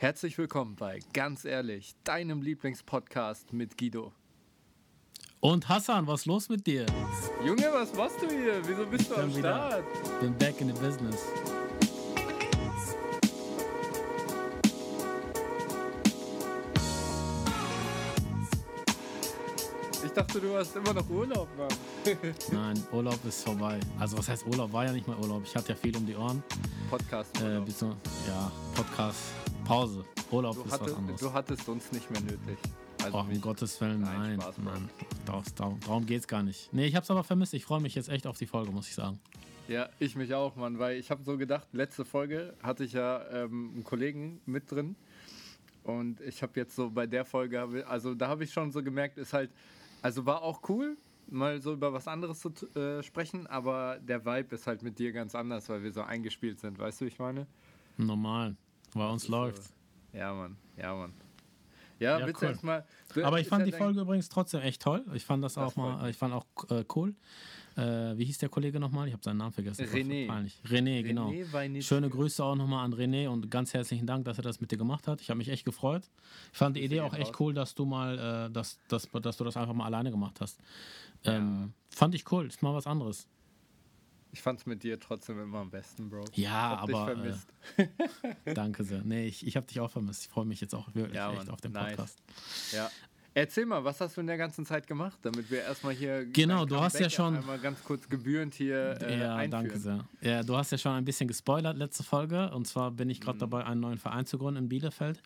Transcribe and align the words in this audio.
Herzlich 0.00 0.38
willkommen 0.38 0.76
bei 0.76 1.00
Ganz 1.12 1.44
ehrlich, 1.44 1.94
deinem 2.04 2.40
Lieblingspodcast 2.40 3.52
mit 3.52 3.76
Guido. 3.76 4.14
Und 5.40 5.68
Hassan, 5.68 6.06
was 6.06 6.20
ist 6.20 6.26
los 6.26 6.48
mit 6.48 6.66
dir? 6.66 6.86
Junge, 7.44 7.68
was 7.70 7.92
machst 7.92 8.16
du 8.22 8.26
hier? 8.26 8.66
Wieso 8.66 8.86
bist 8.86 9.10
du 9.10 9.16
am 9.16 9.30
Start? 9.30 9.84
Bin 10.22 10.32
back 10.38 10.58
in 10.62 10.68
the 10.68 10.80
business. 10.80 11.20
Ich 20.02 20.12
dachte, 20.12 20.40
du 20.40 20.56
hast 20.56 20.74
immer 20.76 20.94
noch 20.94 21.10
Urlaub, 21.10 21.46
Mann. 21.58 21.68
Nein, 22.52 22.82
Urlaub 22.90 23.22
ist 23.26 23.44
vorbei. 23.44 23.78
Also 23.98 24.16
was 24.16 24.30
heißt 24.30 24.46
Urlaub? 24.46 24.72
War 24.72 24.86
ja 24.86 24.92
nicht 24.92 25.06
mal 25.06 25.18
Urlaub. 25.18 25.42
Ich 25.44 25.54
hatte 25.54 25.68
ja 25.68 25.74
viel 25.74 25.94
um 25.94 26.06
die 26.06 26.16
Ohren. 26.16 26.42
Podcast. 26.88 27.38
Äh, 27.42 27.56
ja, 27.56 28.50
Podcast. 28.74 29.34
Pause. 29.70 30.04
Urlaub 30.32 30.56
du 30.56 30.62
ist 30.62 30.72
hatte, 30.72 30.84
was 30.86 30.94
anderes. 30.94 31.20
Du 31.20 31.32
hattest 31.32 31.68
uns 31.68 31.92
nicht 31.92 32.10
mehr 32.10 32.20
nötig. 32.22 32.58
Also 33.04 33.18
Ach, 33.18 33.28
um. 33.28 33.40
Gottes 33.40 33.80
Willen, 33.80 34.00
Nein, 34.00 34.36
nein. 34.36 34.52
Nein. 34.64 34.90
Darum, 35.24 35.44
darum, 35.54 35.80
darum 35.80 36.06
geht's 36.06 36.26
gar 36.26 36.42
nicht. 36.42 36.72
Nee, 36.72 36.86
ich 36.86 36.96
hab's 36.96 37.10
aber 37.10 37.22
vermisst. 37.22 37.54
Ich 37.54 37.64
freue 37.64 37.80
mich 37.80 37.94
jetzt 37.94 38.08
echt 38.08 38.26
auf 38.26 38.36
die 38.36 38.46
Folge, 38.46 38.72
muss 38.72 38.88
ich 38.88 38.94
sagen. 38.94 39.20
Ja, 39.68 39.88
ich 40.00 40.16
mich 40.16 40.34
auch, 40.34 40.56
Mann, 40.56 40.80
weil 40.80 40.98
ich 40.98 41.12
habe 41.12 41.22
so 41.22 41.38
gedacht, 41.38 41.68
letzte 41.72 42.04
Folge 42.04 42.54
hatte 42.60 42.82
ich 42.82 42.94
ja 42.94 43.24
ähm, 43.30 43.70
einen 43.74 43.84
Kollegen 43.84 44.40
mit 44.44 44.68
drin 44.72 44.96
und 45.84 46.20
ich 46.22 46.42
habe 46.42 46.58
jetzt 46.58 46.74
so 46.74 46.90
bei 46.90 47.06
der 47.06 47.24
Folge, 47.24 47.86
also 47.86 48.14
da 48.14 48.26
habe 48.26 48.42
ich 48.42 48.52
schon 48.52 48.72
so 48.72 48.82
gemerkt, 48.82 49.18
ist 49.18 49.32
halt, 49.32 49.52
also 50.02 50.26
war 50.26 50.42
auch 50.42 50.68
cool, 50.68 50.96
mal 51.28 51.62
so 51.62 51.72
über 51.72 51.92
was 51.92 52.08
anderes 52.08 52.40
zu 52.40 52.50
äh, 52.74 53.04
sprechen, 53.04 53.46
aber 53.46 54.00
der 54.00 54.24
Vibe 54.24 54.56
ist 54.56 54.66
halt 54.66 54.82
mit 54.82 54.98
dir 54.98 55.12
ganz 55.12 55.36
anders, 55.36 55.68
weil 55.68 55.84
wir 55.84 55.92
so 55.92 56.02
eingespielt 56.02 56.58
sind, 56.58 56.76
weißt 56.76 57.00
du, 57.00 57.04
wie 57.04 57.10
ich 57.10 57.20
meine? 57.20 57.46
Normal. 57.96 58.56
Bei 58.94 59.08
uns 59.08 59.28
läuft's. 59.28 59.72
Ja, 60.12 60.32
Mann, 60.34 60.56
ja, 60.76 60.94
Mann. 60.94 61.12
Ja, 61.98 62.18
Ja, 62.18 62.26
willst 62.26 62.42
cool. 62.42 62.48
erstmal. 62.48 62.84
Aber 63.22 63.40
ich 63.40 63.46
fand 63.46 63.66
ja 63.66 63.70
die 63.72 63.76
Folge 63.76 64.00
übrigens 64.00 64.28
trotzdem 64.28 64.62
echt 64.62 64.80
toll. 64.82 65.04
Ich 65.14 65.24
fand 65.24 65.44
das, 65.44 65.54
Das 65.54 65.72
auch 65.72 65.76
mal, 65.76 66.08
ich 66.08 66.16
fand 66.16 66.32
auch 66.34 66.46
äh, 66.70 66.84
cool. 66.96 67.14
Äh, 67.76 68.16
wie 68.18 68.24
hieß 68.24 68.38
der 68.38 68.48
Kollege 68.48 68.80
nochmal? 68.80 69.06
Ich 69.06 69.12
habe 69.12 69.22
seinen 69.22 69.36
Namen 69.36 69.52
vergessen. 69.52 69.84
René. 69.86 70.28
René, 70.66 71.02
genau. 71.02 71.28
René 71.28 71.52
Weinitsch. 71.52 71.86
Schöne 71.86 72.08
Grüße 72.10 72.42
auch 72.42 72.56
nochmal 72.56 72.84
an 72.84 72.94
René 72.94 73.28
und 73.28 73.50
ganz 73.50 73.74
herzlichen 73.74 74.06
Dank, 74.06 74.24
dass 74.24 74.38
er 74.38 74.42
das 74.42 74.60
mit 74.60 74.72
dir 74.72 74.76
gemacht 74.78 75.06
hat. 75.06 75.20
Ich 75.20 75.30
habe 75.30 75.38
mich 75.38 75.48
echt 75.48 75.64
gefreut. 75.64 76.02
Ich 76.52 76.58
fand 76.58 76.76
die 76.76 76.82
Idee 76.82 77.02
auch 77.02 77.14
echt 77.14 77.30
raus. 77.30 77.40
cool, 77.40 77.54
dass 77.54 77.74
du 77.74 77.84
mal, 77.84 78.48
äh, 78.48 78.50
dass, 78.50 78.78
dass, 78.88 79.08
dass 79.22 79.36
du 79.36 79.44
das 79.44 79.56
einfach 79.56 79.74
mal 79.74 79.84
alleine 79.84 80.10
gemacht 80.10 80.40
hast. 80.40 80.58
Ähm, 81.24 81.72
Fand 81.90 82.14
ich 82.14 82.30
cool. 82.32 82.46
Ist 82.46 82.62
mal 82.62 82.74
was 82.74 82.86
anderes. 82.86 83.28
Ich 84.32 84.42
fand's 84.42 84.64
mit 84.66 84.82
dir 84.84 84.98
trotzdem 85.00 85.40
immer 85.40 85.58
am 85.58 85.70
besten, 85.70 86.08
Bro. 86.08 86.24
Ja, 86.34 86.78
Hab 86.80 86.86
dich 86.86 86.94
aber. 86.96 87.14
vermisst. 87.14 87.48
Äh, 88.44 88.54
danke 88.54 88.84
sehr. 88.84 89.02
Nee, 89.02 89.26
ich, 89.26 89.46
ich 89.46 89.56
habe 89.56 89.66
dich 89.66 89.80
auch 89.80 89.90
vermisst. 89.90 90.22
Ich 90.22 90.28
freue 90.28 90.44
mich 90.44 90.60
jetzt 90.60 90.74
auch 90.74 90.94
wirklich 90.94 91.16
Ja, 91.16 91.30
echt 91.32 91.38
Mann. 91.38 91.50
auf 91.50 91.60
den 91.60 91.72
Nice. 91.72 91.96
Podcast. 91.96 92.18
Ja. 92.72 92.90
Erzähl 93.32 93.64
mal, 93.64 93.84
was 93.84 94.00
hast 94.00 94.16
du 94.16 94.20
in 94.22 94.26
der 94.26 94.36
ganzen 94.36 94.66
Zeit 94.66 94.88
gemacht, 94.88 95.16
damit 95.22 95.50
wir 95.52 95.60
erstmal 95.62 95.94
hier. 95.94 96.26
Genau, 96.26 96.64
du 96.64 96.80
hast 96.80 96.98
ja 96.98 97.08
schon- 97.08 97.36
Einmal 97.36 97.60
ganz 97.60 97.82
kurz 97.84 98.08
gebührend 98.08 98.54
hier. 98.54 99.00
Äh, 99.00 99.20
ja, 99.20 99.36
einführen. 99.36 99.50
danke 99.52 99.78
sehr. 99.78 100.04
Ja, 100.20 100.42
du 100.42 100.56
hast 100.56 100.72
ja 100.72 100.78
schon 100.78 100.92
ein 100.92 101.04
bisschen 101.04 101.28
gespoilert 101.28 101.76
letzte 101.76 102.02
Folge. 102.02 102.50
Und 102.50 102.66
zwar 102.66 102.90
bin 102.90 103.08
ich 103.08 103.20
gerade 103.20 103.36
Mhm. 103.36 103.40
dabei, 103.40 103.64
einen 103.66 103.80
neuen 103.80 103.98
Verein 103.98 104.26
zu 104.26 104.36
gründen 104.36 104.64
in 104.64 104.68
Bielefeld. 104.68 105.22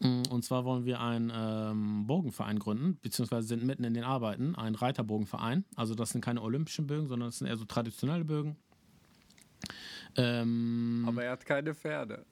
Mm, 0.00 0.22
Und 0.30 0.44
zwar 0.44 0.66
wollen 0.66 0.84
wir 0.84 1.00
einen 1.00 1.32
ähm, 1.34 2.06
Bogenverein 2.06 2.58
gründen, 2.58 2.98
beziehungsweise 3.00 3.48
sind 3.48 3.64
mitten 3.64 3.84
in 3.84 3.94
den 3.94 4.04
Arbeiten, 4.04 4.54
ein 4.54 4.74
Reiterbogenverein. 4.74 5.64
Also 5.76 5.94
das 5.94 6.10
sind 6.10 6.22
keine 6.22 6.42
olympischen 6.42 6.86
Bögen, 6.86 7.06
sondern 7.08 7.28
das 7.28 7.38
sind 7.38 7.46
eher 7.46 7.56
so 7.56 7.64
traditionelle 7.64 8.24
Bögen. 8.26 8.56
Ähm, 10.16 11.04
Aber 11.08 11.24
er 11.24 11.32
hat 11.32 11.46
keine 11.46 11.74
Pferde. 11.74 12.26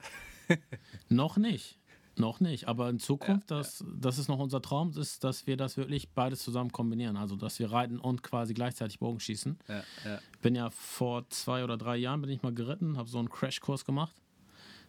noch 1.08 1.36
nicht. 1.38 1.77
Noch 2.18 2.40
nicht, 2.40 2.68
aber 2.68 2.88
in 2.90 2.98
Zukunft, 2.98 3.50
das, 3.50 3.84
das 3.96 4.18
ist 4.18 4.28
noch 4.28 4.38
unser 4.38 4.60
Traum, 4.60 4.92
ist, 4.96 5.24
dass 5.24 5.46
wir 5.46 5.56
das 5.56 5.76
wirklich 5.76 6.10
beides 6.10 6.42
zusammen 6.42 6.72
kombinieren. 6.72 7.16
Also, 7.16 7.36
dass 7.36 7.58
wir 7.58 7.70
reiten 7.70 7.98
und 7.98 8.22
quasi 8.22 8.54
gleichzeitig 8.54 8.98
Bogen 8.98 9.20
schießen. 9.20 9.58
Ja, 9.68 9.82
ja. 10.04 10.18
Ich 10.32 10.38
bin 10.40 10.54
ja 10.54 10.70
vor 10.70 11.28
zwei 11.30 11.64
oder 11.64 11.76
drei 11.76 11.96
Jahren 11.96 12.20
bin 12.20 12.30
ich 12.30 12.42
mal 12.42 12.54
geritten, 12.54 12.96
habe 12.96 13.08
so 13.08 13.18
einen 13.18 13.30
Crashkurs 13.30 13.84
gemacht. 13.84 14.14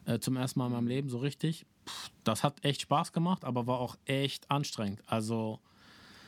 Äh, 0.06 0.20
zum 0.20 0.38
ersten 0.38 0.60
Mal 0.60 0.68
in 0.68 0.74
meinem 0.74 0.88
Leben 0.88 1.10
so 1.10 1.20
richtig. 1.20 1.66
Pff, 1.86 2.12
das 2.24 2.44
hat 2.44 2.64
echt 2.64 2.82
Spaß 2.82 3.14
gemacht, 3.14 3.44
aber 3.46 3.68
war 3.68 3.80
auch 3.80 3.96
echt 4.06 4.50
anstrengend. 4.50 5.02
Also 5.06 5.60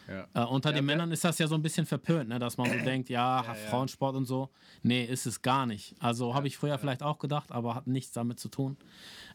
ja. 0.07 0.27
äh, 0.33 0.45
unter 0.45 0.71
den 0.73 0.85
Männern 0.85 1.11
ist 1.11 1.23
das 1.23 1.37
ja 1.37 1.47
so 1.47 1.55
ein 1.55 1.61
bisschen 1.61 1.85
verpönt, 1.85 2.29
ne? 2.29 2.39
dass 2.39 2.57
man 2.57 2.69
so 2.69 2.77
denkt, 2.85 3.09
ja. 3.09 3.43
Frauensport 3.69 4.15
und 4.15 4.25
so. 4.25 4.49
Nee, 4.83 5.05
ist 5.05 5.25
es 5.25 5.41
gar 5.41 5.65
nicht. 5.65 5.95
Also 5.99 6.33
habe 6.33 6.47
ich 6.47 6.57
früher 6.57 6.77
vielleicht 6.77 7.03
auch 7.03 7.19
gedacht, 7.19 7.51
aber 7.51 7.75
hat 7.75 7.87
nichts 7.87 8.11
damit 8.11 8.39
zu 8.39 8.49
tun. 8.49 8.77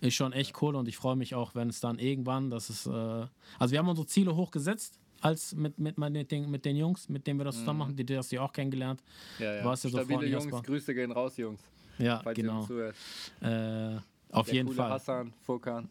Ist 0.00 0.14
schon 0.14 0.32
echt 0.32 0.60
cool 0.62 0.74
und 0.76 0.88
ich 0.88 0.96
freue 0.96 1.16
mich 1.16 1.34
auch, 1.34 1.54
wenn 1.54 1.68
es 1.68 1.80
dann 1.80 1.98
irgendwann, 1.98 2.50
das 2.50 2.70
ist, 2.70 2.86
äh, 2.86 2.90
also 2.90 3.72
wir 3.72 3.78
haben 3.78 3.88
unsere 3.88 4.06
Ziele 4.06 4.34
hochgesetzt. 4.36 4.98
Als 5.22 5.54
mit, 5.54 5.78
mit, 5.78 5.96
mit, 5.96 6.30
den, 6.30 6.50
mit 6.50 6.66
den 6.66 6.76
Jungs, 6.76 7.08
mit 7.08 7.26
denen 7.26 7.40
wir 7.40 7.44
das 7.44 7.56
zusammen 7.56 7.78
machen, 7.78 7.96
die, 7.96 8.04
die 8.04 8.18
hast 8.18 8.30
du 8.30 8.36
ja 8.36 8.42
auch 8.42 8.52
kennengelernt. 8.52 9.02
ja, 9.38 9.54
ja. 9.54 9.62
Du 9.62 9.70
hast 9.70 9.82
ja 9.84 9.90
Stabile 9.90 10.26
Jungs, 10.26 10.44
erstmal- 10.44 10.62
Grüße 10.62 10.94
gehen 10.94 11.10
raus, 11.10 11.38
Jungs. 11.38 11.60
Ja, 11.98 12.20
Falls 12.22 12.36
genau. 12.36 12.68
Äh, 13.40 13.96
auf 14.30 14.46
Der 14.46 14.54
jeden 14.54 14.72
Fall. 14.74 14.90
Hassan, 14.90 15.32
Furkan. 15.42 15.88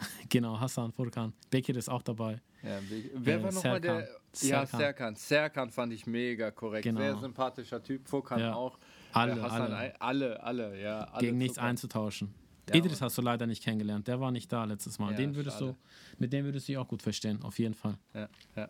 Genau, 0.28 0.58
Hassan 0.58 0.92
Furkan. 0.92 1.32
Bekir 1.50 1.76
ist 1.76 1.88
auch 1.88 2.02
dabei. 2.02 2.40
Ja, 2.62 2.78
wer 3.14 3.38
Äh, 3.38 3.42
war 3.42 3.52
nochmal 3.52 3.80
der? 3.80 4.08
Serkan. 4.32 4.60
Ja, 4.70 4.78
Serkan. 4.78 5.16
Serkan. 5.16 5.70
Fand 5.70 5.92
ich 5.92 6.06
mega 6.06 6.50
korrekt. 6.50 6.84
Genau. 6.84 7.00
Sehr 7.00 7.16
sympathischer 7.18 7.82
Typ. 7.82 8.06
Furkan 8.08 8.38
Ja. 8.38 8.54
auch. 8.54 8.78
Alle, 9.12 9.32
Äh, 9.32 9.40
Hassan, 9.40 9.72
alle. 9.72 10.00
alle, 10.00 10.42
alle, 10.42 10.80
ja. 10.80 11.00
Alle 11.04 11.20
Gegen 11.26 11.38
nichts 11.38 11.56
super. 11.56 11.66
einzutauschen. 11.66 12.34
Ja, 12.68 12.76
Idris 12.76 13.00
hast 13.02 13.18
du 13.18 13.22
leider 13.22 13.46
nicht 13.48 13.64
kennengelernt. 13.64 14.06
Der 14.06 14.20
war 14.20 14.30
nicht 14.30 14.52
da 14.52 14.64
letztes 14.64 14.98
Mal. 15.00 15.10
Ja, 15.12 15.16
Den 15.16 15.34
würdest 15.34 15.58
schade. 15.58 15.72
du, 15.72 16.20
mit 16.20 16.32
dem 16.32 16.44
würdest 16.44 16.68
du 16.68 16.72
dich 16.72 16.78
auch 16.78 16.86
gut 16.86 17.02
verstehen, 17.02 17.42
auf 17.42 17.58
jeden 17.58 17.74
Fall. 17.74 17.98
Ja, 18.14 18.28
ja. 18.54 18.68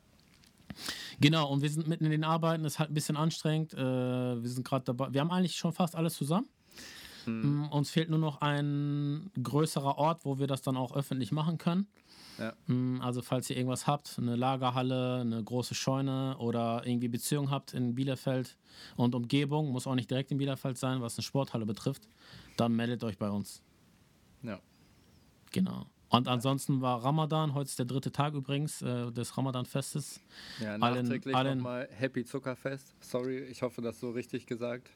Genau, 1.20 1.50
und 1.50 1.60
wir 1.62 1.68
sind 1.68 1.86
mitten 1.88 2.04
in 2.06 2.10
den 2.12 2.24
Arbeiten, 2.24 2.64
ist 2.64 2.78
halt 2.78 2.90
ein 2.90 2.94
bisschen 2.94 3.16
anstrengend. 3.16 3.74
Äh, 3.74 3.78
wir 3.78 4.48
sind 4.48 4.64
gerade 4.66 4.84
dabei. 4.86 5.08
Wir 5.12 5.20
haben 5.20 5.30
eigentlich 5.30 5.56
schon 5.56 5.72
fast 5.72 5.94
alles 5.96 6.14
zusammen. 6.14 6.48
Hm. 7.24 7.60
Mm, 7.60 7.68
Uns 7.70 7.90
fehlt 7.90 8.10
nur 8.10 8.18
noch 8.18 8.40
ein 8.40 9.30
größerer 9.42 9.98
Ort, 9.98 10.24
wo 10.24 10.38
wir 10.38 10.46
das 10.46 10.62
dann 10.62 10.76
auch 10.76 10.94
öffentlich 10.94 11.32
machen 11.32 11.58
können. 11.58 11.86
Ja. 12.38 12.54
Mm, 12.66 13.00
Also 13.02 13.20
falls 13.22 13.50
ihr 13.50 13.56
irgendwas 13.56 13.86
habt, 13.86 14.16
eine 14.18 14.36
Lagerhalle, 14.36 15.20
eine 15.20 15.42
große 15.44 15.74
Scheune 15.74 16.36
oder 16.38 16.82
irgendwie 16.86 17.08
Beziehung 17.08 17.50
habt 17.50 17.74
in 17.74 17.94
Bielefeld 17.94 18.56
und 18.96 19.14
Umgebung, 19.14 19.70
muss 19.70 19.86
auch 19.86 19.94
nicht 19.94 20.10
direkt 20.10 20.30
in 20.30 20.38
Bielefeld 20.38 20.78
sein, 20.78 21.00
was 21.02 21.16
eine 21.18 21.22
Sporthalle 21.24 21.66
betrifft, 21.66 22.08
dann 22.56 22.74
meldet 22.74 23.04
euch 23.04 23.18
bei 23.18 23.28
uns. 23.30 23.62
ja. 24.42 24.58
Genau. 25.52 25.86
Und 26.12 26.26
ansonsten 26.28 26.80
war 26.80 27.04
Ramadan, 27.04 27.54
heute 27.54 27.68
ist 27.68 27.78
der 27.78 27.86
dritte 27.86 28.10
Tag 28.10 28.34
übrigens 28.34 28.82
äh, 28.82 29.12
des 29.12 29.36
Ramadan-Festes. 29.36 30.20
Ja, 30.60 30.74
Allen- 30.76 31.02
nachträglich 31.04 31.34
allen- 31.36 31.58
nochmal 31.58 31.88
Happy 31.92 32.24
Zuckerfest. 32.24 32.94
Sorry, 33.00 33.38
ich 33.44 33.62
hoffe, 33.62 33.80
das 33.82 34.00
so 34.00 34.10
richtig 34.10 34.46
gesagt. 34.46 34.90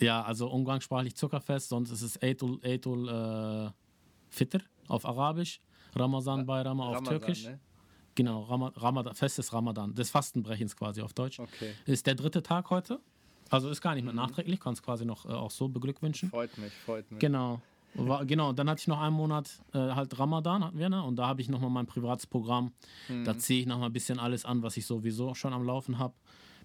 Ja, 0.00 0.22
also 0.22 0.48
umgangssprachlich 0.50 1.14
Zuckerfest, 1.14 1.68
sonst 1.68 1.90
ist 1.90 2.02
es 2.02 2.20
Eitul, 2.22 2.58
Eitul 2.64 3.08
äh, 3.08 3.70
Fitr 4.30 4.58
auf 4.88 5.04
Arabisch, 5.06 5.60
Ramazan 5.94 6.44
Bayram 6.46 6.80
auf 6.80 6.96
Ramadan, 6.96 7.18
Türkisch. 7.20 7.44
ne? 7.44 7.60
Genau, 8.14 8.42
Rama 8.42 8.72
Ramadan, 8.76 9.14
Fest 9.14 9.38
des 9.38 9.52
Ramadan, 9.52 9.94
des 9.94 10.10
Fastenbrechens 10.10 10.76
quasi 10.76 11.00
auf 11.00 11.12
Deutsch. 11.14 11.38
Okay. 11.38 11.74
Ist 11.86 12.06
der 12.06 12.14
dritte 12.14 12.42
Tag 12.42 12.68
heute. 12.70 13.00
Also 13.48 13.68
ist 13.70 13.80
gar 13.80 13.94
nicht 13.94 14.02
Mhm. 14.04 14.14
mehr 14.14 14.26
nachträglich, 14.26 14.60
kann 14.60 14.72
es 14.74 14.82
quasi 14.82 15.04
noch 15.04 15.24
äh, 15.26 15.28
auch 15.32 15.50
so 15.50 15.68
beglückwünschen. 15.68 16.30
Freut 16.30 16.56
mich, 16.58 16.72
freut 16.84 17.10
mich. 17.10 17.20
Genau. 17.20 17.60
War, 17.94 18.24
genau, 18.24 18.54
dann 18.54 18.70
hatte 18.70 18.80
ich 18.80 18.86
noch 18.88 19.00
einen 19.00 19.14
Monat 19.14 19.50
äh, 19.74 19.78
halt 19.78 20.18
Ramadan 20.18 20.64
hatten 20.64 20.78
wir, 20.78 20.88
ne? 20.88 21.02
Und 21.02 21.16
da 21.16 21.26
habe 21.26 21.42
ich 21.42 21.50
nochmal 21.50 21.68
mein 21.68 21.86
privates 21.86 22.26
Programm. 22.26 22.72
Mhm. 23.08 23.24
Da 23.24 23.36
ziehe 23.36 23.60
ich 23.60 23.66
nochmal 23.66 23.90
ein 23.90 23.92
bisschen 23.92 24.18
alles 24.18 24.46
an, 24.46 24.62
was 24.62 24.78
ich 24.78 24.86
sowieso 24.86 25.34
schon 25.34 25.52
am 25.52 25.62
Laufen 25.64 25.98
habe. 25.98 26.14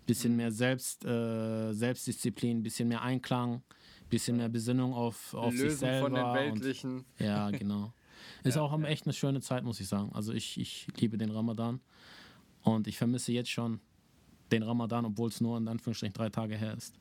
Bisschen 0.07 0.31
Mhm. 0.31 0.37
mehr 0.37 0.51
Selbst, 0.51 1.05
äh, 1.05 1.73
Selbstdisziplin, 1.73 2.63
bisschen 2.63 2.87
mehr 2.87 3.03
Einklang, 3.03 3.61
bisschen 4.09 4.37
mehr 4.37 4.49
Besinnung 4.49 4.93
auf, 4.93 5.33
auf 5.35 5.51
sich 5.53 5.61
Lösen 5.63 5.77
selber. 5.77 6.05
von 6.07 6.13
den 6.15 6.25
und, 6.25 6.33
Weltlichen. 6.33 7.05
ja, 7.19 7.51
genau. 7.51 7.93
Ist 8.43 8.57
auch 8.57 8.81
echt 8.83 9.05
eine 9.05 9.13
schöne 9.13 9.41
Zeit, 9.41 9.63
muss 9.63 9.79
ich 9.79 9.87
sagen. 9.87 10.09
Also 10.13 10.33
ich, 10.33 10.59
ich 10.59 10.87
liebe 10.99 11.17
den 11.19 11.29
Ramadan. 11.29 11.79
Und 12.63 12.87
ich 12.87 12.97
vermisse 12.97 13.31
jetzt 13.31 13.49
schon 13.51 13.79
den 14.51 14.63
Ramadan, 14.63 15.05
obwohl 15.05 15.29
es 15.29 15.39
nur 15.41 15.57
in 15.57 15.67
Anführungsstrichen 15.67 16.13
drei 16.13 16.29
Tage 16.29 16.55
her 16.55 16.73
ist. 16.75 16.95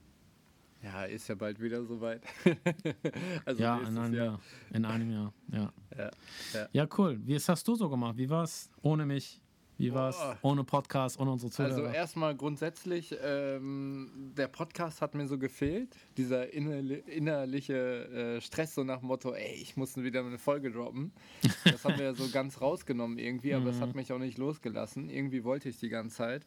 Ja, 0.83 1.05
ist 1.05 1.29
ja 1.29 1.35
bald 1.35 1.61
wieder 1.61 1.85
soweit. 1.85 2.23
also 3.45 3.63
Ja, 3.63 3.79
in 3.79 3.97
einem 3.99 4.15
Jahr. 4.15 4.41
In 4.73 4.85
einem 4.85 5.11
Jahr, 5.11 5.33
ja. 5.53 5.73
Ja, 5.97 6.11
ja. 6.53 6.69
Ja, 6.73 6.89
cool. 6.99 7.19
Wie 7.25 7.35
hast 7.37 7.67
du 7.67 7.75
so 7.77 7.89
gemacht? 7.89 8.17
Wie 8.19 8.29
war's 8.29 8.69
ohne 8.83 9.07
mich? 9.07 9.41
Wie 9.79 9.93
war's 9.93 10.17
Boah. 10.17 10.39
ohne 10.43 10.65
Podcast, 10.65 11.21
ohne 11.21 11.33
unsere 11.33 11.53
Zuhörer? 11.53 11.75
Also 11.75 11.87
erstmal 11.87 12.35
grundsätzlich, 12.35 13.15
ähm, 13.23 14.33
der 14.37 14.49
Podcast 14.49 15.03
hat 15.03 15.15
mir 15.15 15.27
so 15.27 15.39
gefehlt. 15.39 15.95
Dieser 16.17 16.53
innerli 16.53 17.03
innerliche 17.07 18.37
äh, 18.37 18.41
Stress 18.41 18.75
so 18.75 18.85
nach 18.85 19.01
dem 19.01 19.09
Motto, 19.09 19.35
ey, 19.35 19.55
ich 19.55 19.77
muss 19.77 19.97
wieder 19.97 20.21
eine 20.21 20.39
Folge 20.39 20.71
droppen. 20.71 21.13
Das 21.65 21.85
haben 21.85 21.99
wir 21.99 22.15
so 22.15 22.29
ganz 22.33 22.61
rausgenommen 22.61 23.19
irgendwie, 23.19 23.53
aber 23.53 23.71
es 23.71 23.81
hat 23.81 23.95
mich 23.95 24.13
auch 24.13 24.19
nicht 24.19 24.39
losgelassen. 24.39 25.11
Irgendwie 25.11 25.45
wollte 25.45 25.69
ich 25.69 25.79
die 25.79 25.89
ganze 25.89 26.17
Zeit. 26.17 26.47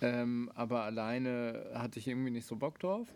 Ähm, 0.00 0.50
aber 0.54 0.82
alleine 0.82 1.70
hatte 1.74 1.98
ich 1.98 2.08
irgendwie 2.08 2.30
nicht 2.30 2.46
so 2.46 2.56
Bock 2.56 2.78
drauf. 2.78 3.06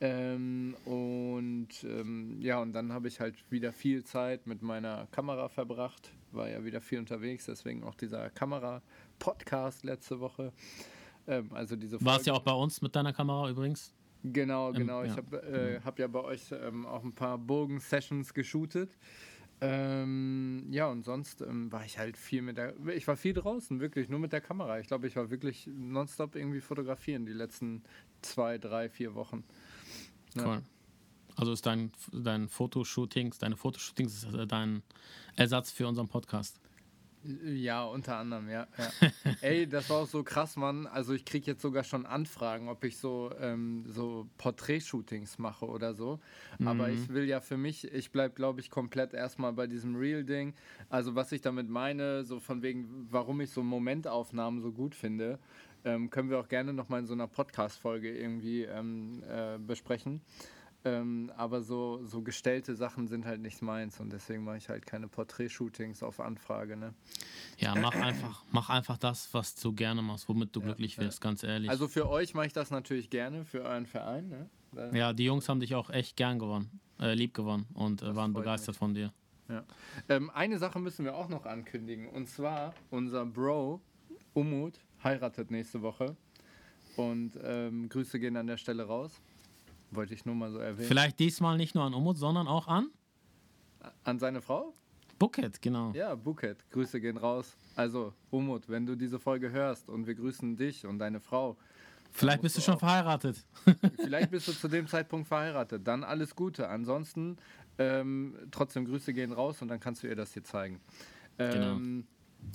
Ähm, 0.00 0.74
und 0.86 1.68
ähm, 1.84 2.40
ja, 2.40 2.60
und 2.60 2.72
dann 2.72 2.92
habe 2.92 3.08
ich 3.08 3.20
halt 3.20 3.34
wieder 3.50 3.72
viel 3.72 4.02
Zeit 4.02 4.46
mit 4.46 4.62
meiner 4.62 5.06
Kamera 5.12 5.48
verbracht, 5.48 6.12
war 6.32 6.48
ja 6.48 6.64
wieder 6.64 6.80
viel 6.80 6.98
unterwegs, 6.98 7.46
deswegen 7.46 7.82
auch 7.84 7.94
dieser 7.94 8.30
Kamera-Podcast 8.30 9.84
letzte 9.84 10.20
Woche. 10.20 10.52
Ähm, 11.26 11.50
also 11.52 11.76
diese 11.76 11.98
Folge. 11.98 12.04
Warst 12.06 12.26
ja 12.26 12.32
auch 12.32 12.42
bei 12.42 12.52
uns 12.52 12.82
mit 12.82 12.94
deiner 12.94 13.12
Kamera 13.12 13.48
übrigens? 13.48 13.94
Genau, 14.22 14.72
genau. 14.72 15.02
ich 15.02 15.16
habe 15.16 15.42
äh, 15.42 15.80
hab 15.82 15.98
ja 15.98 16.06
bei 16.06 16.20
euch 16.20 16.52
ähm, 16.52 16.84
auch 16.86 17.02
ein 17.02 17.14
paar 17.14 17.38
Bogen-Sessions 17.38 18.34
geshootet. 18.34 18.90
Ähm, 19.62 20.66
ja, 20.70 20.88
und 20.88 21.04
sonst 21.04 21.42
ähm, 21.42 21.70
war 21.70 21.84
ich 21.84 21.98
halt 21.98 22.16
viel 22.16 22.40
mit 22.40 22.56
der. 22.56 22.74
Ich 22.94 23.06
war 23.06 23.16
viel 23.16 23.34
draußen, 23.34 23.80
wirklich, 23.80 24.08
nur 24.08 24.18
mit 24.18 24.32
der 24.32 24.40
Kamera. 24.40 24.78
Ich 24.80 24.86
glaube, 24.86 25.06
ich 25.06 25.16
war 25.16 25.30
wirklich 25.30 25.68
nonstop 25.74 26.34
irgendwie 26.34 26.60
fotografieren 26.60 27.26
die 27.26 27.32
letzten 27.32 27.82
zwei, 28.22 28.56
drei, 28.56 28.88
vier 28.88 29.14
Wochen. 29.14 29.44
Ja. 30.34 30.46
Cool. 30.46 30.62
Also 31.40 31.54
ist 31.54 31.64
dein, 31.64 31.90
dein 32.12 32.48
Fotoshootings, 32.48 33.38
deine 33.38 33.56
Fotoshootings 33.56 34.24
ist 34.24 34.34
äh, 34.34 34.46
dein 34.46 34.82
Ersatz 35.36 35.72
für 35.72 35.88
unseren 35.88 36.06
Podcast. 36.06 36.60
Ja, 37.42 37.84
unter 37.84 38.18
anderem, 38.18 38.50
ja. 38.50 38.66
ja. 38.76 39.10
Ey, 39.40 39.66
das 39.66 39.88
war 39.88 40.02
auch 40.02 40.06
so 40.06 40.22
krass, 40.22 40.56
Mann. 40.56 40.86
Also 40.86 41.14
ich 41.14 41.24
kriege 41.24 41.46
jetzt 41.46 41.62
sogar 41.62 41.82
schon 41.82 42.04
Anfragen, 42.04 42.68
ob 42.68 42.84
ich 42.84 42.98
so, 42.98 43.30
ähm, 43.40 43.86
so 43.88 44.28
Porträtshootings 44.36 45.38
mache 45.38 45.66
oder 45.66 45.94
so. 45.94 46.20
Mhm. 46.58 46.68
Aber 46.68 46.90
ich 46.90 47.08
will 47.08 47.24
ja 47.24 47.40
für 47.40 47.56
mich, 47.56 47.90
ich 47.90 48.10
bleibe, 48.10 48.34
glaube 48.34 48.60
ich, 48.60 48.68
komplett 48.68 49.14
erstmal 49.14 49.54
bei 49.54 49.66
diesem 49.66 49.96
Real-Ding. 49.96 50.52
Also 50.90 51.14
was 51.14 51.32
ich 51.32 51.40
damit 51.40 51.70
meine, 51.70 52.22
so 52.24 52.38
von 52.38 52.60
wegen, 52.60 53.08
warum 53.10 53.40
ich 53.40 53.50
so 53.50 53.62
Momentaufnahmen 53.62 54.60
so 54.60 54.72
gut 54.72 54.94
finde, 54.94 55.38
ähm, 55.86 56.10
können 56.10 56.28
wir 56.28 56.38
auch 56.38 56.48
gerne 56.48 56.74
nochmal 56.74 57.00
in 57.00 57.06
so 57.06 57.14
einer 57.14 57.28
Podcast-Folge 57.28 58.14
irgendwie 58.14 58.64
ähm, 58.64 59.22
äh, 59.26 59.56
besprechen. 59.58 60.20
Ähm, 60.82 61.30
aber 61.36 61.62
so, 61.62 62.00
so 62.06 62.22
gestellte 62.22 62.74
Sachen 62.74 63.06
sind 63.06 63.26
halt 63.26 63.42
nicht 63.42 63.60
meins 63.60 64.00
und 64.00 64.10
deswegen 64.12 64.44
mache 64.44 64.56
ich 64.56 64.70
halt 64.70 64.86
keine 64.86 65.08
Porträtshootings 65.08 66.02
auf 66.02 66.20
Anfrage. 66.20 66.76
Ne? 66.76 66.94
Ja, 67.58 67.74
mach 67.74 67.94
einfach, 67.94 68.44
mach 68.50 68.70
einfach 68.70 68.96
das, 68.96 69.28
was 69.34 69.54
du 69.56 69.74
gerne 69.74 70.00
machst, 70.00 70.28
womit 70.28 70.56
du 70.56 70.60
ja, 70.60 70.66
glücklich 70.66 70.96
wirst, 70.96 71.22
ja. 71.22 71.28
ganz 71.28 71.42
ehrlich. 71.42 71.68
Also 71.68 71.86
für 71.86 72.08
euch 72.08 72.32
mache 72.32 72.46
ich 72.46 72.54
das 72.54 72.70
natürlich 72.70 73.10
gerne, 73.10 73.44
für 73.44 73.62
euren 73.62 73.84
Verein. 73.84 74.28
Ne? 74.28 74.90
Ja, 74.96 75.12
die 75.12 75.24
Jungs 75.24 75.48
haben 75.50 75.60
dich 75.60 75.74
auch 75.74 75.90
echt 75.90 76.16
gern 76.16 76.38
gewonnen, 76.38 76.80
äh, 76.98 77.12
lieb 77.12 77.34
gewonnen 77.34 77.66
und 77.74 78.02
äh, 78.02 78.16
waren 78.16 78.32
begeistert 78.32 78.74
mich. 78.74 78.78
von 78.78 78.94
dir. 78.94 79.12
Ja. 79.48 79.64
Ähm, 80.08 80.30
eine 80.30 80.58
Sache 80.58 80.78
müssen 80.78 81.04
wir 81.04 81.14
auch 81.14 81.28
noch 81.28 81.44
ankündigen 81.44 82.08
und 82.08 82.28
zwar 82.28 82.72
unser 82.90 83.26
Bro 83.26 83.82
Umut 84.32 84.78
heiratet 85.02 85.50
nächste 85.50 85.82
Woche 85.82 86.16
und 86.96 87.32
ähm, 87.42 87.88
Grüße 87.88 88.18
gehen 88.18 88.36
an 88.36 88.46
der 88.46 88.56
Stelle 88.56 88.84
raus. 88.84 89.20
Wollte 89.90 90.14
ich 90.14 90.24
nur 90.24 90.34
mal 90.34 90.50
so 90.50 90.58
erwähnen. 90.58 90.88
Vielleicht 90.88 91.18
diesmal 91.18 91.56
nicht 91.56 91.74
nur 91.74 91.84
an 91.84 91.94
Umut, 91.94 92.16
sondern 92.16 92.46
auch 92.46 92.68
an? 92.68 92.90
An 94.04 94.18
seine 94.18 94.40
Frau? 94.40 94.72
Buket, 95.18 95.60
genau. 95.60 95.92
Ja, 95.92 96.14
Buket. 96.14 96.58
Grüße 96.70 97.00
gehen 97.00 97.16
raus. 97.16 97.56
Also, 97.76 98.14
Umut, 98.30 98.68
wenn 98.68 98.86
du 98.86 98.96
diese 98.96 99.18
Folge 99.18 99.50
hörst 99.50 99.88
und 99.88 100.06
wir 100.06 100.14
grüßen 100.14 100.56
dich 100.56 100.86
und 100.86 100.98
deine 100.98 101.20
Frau. 101.20 101.56
Vielleicht 102.12 102.42
bist 102.42 102.56
du 102.56 102.60
schon 102.60 102.74
auch, 102.74 102.80
verheiratet. 102.80 103.44
Vielleicht 103.96 104.30
bist 104.30 104.48
du 104.48 104.52
zu 104.52 104.68
dem 104.68 104.86
Zeitpunkt 104.86 105.28
verheiratet. 105.28 105.86
Dann 105.86 106.04
alles 106.04 106.34
Gute. 106.34 106.68
Ansonsten 106.68 107.36
ähm, 107.78 108.36
trotzdem 108.50 108.84
Grüße 108.86 109.12
gehen 109.12 109.32
raus 109.32 109.60
und 109.60 109.68
dann 109.68 109.78
kannst 109.78 110.02
du 110.02 110.06
ihr 110.06 110.16
das 110.16 110.32
hier 110.32 110.44
zeigen. 110.44 110.80
Ähm, 111.38 111.52
genau. 111.52 112.06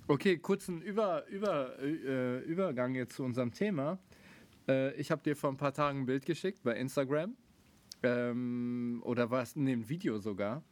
Okay, 0.08 0.38
kurzen 0.38 0.82
Über, 0.82 1.28
Über, 1.28 1.80
äh, 1.80 2.40
Übergang 2.40 2.96
jetzt 2.96 3.16
zu 3.16 3.24
unserem 3.24 3.52
Thema. 3.52 4.00
Äh, 4.68 4.94
ich 4.96 5.12
habe 5.12 5.22
dir 5.24 5.36
vor 5.36 5.50
ein 5.50 5.58
paar 5.58 5.74
Tagen 5.74 6.02
ein 6.02 6.06
Bild 6.06 6.26
geschickt 6.26 6.64
bei 6.64 6.76
Instagram. 6.76 7.36
Ähm, 8.04 9.02
oder 9.06 9.30
war 9.30 9.42
es? 9.42 9.56
Nee, 9.56 9.74
ein 9.74 9.90
Video 9.90 10.20
sogar. 10.20 10.64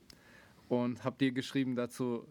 Und 0.69 1.03
habe 1.03 1.17
dir 1.17 1.31
geschrieben 1.31 1.75
dazu, 1.75 2.27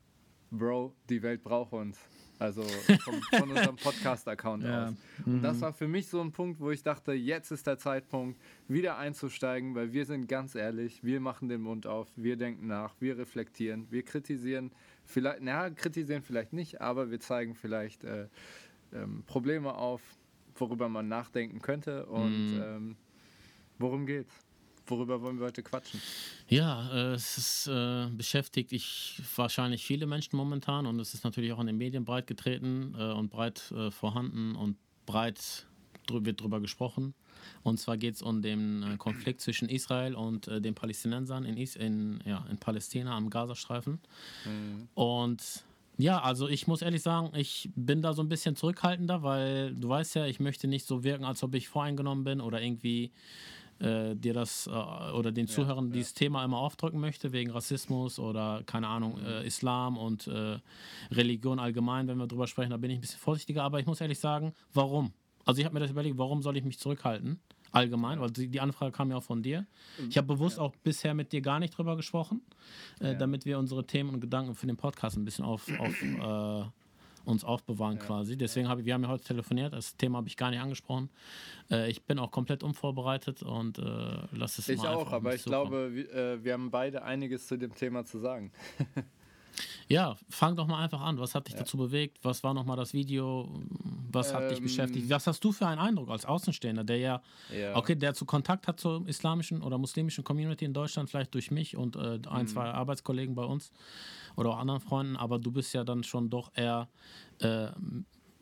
Bro, 0.51 0.95
die 1.09 1.23
Welt 1.23 1.43
braucht 1.43 1.73
uns. 1.73 1.99
Also 2.39 2.63
vom, 2.63 3.23
von 3.39 3.51
unserem 3.57 3.77
Podcast-Account 3.77 4.65
ja. 4.65 4.89
aus. 4.89 4.95
Und 5.25 5.37
mhm. 5.37 5.43
das 5.43 5.61
war 5.61 5.73
für 5.73 5.87
mich 5.87 6.09
so 6.09 6.21
ein 6.21 6.33
Punkt, 6.33 6.61
wo 6.61 6.71
ich 6.71 6.83
dachte, 6.83 7.13
jetzt 7.13 7.53
ist 7.53 7.67
der 7.67 7.79
Zeitpunkt, 7.79 8.41
wieder 8.67 8.99
einzusteigen, 8.99 9.75
weil 9.77 9.93
wir 9.93 10.05
sind 10.05 10.27
ganz 10.29 10.57
ehrlich, 10.57 11.05
wir 11.05 11.21
machen 11.21 11.49
den 11.49 11.63
Mund 11.63 11.87
auf, 11.87 12.09
wir 12.17 12.37
denken 12.37 12.67
nach, 12.67 12.97
wir 12.99 13.17
reflektieren, 13.17 13.87
wir 13.91 14.03
kritisieren, 14.03 14.73
vielleicht, 15.05 15.41
naja, 15.41 15.71
kritisieren 15.71 16.23
vielleicht 16.23 16.53
nicht, 16.53 16.81
aber 16.81 17.11
wir 17.13 17.21
zeigen 17.21 17.55
vielleicht 17.55 18.03
äh, 18.03 18.27
ähm, 18.93 19.23
Probleme 19.27 19.75
auf, 19.75 20.03
worüber 20.57 20.89
man 20.89 21.09
nachdenken 21.09 21.61
könnte. 21.61 22.07
Und 22.07 22.57
mm. 22.57 22.63
ähm, 22.63 22.97
worum 23.79 24.07
geht's? 24.07 24.33
Worüber 24.87 25.23
wollen 25.23 25.39
wir 25.39 25.47
heute 25.47 25.63
quatschen? 25.63 26.01
Ja, 26.49 26.91
äh, 26.93 27.15
es 27.15 27.39
ist, 27.39 27.67
äh, 27.69 28.09
beschäftigt 28.11 28.73
ich 28.73 29.23
wahrscheinlich 29.37 29.85
viele 29.85 30.07
Menschen 30.07 30.37
momentan 30.37 30.87
und 30.87 30.99
es 30.99 31.15
ist 31.15 31.25
natürlich 31.25 31.53
auch 31.53 31.61
in 31.61 31.69
den 31.69 31.79
Medien 31.79 32.05
breit 32.05 32.27
getreten 32.27 32.95
äh, 32.99 33.13
und 33.13 33.31
breit 33.31 33.71
äh, 33.71 33.91
vorhanden 33.91 34.57
und 34.57 34.77
breit 35.07 35.67
drü 36.07 36.25
wird 36.25 36.41
darüber 36.41 36.61
gesprochen. 36.61 37.15
Und 37.63 37.79
zwar 37.79 37.97
geht 37.97 38.15
es 38.15 38.23
um 38.23 38.43
den 38.43 38.83
äh, 38.83 38.97
Konflikt 38.97 39.41
zwischen 39.41 39.69
Israel 39.69 40.15
und 40.15 40.49
äh, 40.49 40.61
den 40.61 40.75
Palästinensern 40.75 41.45
in, 41.45 41.57
Is 41.57 41.77
in, 41.77 42.21
ja, 42.25 42.45
in 42.51 42.59
Palästina 42.59 43.17
am 43.17 43.31
Gazastreifen. 43.31 44.01
Mhm. 44.45 44.89
Und 44.95 45.65
ja, 45.99 46.21
also 46.21 46.49
ich 46.49 46.67
muss 46.67 46.83
ehrlich 46.83 47.03
sagen, 47.03 47.31
ich 47.35 47.71
bin 47.77 48.03
da 48.03 48.13
so 48.13 48.23
ein 48.23 48.29
bisschen 48.29 48.57
zurückhaltender, 48.57 49.23
weil 49.23 49.75
du 49.75 49.89
weißt 49.89 50.15
ja, 50.17 50.27
ich 50.27 50.41
möchte 50.41 50.67
nicht 50.67 50.87
so 50.87 51.05
wirken, 51.05 51.25
als 51.25 51.43
ob 51.43 51.55
ich 51.55 51.69
voreingenommen 51.69 52.25
bin 52.25 52.41
oder 52.41 52.63
irgendwie 52.63 53.13
äh, 53.79 54.15
dir 54.15 54.33
das 54.33 54.67
äh, 54.67 54.71
oder 54.71 55.33
den 55.33 55.49
Zuhörern 55.49 55.89
ja. 55.89 55.93
dieses 55.93 56.15
Thema 56.15 56.45
immer 56.45 56.59
aufdrücken 56.59 57.01
möchte, 57.01 57.33
wegen 57.33 57.51
Rassismus 57.51 58.19
oder 58.19 58.63
keine 58.65 58.89
Ahnung, 58.89 59.19
äh, 59.21 59.47
Islam 59.47 59.99
und 59.99 60.29
äh, 60.29 60.59
Religion 61.11 61.59
allgemein, 61.59 62.09
wenn 62.09 62.19
wir 62.19 62.27
drüber 62.27 62.47
sprechen, 62.47 62.71
da 62.71 62.77
bin 62.77 62.91
ich 62.91 62.99
ein 62.99 63.01
bisschen 63.03 63.21
vorsichtiger, 63.21 63.63
aber 63.63 63.81
ich 63.81 63.87
muss 63.87 64.01
ehrlich 64.01 64.19
sagen, 64.19 64.55
warum? 64.73 65.13
Also 65.45 65.59
ich 65.59 65.65
habe 65.65 65.75
mir 65.75 65.81
das 65.81 65.91
überlegt, 65.91 66.17
warum 66.19 66.43
soll 66.43 66.57
ich 66.57 66.65
mich 66.65 66.79
zurückhalten? 66.79 67.41
Allgemein, 67.73 68.21
weil 68.21 68.31
die, 68.31 68.61
Anfrage 68.61 68.93
kam 68.93 69.11
ja 69.11 69.17
auch 69.17 69.23
von 69.23 69.43
dir. 69.43 69.67
Ich 70.09 70.17
habe 70.17 70.29
bewusst 70.29 70.59
ja. 70.59 70.63
auch 70.63 70.75
bisher 70.85 71.15
mit 71.15 71.33
dir 71.33 71.41
gar 71.41 71.59
nicht 71.59 71.77
drüber 71.77 71.97
gesprochen, 71.97 72.43
äh, 73.01 73.09
ja. 73.09 73.15
damit 73.15 73.45
wir 73.45 73.59
unsere 73.59 73.87
Themen 73.87 74.11
und 74.11 74.21
Gedanken 74.21 74.55
für 74.55 74.67
den 74.67 74.77
Podcast 74.77 75.17
ein 75.17 75.25
bisschen 75.25 75.45
auf, 75.45 75.67
auf 75.79 76.03
äh, 76.03 76.65
uns 77.25 77.45
aufbewahren 77.45 77.99
ja. 77.99 78.05
quasi. 78.05 78.37
Deswegen 78.37 78.69
habe 78.69 78.81
ich, 78.81 78.87
wir 78.87 78.95
haben 78.95 79.03
ja 79.03 79.09
heute 79.09 79.25
telefoniert, 79.25 79.73
das 79.73 79.97
Thema 79.97 80.19
habe 80.19 80.29
ich 80.29 80.37
gar 80.37 80.51
nicht 80.51 80.61
angesprochen. 80.61 81.11
Äh, 81.71 81.91
ich 81.91 82.03
bin 82.03 82.19
auch 82.19 82.31
komplett 82.31 82.63
unvorbereitet 82.63 83.43
und 83.43 83.79
äh, 83.79 83.83
lass 84.33 84.59
es 84.59 84.69
ich 84.69 84.79
mal 84.79 84.85
Ich 84.85 84.89
auch, 84.91 85.13
aber 85.13 85.35
ich 85.35 85.45
glaube, 85.45 85.95
wir, 85.95 86.13
äh, 86.13 86.45
wir 86.45 86.53
haben 86.53 86.71
beide 86.71 87.03
einiges 87.03 87.47
zu 87.47 87.57
dem 87.57 87.75
Thema 87.75 88.05
zu 88.05 88.19
sagen. 88.19 88.53
Ja, 89.89 90.17
fang 90.29 90.57
doch 90.57 90.67
mal 90.67 90.83
einfach 90.83 91.01
an. 91.01 91.19
Was 91.19 91.35
hat 91.35 91.49
dich 91.49 91.55
ja. 91.55 91.61
dazu 91.61 91.77
bewegt? 91.77 92.19
Was 92.23 92.43
war 92.43 92.55
nochmal 92.55 92.77
das 92.77 92.93
Video? 92.93 93.49
Was 94.11 94.33
hat 94.33 94.45
ähm, 94.45 94.49
dich 94.51 94.63
beschäftigt? 94.63 95.11
Was 95.11 95.27
hast 95.27 95.43
du 95.45 95.53
für 95.53 95.67
einen 95.67 95.81
Eindruck 95.81 96.11
als 96.11 96.25
Außenstehender, 96.25 96.85
der 96.85 96.99
ja, 96.99 97.23
ja, 97.55 97.77
okay, 97.77 97.95
der 97.95 98.15
zu 98.15 98.25
Kontakt 98.25 98.67
hat 98.69 98.81
zur 98.81 99.07
islamischen 99.07 99.63
oder 99.63 99.79
muslimischen 99.79 100.25
Community 100.25 100.65
in 100.65 100.73
Deutschland, 100.73 101.11
vielleicht 101.11 101.35
durch 101.35 101.51
mich 101.51 101.77
und 101.77 101.97
äh, 101.97 102.21
ein, 102.29 102.43
mhm. 102.43 102.47
zwei 102.47 102.71
Arbeitskollegen 102.71 103.35
bei 103.35 103.45
uns 103.45 103.73
oder 104.37 104.51
auch 104.51 104.59
anderen 104.59 104.81
Freunden, 104.81 105.17
aber 105.17 105.39
du 105.39 105.53
bist 105.53 105.75
ja 105.75 105.85
dann 105.85 106.05
schon 106.05 106.31
doch 106.31 106.51
eher 106.55 106.89
äh, 107.41 107.69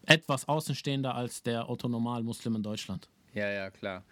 etwas 0.06 0.48
außenstehender 0.48 1.14
als 1.14 1.42
der 1.42 1.68
Otto-Normal-Muslim 1.68 2.56
in 2.56 2.62
Deutschland. 2.62 3.08
Ja, 3.34 3.48
ja, 3.48 3.70
klar. 3.70 4.02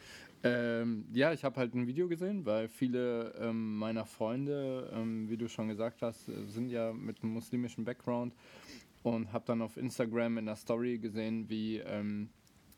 Ähm, 0.45 1.07
ja, 1.13 1.33
ich 1.33 1.45
habe 1.45 1.57
halt 1.57 1.75
ein 1.75 1.87
Video 1.87 2.09
gesehen, 2.09 2.47
weil 2.47 2.69
viele 2.69 3.35
ähm, 3.41 3.77
meiner 3.77 4.07
Freunde, 4.07 4.91
ähm, 4.95 5.29
wie 5.29 5.37
du 5.37 5.49
schon 5.49 5.69
gesagt 5.69 6.03
hast, 6.03 6.27
sind 6.47 6.71
ja 6.71 6.93
mit 6.93 7.23
einem 7.23 7.33
muslimischen 7.33 7.85
Background 7.85 8.35
und 9.03 9.33
habe 9.33 9.45
dann 9.47 9.63
auf 9.63 9.77
Instagram 9.77 10.39
in 10.39 10.47
der 10.47 10.57
Story 10.57 10.99
gesehen, 10.99 11.49
wie, 11.49 11.79
ähm, 11.79 12.29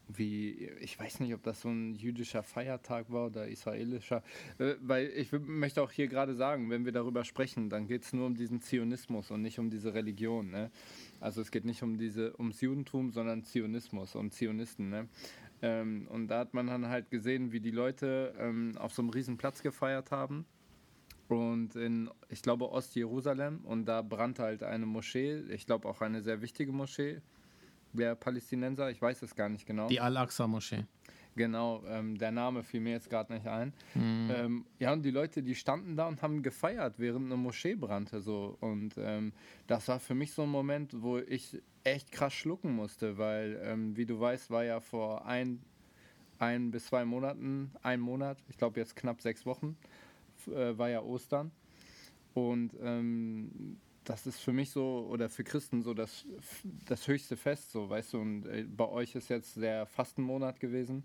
wie, 0.08 0.70
ich 0.80 0.98
weiß 0.98 1.20
nicht, 1.20 1.34
ob 1.34 1.42
das 1.42 1.60
so 1.60 1.68
ein 1.68 1.94
jüdischer 1.94 2.42
Feiertag 2.42 3.10
war 3.10 3.26
oder 3.26 3.46
israelischer, 3.46 4.22
äh, 4.58 4.74
weil 4.80 5.08
ich 5.08 5.30
möchte 5.32 5.82
auch 5.82 5.90
hier 5.90 6.08
gerade 6.08 6.34
sagen, 6.34 6.70
wenn 6.70 6.84
wir 6.84 6.92
darüber 6.92 7.24
sprechen, 7.24 7.68
dann 7.68 7.86
geht 7.86 8.04
es 8.04 8.12
nur 8.12 8.26
um 8.26 8.36
diesen 8.36 8.60
Zionismus 8.60 9.30
und 9.30 9.42
nicht 9.42 9.58
um 9.58 9.70
diese 9.70 9.94
Religion. 9.94 10.50
Ne? 10.50 10.70
Also 11.20 11.40
es 11.40 11.50
geht 11.50 11.64
nicht 11.64 11.82
um 11.82 11.98
diese, 11.98 12.34
ums 12.38 12.60
Judentum, 12.60 13.10
sondern 13.10 13.44
Zionismus 13.44 14.14
und 14.14 14.32
Zionisten. 14.32 14.88
Ne? 14.88 15.08
Ähm, 15.62 16.06
und 16.08 16.28
da 16.28 16.40
hat 16.40 16.54
man 16.54 16.66
dann 16.66 16.88
halt 16.88 17.10
gesehen, 17.10 17.52
wie 17.52 17.60
die 17.60 17.70
Leute 17.70 18.34
ähm, 18.38 18.76
auf 18.78 18.92
so 18.92 19.02
einem 19.02 19.10
riesen 19.10 19.36
Platz 19.36 19.62
gefeiert 19.62 20.10
haben. 20.10 20.46
Und 21.28 21.76
in, 21.76 22.10
ich 22.28 22.42
glaube, 22.42 22.70
Ostjerusalem. 22.70 23.60
Und 23.64 23.86
da 23.86 24.02
brannte 24.02 24.42
halt 24.42 24.62
eine 24.62 24.86
Moschee. 24.86 25.40
Ich 25.50 25.66
glaube 25.66 25.88
auch 25.88 26.00
eine 26.00 26.22
sehr 26.22 26.42
wichtige 26.42 26.72
Moschee 26.72 27.20
der 27.92 28.14
Palästinenser. 28.14 28.90
Ich 28.90 29.00
weiß 29.00 29.22
es 29.22 29.34
gar 29.34 29.48
nicht 29.48 29.66
genau. 29.66 29.88
Die 29.88 30.00
Al-Aqsa-Moschee. 30.00 30.84
Genau, 31.36 31.82
ähm, 31.86 32.18
der 32.18 32.32
Name 32.32 32.62
fiel 32.62 32.80
mir 32.80 32.92
jetzt 32.92 33.08
gerade 33.08 33.32
nicht 33.32 33.46
ein. 33.46 33.72
Mhm. 33.94 34.30
Ähm, 34.34 34.64
ja, 34.78 34.92
und 34.92 35.02
die 35.02 35.10
Leute, 35.10 35.42
die 35.42 35.54
standen 35.54 35.96
da 35.96 36.08
und 36.08 36.22
haben 36.22 36.42
gefeiert, 36.42 36.94
während 36.98 37.26
eine 37.26 37.36
Moschee 37.36 37.74
brannte. 37.74 38.20
So. 38.20 38.56
Und 38.60 38.94
ähm, 38.98 39.32
das 39.66 39.88
war 39.88 40.00
für 40.00 40.14
mich 40.14 40.32
so 40.32 40.42
ein 40.42 40.48
Moment, 40.48 41.02
wo 41.02 41.18
ich 41.18 41.60
echt 41.84 42.12
krass 42.12 42.34
schlucken 42.34 42.74
musste, 42.74 43.16
weil, 43.16 43.60
ähm, 43.64 43.96
wie 43.96 44.06
du 44.06 44.18
weißt, 44.18 44.50
war 44.50 44.64
ja 44.64 44.80
vor 44.80 45.26
ein, 45.26 45.62
ein 46.38 46.70
bis 46.70 46.86
zwei 46.86 47.04
Monaten, 47.04 47.70
ein 47.82 48.00
Monat, 48.00 48.38
ich 48.48 48.58
glaube 48.58 48.80
jetzt 48.80 48.96
knapp 48.96 49.20
sechs 49.20 49.46
Wochen, 49.46 49.76
äh, 50.48 50.76
war 50.76 50.90
ja 50.90 51.02
Ostern. 51.02 51.52
Und 52.34 52.72
ähm, 52.82 53.78
das 54.04 54.26
ist 54.26 54.40
für 54.40 54.52
mich 54.52 54.70
so 54.70 55.06
oder 55.10 55.28
für 55.28 55.44
Christen 55.44 55.82
so 55.82 55.94
das, 55.94 56.24
das 56.86 57.06
höchste 57.06 57.36
Fest, 57.36 57.72
so 57.72 57.88
weißt 57.88 58.14
du. 58.14 58.18
Und 58.20 58.46
äh, 58.46 58.64
bei 58.64 58.88
euch 58.88 59.14
ist 59.14 59.28
jetzt 59.28 59.56
der 59.56 59.86
Fastenmonat 59.86 60.60
gewesen. 60.60 61.04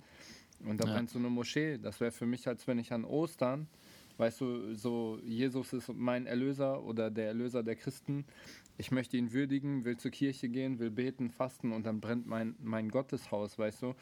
Und 0.65 0.81
da 0.81 0.87
ja. 0.87 0.93
brennt 0.93 1.09
so 1.09 1.19
eine 1.19 1.29
Moschee. 1.29 1.77
Das 1.77 1.99
wäre 1.99 2.11
für 2.11 2.25
mich, 2.25 2.47
als 2.47 2.67
wenn 2.67 2.79
ich 2.79 2.93
an 2.93 3.03
Ostern, 3.03 3.67
weißt 4.17 4.41
du, 4.41 4.73
so 4.75 5.19
Jesus 5.23 5.73
ist 5.73 5.93
mein 5.93 6.25
Erlöser 6.25 6.83
oder 6.83 7.11
der 7.11 7.27
Erlöser 7.27 7.63
der 7.63 7.75
Christen. 7.75 8.25
Ich 8.77 8.91
möchte 8.91 9.17
ihn 9.17 9.31
würdigen, 9.31 9.85
will 9.85 9.97
zur 9.97 10.11
Kirche 10.11 10.49
gehen, 10.49 10.79
will 10.79 10.91
beten, 10.91 11.29
fasten 11.29 11.71
und 11.71 11.85
dann 11.85 12.01
brennt 12.01 12.27
mein, 12.27 12.55
mein 12.61 12.89
Gotteshaus, 12.89 13.57
weißt 13.57 13.83
du. 13.83 13.95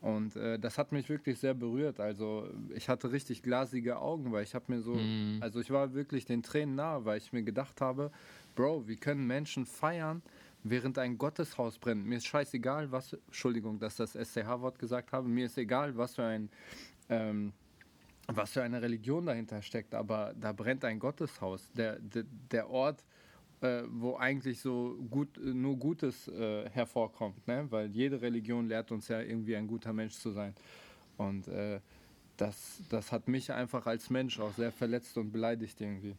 Und 0.00 0.36
äh, 0.36 0.58
das 0.58 0.78
hat 0.78 0.92
mich 0.92 1.08
wirklich 1.08 1.38
sehr 1.38 1.54
berührt. 1.54 2.00
Also 2.00 2.48
ich 2.74 2.88
hatte 2.88 3.10
richtig 3.12 3.42
glasige 3.42 3.98
Augen, 3.98 4.30
weil 4.30 4.44
ich 4.44 4.54
habe 4.54 4.64
mir 4.68 4.80
so, 4.80 4.94
mm. 4.94 5.38
also 5.40 5.60
ich 5.60 5.70
war 5.70 5.94
wirklich 5.94 6.26
den 6.26 6.42
Tränen 6.42 6.74
nahe, 6.74 7.04
weil 7.04 7.18
ich 7.18 7.32
mir 7.32 7.42
gedacht 7.42 7.80
habe, 7.80 8.10
Bro, 8.54 8.86
wie 8.88 8.96
können 8.96 9.26
Menschen 9.26 9.66
feiern, 9.66 10.22
während 10.62 10.98
ein 10.98 11.18
Gotteshaus 11.18 11.78
brennt? 11.78 12.06
Mir 12.06 12.18
ist 12.18 12.26
scheißegal, 12.26 12.92
was, 12.92 13.14
Entschuldigung, 13.14 13.78
dass 13.78 13.96
das 13.96 14.12
SCH-Wort 14.12 14.78
gesagt 14.78 15.12
habe, 15.12 15.28
mir 15.28 15.46
ist 15.46 15.58
egal, 15.58 15.96
was 15.96 16.14
für 16.14 16.24
ein, 16.24 16.50
ähm, 17.08 17.52
was 18.28 18.52
für 18.52 18.62
eine 18.62 18.82
Religion 18.82 19.26
dahinter 19.26 19.62
steckt, 19.62 19.94
aber 19.94 20.34
da 20.38 20.52
brennt 20.52 20.84
ein 20.84 20.98
Gotteshaus. 20.98 21.70
Der, 21.72 21.98
der, 21.98 22.24
der 22.50 22.68
Ort, 22.68 23.04
äh, 23.60 23.82
wo 23.88 24.16
eigentlich 24.16 24.60
so 24.60 24.96
gut, 25.10 25.38
nur 25.42 25.76
Gutes 25.76 26.28
äh, 26.28 26.68
hervorkommt, 26.70 27.46
ne? 27.46 27.66
weil 27.70 27.90
jede 27.90 28.20
Religion 28.20 28.68
lehrt 28.68 28.92
uns 28.92 29.08
ja 29.08 29.20
irgendwie 29.20 29.56
ein 29.56 29.66
guter 29.66 29.92
Mensch 29.92 30.14
zu 30.14 30.30
sein. 30.30 30.54
Und 31.16 31.48
äh, 31.48 31.80
das, 32.36 32.82
das 32.90 33.12
hat 33.12 33.28
mich 33.28 33.52
einfach 33.52 33.86
als 33.86 34.10
Mensch 34.10 34.38
auch 34.38 34.52
sehr 34.52 34.72
verletzt 34.72 35.16
und 35.16 35.32
beleidigt 35.32 35.80
irgendwie. 35.80 36.14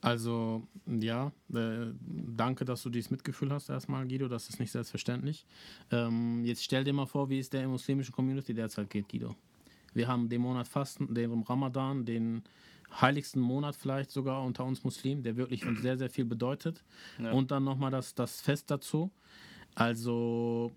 Also 0.00 0.62
ja, 0.86 1.32
äh, 1.52 1.86
danke, 2.00 2.64
dass 2.64 2.82
du 2.82 2.90
dieses 2.90 3.10
Mitgefühl 3.10 3.50
hast 3.50 3.68
erstmal, 3.68 4.06
Guido. 4.06 4.28
Das 4.28 4.48
ist 4.48 4.60
nicht 4.60 4.70
selbstverständlich. 4.70 5.46
Ähm, 5.90 6.44
jetzt 6.44 6.62
stell 6.62 6.84
dir 6.84 6.92
mal 6.92 7.06
vor, 7.06 7.28
wie 7.30 7.38
es 7.38 7.50
der 7.50 7.66
muslimischen 7.66 8.14
Community 8.14 8.54
derzeit 8.54 8.90
geht, 8.90 9.08
Guido. 9.08 9.34
Wir 9.94 10.08
haben 10.08 10.28
den 10.28 10.42
Monat 10.42 10.68
Fasten, 10.68 11.14
den 11.14 11.42
Ramadan, 11.42 12.04
den 12.04 12.42
heiligsten 13.00 13.40
Monat 13.40 13.76
vielleicht 13.76 14.10
sogar 14.10 14.42
unter 14.44 14.64
uns 14.64 14.84
Muslimen, 14.84 15.22
der 15.22 15.36
wirklich 15.36 15.66
uns 15.66 15.82
sehr, 15.82 15.98
sehr 15.98 16.10
viel 16.10 16.24
bedeutet. 16.24 16.84
Ja. 17.18 17.32
Und 17.32 17.50
dann 17.50 17.64
nochmal 17.64 17.90
das, 17.90 18.14
das 18.14 18.40
Fest 18.40 18.70
dazu. 18.70 19.10
Also 19.74 20.72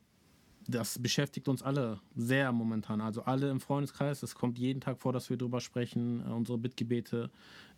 das 0.67 0.99
beschäftigt 0.99 1.47
uns 1.47 1.63
alle 1.63 1.99
sehr 2.15 2.51
momentan. 2.51 3.01
Also 3.01 3.23
alle 3.23 3.49
im 3.49 3.59
Freundeskreis. 3.59 4.23
Es 4.23 4.35
kommt 4.35 4.59
jeden 4.59 4.81
Tag 4.81 4.99
vor, 4.99 5.13
dass 5.13 5.29
wir 5.29 5.37
darüber 5.37 5.61
sprechen, 5.61 6.21
äh, 6.25 6.31
unsere 6.31 6.57
Bittgebete 6.57 7.29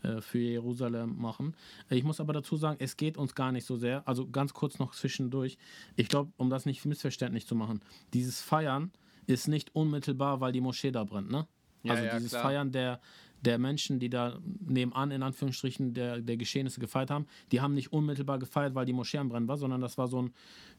äh, 0.04 0.22
für 0.22 0.40
Jerusalem 0.40 1.18
machen. 1.18 1.56
Ich 1.90 2.04
muss 2.04 2.20
aber 2.20 2.34
dazu 2.34 2.58
sagen, 2.58 2.78
es 2.80 2.98
geht 2.98 3.18
uns 3.18 3.36
gar 3.36 3.52
nicht 3.52 3.66
so 3.66 3.78
sehr. 3.78 4.08
Also 4.08 4.28
ganz 4.30 4.54
kurz 4.54 4.80
noch 4.80 4.94
zwischendurch. 4.94 5.58
Ich 5.96 6.10
glaube, 6.10 6.32
um 6.38 6.50
das 6.50 6.66
nicht 6.66 6.86
missverständlich 6.86 7.48
zu 7.48 7.56
machen, 7.56 7.82
dieses 8.14 8.42
Feiern 8.42 8.92
ist 9.28 9.48
nicht 9.48 9.76
unmittelbar, 9.76 10.42
weil 10.42 10.52
die 10.52 10.62
Moschee 10.62 10.92
da 10.92 11.04
brennt, 11.04 11.32
ne? 11.32 11.48
Ja, 11.84 11.94
also 11.94 12.06
ja, 12.06 12.16
dieses 12.16 12.32
klar. 12.32 12.44
Feiern 12.44 12.72
der, 12.72 13.00
der 13.42 13.58
Menschen, 13.58 14.00
die 14.00 14.10
da 14.10 14.38
nebenan 14.60 15.12
in 15.12 15.24
Anführungsstrichen 15.24 15.94
der, 15.94 16.22
der 16.22 16.38
Geschehnisse 16.38 16.80
gefeiert 16.80 17.12
haben, 17.12 17.26
die 17.52 17.62
haben 17.62 17.74
nicht 17.74 17.92
unmittelbar 17.92 18.40
gefeiert, 18.40 18.76
weil 18.76 18.86
die 18.86 18.94
Moschee 18.94 19.18
am 19.18 19.30
Brennen 19.30 19.48
war, 19.48 19.58
sondern 19.58 19.82
das 19.82 19.98
war 19.98 20.08
so 20.08 20.22
ein 20.22 20.34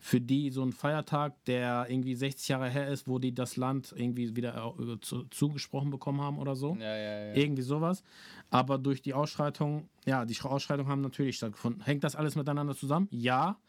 für 0.05 0.21
die 0.21 0.51
so 0.51 0.65
ein 0.65 0.73
Feiertag, 0.73 1.45
der 1.45 1.87
irgendwie 1.89 2.17
60 2.17 2.49
Jahre 2.49 2.69
her 2.69 2.89
ist, 2.89 3.07
wo 3.07 3.21
die 3.21 3.33
das 3.33 3.57
Land 3.57 3.95
irgendwie 3.97 4.35
wieder 4.35 4.75
äh, 4.81 4.99
zu, 5.01 5.23
zugesprochen 5.31 5.91
bekommen 5.91 6.21
haben 6.21 6.39
oder 6.39 6.57
so. 6.57 6.77
Ja, 6.81 6.97
ja, 6.97 7.27
ja. 7.29 7.35
Irgendwie 7.35 7.63
sowas. 7.63 8.03
Aber 8.51 8.79
durch 8.79 9.01
die 9.01 9.15
Ausschreitung, 9.15 9.89
ja, 10.05 10.25
die 10.25 10.37
Ausschreitungen 10.43 10.91
haben 10.91 11.03
natürlich 11.03 11.37
stattgefunden. 11.37 11.83
Hängt 11.83 12.03
das 12.03 12.17
alles 12.17 12.35
miteinander 12.35 12.75
zusammen? 12.75 13.07
Ja. 13.13 13.61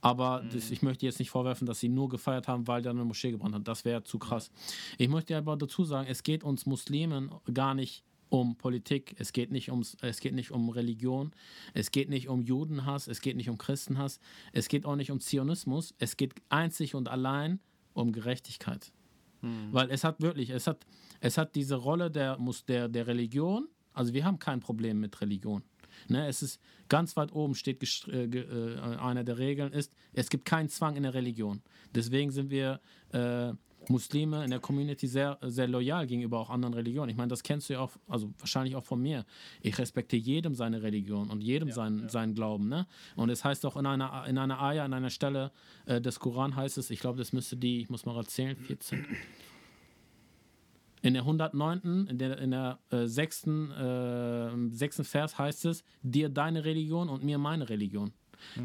Aber 0.00 0.42
mhm. 0.42 0.50
das, 0.50 0.70
ich 0.70 0.82
möchte 0.82 1.06
jetzt 1.06 1.18
nicht 1.18 1.30
vorwerfen, 1.30 1.66
dass 1.66 1.80
sie 1.80 1.88
nur 1.88 2.08
gefeiert 2.08 2.46
haben, 2.46 2.68
weil 2.68 2.82
da 2.82 2.90
eine 2.90 3.04
Moschee 3.04 3.32
gebrannt 3.32 3.56
hat. 3.56 3.66
Das 3.66 3.84
wäre 3.84 4.04
zu 4.04 4.20
krass. 4.20 4.52
Ich 4.96 5.08
möchte 5.08 5.36
aber 5.36 5.56
dazu 5.56 5.82
sagen, 5.82 6.06
es 6.08 6.22
geht 6.22 6.44
uns 6.44 6.66
Muslimen 6.66 7.32
gar 7.52 7.74
nicht 7.74 8.04
um 8.30 8.56
Politik, 8.56 9.14
es 9.18 9.32
geht 9.32 9.50
nicht 9.50 9.70
ums, 9.70 9.96
es 10.00 10.20
geht 10.20 10.34
nicht 10.34 10.50
um 10.50 10.70
Religion, 10.70 11.32
es 11.74 11.90
geht 11.90 12.08
nicht 12.08 12.28
um 12.28 12.40
Judenhass, 12.40 13.08
es 13.08 13.20
geht 13.20 13.36
nicht 13.36 13.50
um 13.50 13.58
Christenhass, 13.58 14.20
es 14.52 14.68
geht 14.68 14.86
auch 14.86 14.96
nicht 14.96 15.10
um 15.10 15.20
Zionismus, 15.20 15.94
es 15.98 16.16
geht 16.16 16.34
einzig 16.48 16.94
und 16.94 17.08
allein 17.08 17.60
um 17.92 18.12
Gerechtigkeit. 18.12 18.92
Hm. 19.40 19.68
Weil 19.72 19.90
es 19.90 20.04
hat 20.04 20.20
wirklich, 20.20 20.50
es 20.50 20.66
hat, 20.66 20.86
es 21.20 21.36
hat 21.36 21.54
diese 21.54 21.74
Rolle 21.74 22.10
der, 22.10 22.38
der, 22.68 22.88
der 22.88 23.06
Religion, 23.06 23.68
also 23.92 24.14
wir 24.14 24.24
haben 24.24 24.38
kein 24.38 24.60
Problem 24.60 25.00
mit 25.00 25.20
Religion. 25.20 25.62
Ne, 26.08 26.26
es 26.26 26.42
ist 26.42 26.60
ganz 26.88 27.16
weit 27.16 27.32
oben 27.32 27.54
steht 27.54 27.82
äh, 28.08 28.24
äh, 28.24 28.78
einer 28.96 29.24
der 29.24 29.38
Regeln 29.38 29.72
ist, 29.72 29.92
es 30.12 30.28
gibt 30.28 30.44
keinen 30.44 30.68
Zwang 30.68 30.96
in 30.96 31.04
der 31.04 31.14
Religion. 31.14 31.62
Deswegen 31.94 32.30
sind 32.30 32.50
wir 32.50 32.80
äh, 33.12 33.52
Muslime 33.88 34.44
in 34.44 34.50
der 34.50 34.60
Community 34.60 35.06
sehr, 35.06 35.38
sehr 35.42 35.66
loyal 35.66 36.06
gegenüber 36.06 36.38
auch 36.38 36.50
anderen 36.50 36.74
Religionen. 36.74 37.10
Ich 37.10 37.16
meine, 37.16 37.28
das 37.28 37.42
kennst 37.42 37.68
du 37.68 37.74
ja 37.74 37.80
auch, 37.80 37.92
also 38.08 38.30
wahrscheinlich 38.38 38.76
auch 38.76 38.84
von 38.84 39.00
mir. 39.00 39.24
Ich 39.62 39.78
respektiere 39.78 40.22
jedem 40.22 40.54
seine 40.54 40.82
Religion 40.82 41.30
und 41.30 41.40
jedem 41.40 41.68
ja, 41.68 41.74
seinen, 41.74 42.02
ja. 42.02 42.08
seinen 42.08 42.34
Glauben. 42.34 42.68
Ne? 42.68 42.86
Und 43.16 43.30
es 43.30 43.44
heißt 43.44 43.64
auch 43.66 43.76
in 43.76 43.86
einer, 43.86 44.26
in 44.26 44.38
einer 44.38 44.60
Ayah, 44.60 44.84
an 44.84 44.92
einer 44.92 45.10
Stelle 45.10 45.50
äh, 45.86 46.00
des 46.00 46.20
Koran 46.20 46.56
heißt 46.56 46.78
es, 46.78 46.90
ich 46.90 47.00
glaube, 47.00 47.18
das 47.18 47.32
müsste 47.32 47.56
die, 47.56 47.80
ich 47.80 47.88
muss 47.88 48.04
mal 48.04 48.16
erzählen, 48.16 48.56
14. 48.56 49.04
In 51.02 51.14
der 51.14 51.22
109., 51.22 52.06
in 52.08 52.18
der, 52.18 52.38
in 52.38 52.50
der 52.50 52.78
äh, 52.90 53.06
sechsten, 53.06 53.70
äh, 53.70 54.74
sechsten 54.74 55.04
Vers 55.04 55.38
heißt 55.38 55.64
es, 55.64 55.82
dir 56.02 56.28
deine 56.28 56.64
Religion 56.64 57.08
und 57.08 57.24
mir 57.24 57.38
meine 57.38 57.68
Religion. 57.68 58.12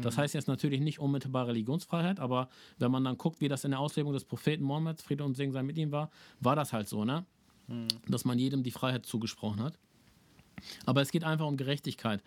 Das 0.02 0.16
mhm. 0.16 0.20
heißt 0.20 0.34
jetzt 0.34 0.48
natürlich 0.48 0.80
nicht 0.80 0.98
unmittelbar 0.98 1.46
Religionsfreiheit, 1.46 2.20
aber 2.20 2.48
wenn 2.78 2.90
man 2.90 3.04
dann 3.04 3.18
guckt, 3.18 3.40
wie 3.40 3.48
das 3.48 3.64
in 3.64 3.72
der 3.72 3.80
Auslegung 3.80 4.12
des 4.12 4.24
Propheten 4.24 4.64
Mohammed, 4.64 5.00
Friede 5.02 5.24
und 5.24 5.34
Segen 5.34 5.52
sei 5.52 5.62
mit 5.62 5.76
ihm 5.76 5.92
war, 5.92 6.10
war 6.40 6.56
das 6.56 6.72
halt 6.72 6.88
so, 6.88 7.04
ne? 7.04 7.24
Mhm. 7.68 7.88
Dass 8.08 8.24
man 8.24 8.38
jedem 8.38 8.62
die 8.62 8.70
Freiheit 8.70 9.06
zugesprochen 9.06 9.62
hat. 9.62 9.78
Aber 10.86 11.02
es 11.02 11.10
geht 11.10 11.24
einfach 11.24 11.46
um 11.46 11.56
Gerechtigkeit. 11.56 12.22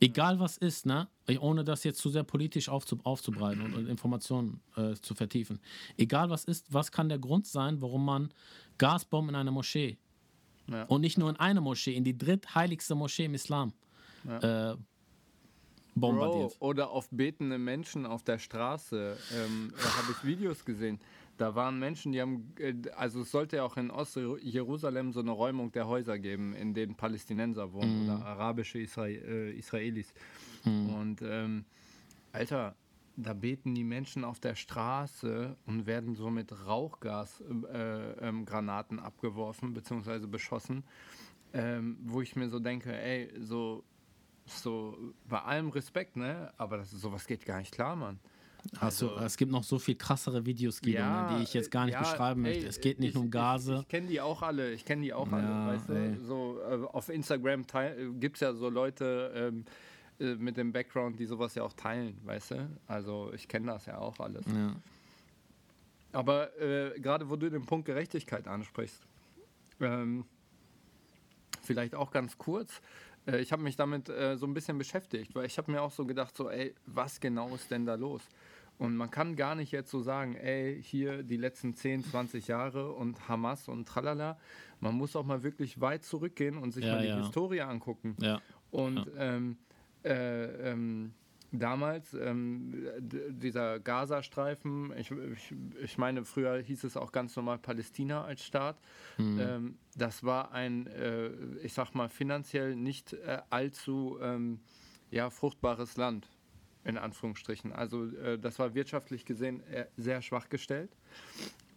Egal 0.00 0.38
was 0.38 0.58
ist, 0.58 0.84
ne? 0.84 1.08
ohne 1.40 1.64
das 1.64 1.84
jetzt 1.84 2.00
zu 2.00 2.10
sehr 2.10 2.22
politisch 2.22 2.68
aufzubreiten 2.68 3.62
und, 3.62 3.74
und 3.74 3.88
Informationen 3.88 4.60
äh, 4.76 4.94
zu 4.94 5.14
vertiefen. 5.14 5.58
Egal 5.96 6.28
was 6.28 6.44
ist, 6.44 6.72
was 6.72 6.92
kann 6.92 7.08
der 7.08 7.18
Grund 7.18 7.46
sein, 7.46 7.80
warum 7.80 8.04
man 8.04 8.32
Gasbomben 8.78 9.30
in 9.30 9.40
einer 9.40 9.50
Moschee 9.50 9.96
ja. 10.68 10.84
und 10.84 11.00
nicht 11.00 11.18
nur 11.18 11.30
in 11.30 11.36
eine 11.36 11.60
Moschee, 11.60 11.94
in 11.94 12.04
die 12.04 12.16
drittheiligste 12.16 12.94
Moschee 12.94 13.24
im 13.24 13.34
Islam 13.34 13.72
ja. 14.24 14.72
äh, 14.72 14.76
bombardiert. 15.94 16.58
Bro, 16.58 16.66
oder 16.66 16.90
auf 16.90 17.08
betende 17.10 17.58
Menschen 17.58 18.06
auf 18.06 18.22
der 18.22 18.38
Straße. 18.38 19.16
Ähm, 19.34 19.72
da 19.76 19.96
habe 19.96 20.12
ich 20.12 20.24
Videos 20.24 20.64
gesehen. 20.64 21.00
Da 21.36 21.54
waren 21.54 21.78
Menschen, 21.78 22.12
die 22.12 22.20
haben, 22.20 22.52
äh, 22.58 22.74
also 22.96 23.22
es 23.22 23.30
sollte 23.30 23.56
ja 23.56 23.64
auch 23.64 23.76
in 23.76 23.90
Ost-Jerusalem 23.90 25.12
so 25.12 25.20
eine 25.20 25.32
Räumung 25.32 25.72
der 25.72 25.86
Häuser 25.86 26.18
geben, 26.18 26.54
in 26.54 26.74
denen 26.74 26.94
Palästinenser 26.94 27.72
wohnen 27.72 28.04
mhm. 28.04 28.10
oder 28.10 28.24
arabische 28.24 28.78
Isra 28.78 29.08
äh, 29.08 29.50
Israelis. 29.52 30.14
Mhm. 30.64 30.94
Und 30.94 31.22
ähm, 31.22 31.64
Alter, 32.32 32.74
da 33.16 33.32
beten 33.32 33.74
die 33.74 33.84
Menschen 33.84 34.24
auf 34.24 34.40
der 34.40 34.54
Straße 34.54 35.56
und 35.66 35.86
werden 35.86 36.14
so 36.14 36.30
mit 36.30 36.66
Rauchgasgranaten 36.66 38.98
äh, 38.98 39.00
ähm, 39.00 39.06
abgeworfen 39.06 39.74
bzw. 39.74 40.26
beschossen, 40.26 40.84
ähm, 41.52 41.98
wo 42.02 42.20
ich 42.20 42.36
mir 42.36 42.48
so 42.48 42.58
denke, 42.58 42.94
ey, 42.94 43.30
so 43.38 43.84
so 44.46 44.96
bei 45.28 45.42
allem 45.42 45.70
Respekt, 45.70 46.16
ne? 46.16 46.52
Aber 46.56 46.78
das, 46.78 46.90
sowas 46.90 47.26
geht 47.26 47.44
gar 47.44 47.58
nicht 47.58 47.72
klar, 47.72 47.96
Mann. 47.96 48.18
Also, 48.80 49.10
also, 49.10 49.24
es 49.24 49.36
gibt 49.36 49.52
noch 49.52 49.64
so 49.64 49.78
viel 49.78 49.96
krassere 49.96 50.44
Videos, 50.46 50.80
Guido, 50.80 50.98
ja, 50.98 51.30
ne, 51.30 51.38
die 51.38 51.44
ich 51.44 51.54
jetzt 51.54 51.70
gar 51.70 51.84
nicht 51.86 51.94
ja, 51.94 52.00
beschreiben 52.00 52.44
ey, 52.44 52.52
möchte. 52.52 52.68
Es 52.68 52.80
geht 52.80 53.00
nicht 53.00 53.14
ich, 53.14 53.20
um 53.20 53.30
Gase. 53.30 53.74
Ich, 53.74 53.80
ich 53.80 53.88
kenne 53.88 54.06
die 54.08 54.20
auch 54.20 54.42
alle, 54.42 54.72
ich 54.72 54.84
kenne 54.84 55.02
die 55.02 55.12
auch 55.12 55.30
ja, 55.30 55.36
alle, 55.36 55.74
weißt 55.74 55.88
du? 55.88 56.18
So, 56.24 56.60
äh, 56.60 56.86
auf 56.86 57.08
Instagram 57.08 57.64
gibt 58.18 58.36
es 58.36 58.40
ja 58.40 58.52
so 58.52 58.68
Leute 58.68 59.32
ähm, 59.34 59.64
äh, 60.18 60.34
mit 60.34 60.56
dem 60.56 60.72
Background, 60.72 61.18
die 61.18 61.26
sowas 61.26 61.54
ja 61.54 61.62
auch 61.62 61.72
teilen, 61.72 62.18
weißt 62.24 62.52
du? 62.52 62.68
Also 62.86 63.32
ich 63.34 63.48
kenne 63.48 63.66
das 63.66 63.86
ja 63.86 63.98
auch 63.98 64.18
alles. 64.18 64.44
Aber 66.12 66.58
äh, 66.58 66.98
gerade 66.98 67.28
wo 67.28 67.36
du 67.36 67.50
den 67.50 67.66
Punkt 67.66 67.86
Gerechtigkeit 67.86 68.48
ansprichst, 68.48 69.02
ähm, 69.80 70.24
vielleicht 71.62 71.94
auch 71.94 72.10
ganz 72.10 72.38
kurz, 72.38 72.80
äh, 73.26 73.40
ich 73.40 73.52
habe 73.52 73.62
mich 73.62 73.76
damit 73.76 74.08
äh, 74.08 74.36
so 74.36 74.46
ein 74.46 74.54
bisschen 74.54 74.78
beschäftigt, 74.78 75.34
weil 75.34 75.46
ich 75.46 75.58
habe 75.58 75.70
mir 75.70 75.82
auch 75.82 75.92
so 75.92 76.06
gedacht, 76.06 76.34
so, 76.36 76.48
ey, 76.48 76.74
was 76.86 77.20
genau 77.20 77.54
ist 77.54 77.70
denn 77.70 77.84
da 77.84 77.94
los? 77.94 78.22
Und 78.78 78.96
man 78.96 79.10
kann 79.10 79.36
gar 79.36 79.54
nicht 79.54 79.72
jetzt 79.72 79.90
so 79.90 80.00
sagen, 80.00 80.34
ey, 80.34 80.82
hier 80.82 81.22
die 81.22 81.38
letzten 81.38 81.74
10, 81.74 82.04
20 82.04 82.48
Jahre 82.48 82.92
und 82.92 83.28
Hamas 83.28 83.68
und 83.68 83.88
tralala. 83.88 84.38
Man 84.80 84.94
muss 84.94 85.16
auch 85.16 85.24
mal 85.24 85.42
wirklich 85.42 85.80
weit 85.80 86.04
zurückgehen 86.04 86.58
und 86.58 86.72
sich 86.72 86.84
ja, 86.84 86.96
mal 86.96 87.02
die 87.02 87.08
ja. 87.08 87.18
Historie 87.18 87.62
angucken. 87.62 88.16
Ja. 88.20 88.40
Und. 88.70 89.10
Ähm, 89.16 89.56
äh, 90.04 90.70
ähm, 90.70 91.14
damals, 91.52 92.14
ähm, 92.14 92.88
dieser 93.00 93.80
Gazastreifen, 93.80 94.92
ich, 94.96 95.10
ich, 95.10 95.54
ich, 95.82 95.98
meine, 95.98 96.24
früher 96.24 96.58
hieß 96.58 96.84
es 96.84 96.96
auch 96.96 97.12
ganz 97.12 97.34
normal 97.36 97.58
Palästina 97.58 98.24
als 98.24 98.44
Staat. 98.44 98.78
Mhm. 99.18 99.38
Ähm, 99.40 99.78
das 99.96 100.24
war 100.24 100.52
ein, 100.52 100.86
äh, 100.86 101.28
ich 101.62 101.72
sag 101.72 101.94
mal, 101.94 102.08
finanziell 102.08 102.76
nicht 102.76 103.12
äh, 103.14 103.38
allzu 103.50 104.18
ähm, 104.20 104.60
ja, 105.10 105.30
fruchtbares 105.30 105.96
Land, 105.96 106.28
in 106.86 106.98
Anführungsstrichen. 106.98 107.72
Also 107.72 108.06
äh, 108.06 108.38
das 108.38 108.58
war 108.58 108.74
wirtschaftlich 108.74 109.24
gesehen 109.24 109.62
äh, 109.68 109.86
sehr 109.96 110.22
schwach 110.22 110.48
gestellt. 110.48 110.90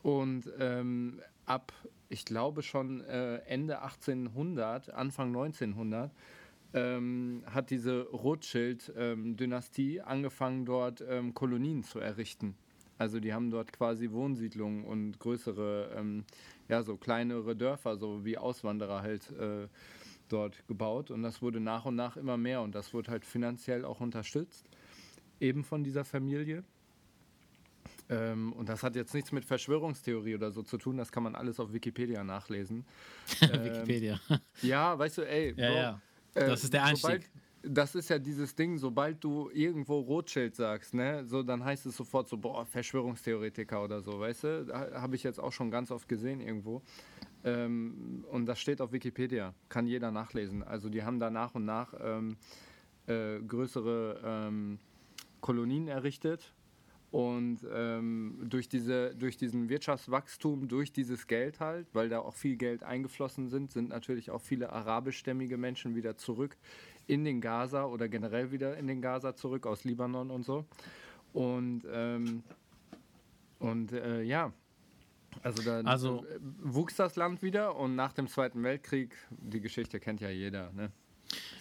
Und 0.02 0.50
ähm, 0.60 1.20
ab, 1.46 1.74
ich 2.08 2.26
glaube 2.26 2.64
schon 2.64 3.02
äh, 3.02 3.38
Ende 3.40 3.82
1800, 3.82 4.94
Anfang 4.94 5.30
1900, 5.30 6.12
ähm, 6.74 7.44
hat 7.48 7.72
diese 7.72 8.04
Rothschild-Dynastie 8.04 9.98
ähm, 9.98 10.04
angefangen, 10.06 10.66
dort 10.66 11.04
ähm, 11.08 11.34
Kolonien 11.34 11.84
zu 11.84 12.00
errichten. 12.00 12.56
Also 13.00 13.20
die 13.20 13.34
haben 13.34 13.50
dort 13.50 13.74
quasi 13.74 14.12
Wohnsiedlungen 14.12 14.84
und 14.84 15.20
größere, 15.20 15.96
ähm, 15.98 16.26
ja, 16.68 16.84
so 16.84 16.98
kleinere 16.98 17.56
Dörfer, 17.56 17.98
so 17.98 18.24
wie 18.26 18.38
Auswanderer 18.38 19.02
halt 19.02 19.32
äh, 19.32 19.68
dort 20.28 20.68
gebaut. 20.68 21.10
Und 21.10 21.24
das 21.24 21.42
wurde 21.42 21.60
nach 21.60 21.86
und 21.86 21.96
nach 21.96 22.18
immer 22.18 22.38
mehr 22.38 22.62
und 22.62 22.76
das 22.76 22.94
wurde 22.94 23.10
halt 23.10 23.26
finanziell 23.26 23.86
auch 23.86 24.02
unterstützt, 24.02 24.66
eben 25.40 25.64
von 25.64 25.84
dieser 25.84 26.06
Familie. 26.06 26.64
Ähm, 28.10 28.54
und 28.54 28.70
das 28.70 28.82
hat 28.82 28.96
jetzt 28.96 29.14
nichts 29.14 29.32
mit 29.32 29.46
Verschwörungstheorie 29.46 30.36
oder 30.36 30.52
so 30.52 30.64
zu 30.64 30.78
tun, 30.78 30.98
das 30.98 31.12
kann 31.12 31.24
man 31.24 31.36
alles 31.36 31.60
auf 31.60 31.72
Wikipedia 31.74 32.24
nachlesen. 32.24 32.86
Wikipedia. 33.40 34.20
Ähm, 34.30 34.40
ja, 34.62 34.98
weißt 34.98 35.20
du, 35.20 35.22
ey, 35.30 35.54
Bro, 35.54 35.62
ja, 35.62 35.74
ja. 35.74 36.02
Das 36.34 36.64
ist 36.64 36.74
der 36.74 36.86
Einstieg. 36.86 37.02
Sobald, 37.02 37.30
das 37.62 37.96
ist 37.96 38.10
ja 38.10 38.18
dieses 38.18 38.56
Ding, 38.56 38.78
sobald 38.78 39.24
du 39.24 39.50
irgendwo 39.54 40.00
Rothschild 40.00 40.56
sagst, 40.56 40.94
ne, 40.94 41.26
so 41.26 41.44
dann 41.44 41.64
heißt 41.64 41.86
es 41.86 41.98
sofort 41.98 42.30
so, 42.30 42.38
boah, 42.38 42.66
Verschwörungstheoretiker 42.66 43.84
oder 43.84 44.02
so, 44.02 44.20
weißt 44.20 44.44
du? 44.44 44.92
Habe 44.94 45.16
ich 45.16 45.24
jetzt 45.24 45.40
auch 45.40 45.52
schon 45.52 45.70
ganz 45.70 45.92
oft 45.92 46.08
gesehen 46.08 46.42
irgendwo. 46.42 46.82
Ähm, 47.44 48.26
und 48.32 48.46
das 48.46 48.60
steht 48.60 48.82
auf 48.82 48.92
Wikipedia, 48.92 49.54
kann 49.70 49.88
jeder 49.88 50.12
nachlesen. 50.12 50.64
Also 50.64 50.90
die 50.90 51.04
haben 51.04 51.20
da 51.20 51.30
nach 51.30 51.56
und 51.56 51.66
nach 51.66 51.94
ähm, 52.02 52.38
äh, 53.08 53.40
größere 53.40 54.22
ähm, 54.24 54.80
Kolonien 55.42 55.88
errichtet 55.88 56.54
und 57.12 57.60
ähm, 57.74 58.38
durch, 58.44 58.70
diese, 58.70 59.16
durch 59.16 59.36
diesen 59.36 59.68
Wirtschaftswachstum, 59.70 60.68
durch 60.68 60.92
dieses 60.92 61.26
Geld 61.26 61.60
halt, 61.60 61.88
weil 61.94 62.10
da 62.10 62.20
auch 62.20 62.36
viel 62.36 62.56
Geld 62.56 62.84
eingeflossen 62.84 63.50
sind, 63.50 63.72
sind 63.72 63.90
natürlich 63.90 64.30
auch 64.30 64.42
viele 64.42 64.72
arabischstämmige 64.72 65.58
Menschen 65.58 65.96
wieder 65.96 66.18
zurück 66.18 66.56
in 67.08 67.26
den 67.26 67.42
Gaza 67.42 67.86
oder 67.86 68.08
generell 68.08 68.52
wieder 68.52 68.78
in 68.78 68.86
den 68.86 69.02
Gaza 69.02 69.36
zurück 69.36 69.66
aus 69.66 69.84
Libanon 69.84 70.30
und 70.30 70.44
so. 70.44 70.66
Und, 71.34 71.82
ähm, 71.92 72.44
und 73.58 73.92
äh, 73.92 74.22
ja, 74.22 74.54
also 75.42 75.64
dann 75.64 75.88
also, 75.88 76.26
äh, 76.26 76.40
wuchs 76.62 76.96
das 76.96 77.16
Land 77.16 77.42
wieder 77.42 77.76
und 77.76 77.96
nach 77.96 78.14
dem 78.14 78.28
Zweiten 78.28 78.62
Weltkrieg, 78.62 79.16
die 79.32 79.62
Geschichte 79.62 80.00
kennt 80.00 80.22
ja 80.22 80.30
jeder. 80.30 80.72
Ne? 80.74 80.92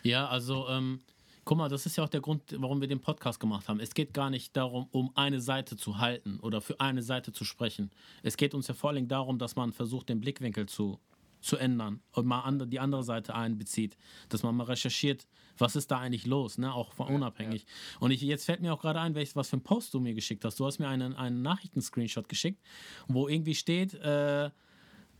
Ja, 0.02 0.28
also 0.28 0.68
ähm, 0.68 1.00
Guck 1.48 1.56
mal, 1.56 1.70
das 1.70 1.86
ist 1.86 1.96
ja 1.96 2.04
auch 2.04 2.10
der 2.10 2.20
Grund, 2.20 2.42
warum 2.58 2.82
wir 2.82 2.88
den 2.88 3.00
Podcast 3.00 3.40
gemacht 3.40 3.70
haben. 3.70 3.80
Es 3.80 3.94
geht 3.94 4.12
gar 4.12 4.28
nicht 4.28 4.54
darum, 4.54 4.86
um 4.90 5.10
eine 5.16 5.40
Seite 5.40 5.78
zu 5.78 5.96
halten 5.96 6.38
oder 6.40 6.60
für 6.60 6.78
eine 6.78 7.02
Seite 7.02 7.32
zu 7.32 7.46
sprechen. 7.46 7.90
Es 8.22 8.36
geht 8.36 8.52
uns 8.52 8.68
ja 8.68 8.74
vor 8.74 8.90
allem 8.90 9.08
darum, 9.08 9.38
dass 9.38 9.56
man 9.56 9.72
versucht, 9.72 10.10
den 10.10 10.20
Blickwinkel 10.20 10.66
zu, 10.66 11.00
zu 11.40 11.56
ändern 11.56 12.02
und 12.12 12.26
mal 12.26 12.52
die 12.66 12.78
andere 12.78 13.02
Seite 13.02 13.34
einbezieht. 13.34 13.96
Dass 14.28 14.42
man 14.42 14.56
mal 14.56 14.64
recherchiert, 14.64 15.26
was 15.56 15.74
ist 15.74 15.90
da 15.90 16.00
eigentlich 16.00 16.26
los, 16.26 16.58
ne? 16.58 16.70
auch 16.70 16.92
von 16.92 17.08
unabhängig. 17.14 17.62
Ja, 17.62 17.68
ja. 17.68 17.98
Und 18.00 18.10
ich, 18.10 18.20
jetzt 18.20 18.44
fällt 18.44 18.60
mir 18.60 18.74
auch 18.74 18.82
gerade 18.82 19.00
ein, 19.00 19.14
welches, 19.14 19.34
was 19.34 19.48
für 19.48 19.56
ein 19.56 19.62
Post 19.62 19.94
du 19.94 20.00
mir 20.00 20.12
geschickt 20.12 20.44
hast. 20.44 20.60
Du 20.60 20.66
hast 20.66 20.78
mir 20.80 20.88
einen, 20.88 21.14
einen 21.14 21.40
Nachrichtenscreenshot 21.40 22.28
geschickt, 22.28 22.60
wo 23.06 23.26
irgendwie 23.26 23.54
steht, 23.54 23.94
äh, 23.94 24.50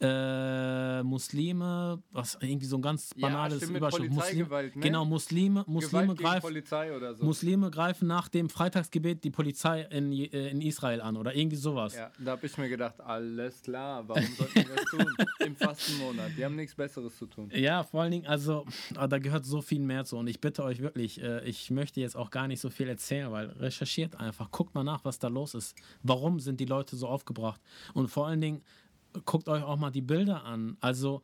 äh, 0.01 1.03
Muslime, 1.03 2.03
was 2.11 2.39
irgendwie 2.41 2.67
so 2.67 2.77
ein 2.77 2.83
ganz 2.83 3.13
banales 3.15 3.69
ja, 3.69 3.77
Überschrift. 3.77 4.13
Muslim, 4.13 4.49
ne? 4.49 4.71
Genau, 4.77 5.05
Muslime, 5.05 5.65
Muslime, 5.67 6.15
greif, 6.15 6.45
so. 7.17 7.25
Muslime 7.25 7.71
greifen 7.71 8.07
nach 8.07 8.29
dem 8.29 8.49
Freitagsgebet 8.49 9.25
die 9.25 9.31
Polizei 9.31 9.83
in, 9.83 10.13
äh, 10.13 10.51
in 10.51 10.61
Israel 10.61 11.01
an 11.01 11.17
oder 11.17 11.35
irgendwie 11.35 11.57
sowas. 11.57 11.97
Ja, 11.97 12.11
da 12.19 12.33
habe 12.33 12.47
ich 12.47 12.57
mir 12.57 12.69
gedacht, 12.69 13.01
alles 13.01 13.63
klar, 13.63 14.07
warum 14.07 14.27
sollten 14.37 14.55
wir 14.55 14.77
das 14.77 14.85
tun? 14.85 15.07
Im 15.47 15.57
Fastenmonat, 15.57 16.31
die 16.37 16.45
haben 16.45 16.57
nichts 16.57 16.75
Besseres 16.75 17.17
zu 17.17 17.27
tun. 17.27 17.51
Ja, 17.53 17.83
vor 17.83 18.03
allen 18.03 18.13
Dingen, 18.13 18.27
also 18.27 18.67
ah, 18.97 19.09
da 19.09 19.19
gehört 19.19 19.47
so 19.47 19.61
viel 19.63 19.81
mehr 19.81 20.05
zu 20.05 20.17
und 20.17 20.29
ich 20.29 20.41
bitte 20.41 20.63
euch 20.63 20.81
wirklich, 20.81 21.21
äh, 21.21 21.45
ich 21.45 21.71
möchte 21.71 22.01
jetzt 22.01 22.17
auch 22.17 22.31
gar 22.31 22.47
nicht 22.47 22.61
so 22.61 22.71
viel 22.71 22.89
erzählen, 22.89 23.33
weil 23.33 23.49
recherchiert 23.49 24.17
einfach, 24.17 24.51
guckt 24.53 24.75
mal 24.75 24.85
nach, 24.85 25.05
was 25.05 25.19
da 25.19 25.29
los 25.29 25.55
ist. 25.55 25.77
Warum 26.03 26.39
sind 26.39 26.61
die 26.61 26.67
Leute 26.67 26.97
so 26.97 27.09
aufgebracht? 27.09 27.61
Und 27.95 28.09
vor 28.09 28.29
allen 28.29 28.41
Dingen, 28.41 28.63
guckt 29.25 29.49
euch 29.49 29.63
auch 29.63 29.77
mal 29.77 29.91
die 29.91 30.03
Bilder 30.03 30.45
an. 30.45 30.77
Also 30.81 31.23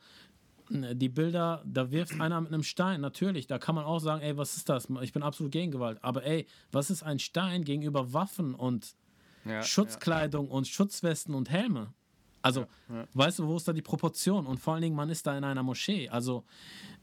die 0.70 1.08
Bilder, 1.08 1.62
da 1.66 1.90
wirft 1.90 2.12
einer 2.20 2.40
mit 2.40 2.52
einem 2.52 2.62
Stein, 2.62 3.00
natürlich, 3.00 3.46
da 3.46 3.58
kann 3.58 3.74
man 3.74 3.84
auch 3.84 3.98
sagen, 3.98 4.22
ey, 4.22 4.36
was 4.36 4.56
ist 4.56 4.68
das? 4.68 4.88
Ich 5.02 5.12
bin 5.12 5.22
absolut 5.22 5.52
gegen 5.52 5.70
Gewalt. 5.70 5.98
Aber 6.02 6.24
ey, 6.24 6.46
was 6.72 6.90
ist 6.90 7.02
ein 7.02 7.18
Stein 7.18 7.64
gegenüber 7.64 8.12
Waffen 8.12 8.54
und 8.54 8.94
ja, 9.44 9.62
Schutzkleidung 9.62 10.46
ja. 10.46 10.52
und 10.52 10.68
Schutzwesten 10.68 11.34
und 11.34 11.50
Helme? 11.50 11.92
Also, 12.44 12.66
ja, 12.90 13.06
weißt 13.14 13.38
du, 13.38 13.46
wo 13.48 13.56
ist 13.56 13.66
da 13.66 13.72
die 13.72 13.80
Proportion? 13.80 14.44
Und 14.44 14.60
vor 14.60 14.74
allen 14.74 14.82
Dingen, 14.82 14.94
man 14.94 15.08
ist 15.08 15.26
da 15.26 15.36
in 15.36 15.44
einer 15.44 15.62
Moschee. 15.62 16.10
Also, 16.10 16.44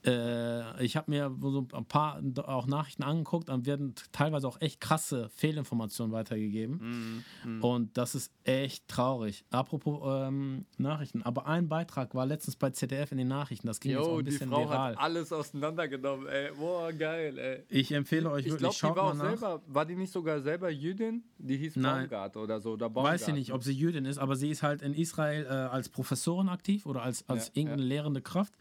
äh, 0.05 0.83
ich 0.83 0.95
habe 0.95 1.09
mir 1.09 1.35
so 1.41 1.67
ein 1.73 1.85
paar 1.85 2.21
auch 2.45 2.67
Nachrichten 2.67 3.01
angeguckt, 3.01 3.49
dann 3.49 3.65
werden 3.65 3.95
teilweise 4.11 4.47
auch 4.47 4.61
echt 4.61 4.81
krasse 4.81 5.29
Fehlinformationen 5.29 6.11
weitergegeben. 6.11 7.23
Mm, 7.43 7.49
mm. 7.49 7.63
Und 7.63 7.97
das 7.97 8.13
ist 8.13 8.31
echt 8.43 8.87
traurig. 8.87 9.43
Apropos 9.51 10.01
ähm, 10.05 10.65
Nachrichten, 10.77 11.21
aber 11.23 11.47
ein 11.47 11.69
Beitrag 11.69 12.15
war 12.15 12.25
letztens 12.25 12.55
bei 12.55 12.69
ZDF 12.71 13.11
in 13.11 13.19
den 13.19 13.27
Nachrichten, 13.27 13.67
das 13.67 13.79
ging 13.79 13.93
Yo, 13.93 13.99
jetzt 13.99 14.09
auch 14.09 14.17
ein 14.17 14.25
bisschen 14.25 14.49
die 14.49 14.55
Frau 14.55 14.69
viral. 14.69 14.95
Hat 14.95 15.03
alles 15.03 15.33
auseinandergenommen, 15.33 16.27
ey. 16.27 16.51
Boah, 16.57 16.91
geil, 16.93 17.37
ey. 17.37 17.63
Ich 17.69 17.91
empfehle 17.91 18.29
euch 18.31 18.45
ich, 18.45 18.51
wirklich, 18.53 18.71
ich 18.71 18.79
glaub, 18.79 18.93
die 18.93 18.99
war 18.99 19.11
auch 19.11 19.15
selber, 19.15 19.61
war 19.67 19.85
die 19.85 19.95
nicht 19.95 20.11
sogar 20.11 20.41
selber 20.41 20.69
Jüdin? 20.69 21.23
Die 21.37 21.57
hieß 21.57 21.75
Nein. 21.75 22.09
Baumgart 22.09 22.37
oder 22.37 22.59
so. 22.59 22.73
Oder 22.73 22.89
Baumgart. 22.89 23.13
Weiß 23.13 23.27
ich 23.27 23.33
nicht, 23.33 23.53
ob 23.53 23.63
sie 23.63 23.73
Jüdin 23.73 24.05
ist, 24.05 24.17
aber 24.17 24.35
sie 24.35 24.49
ist 24.49 24.63
halt 24.63 24.81
in 24.81 24.93
Israel 24.93 25.30
äh, 25.39 25.47
als 25.47 25.89
Professorin 25.89 26.49
aktiv 26.49 26.85
oder 26.85 27.01
als, 27.03 27.27
als 27.27 27.47
ja, 27.47 27.53
irgendeine 27.55 27.83
ja. 27.83 27.87
lehrende 27.87 28.21
Kraft. 28.21 28.53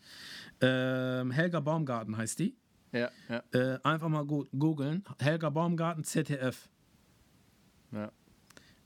Ähm, 0.61 1.31
Helga 1.31 1.61
Baumgarten 1.61 2.17
heißt 2.17 2.39
die. 2.39 2.57
Ja, 2.93 3.11
ja. 3.29 3.43
Äh, 3.53 3.79
einfach 3.83 4.09
mal 4.09 4.25
googeln. 4.25 5.05
Helga 5.19 5.51
Baumgarten, 5.51 6.05
ZDF. 6.05 6.69
Ja. 7.93 8.11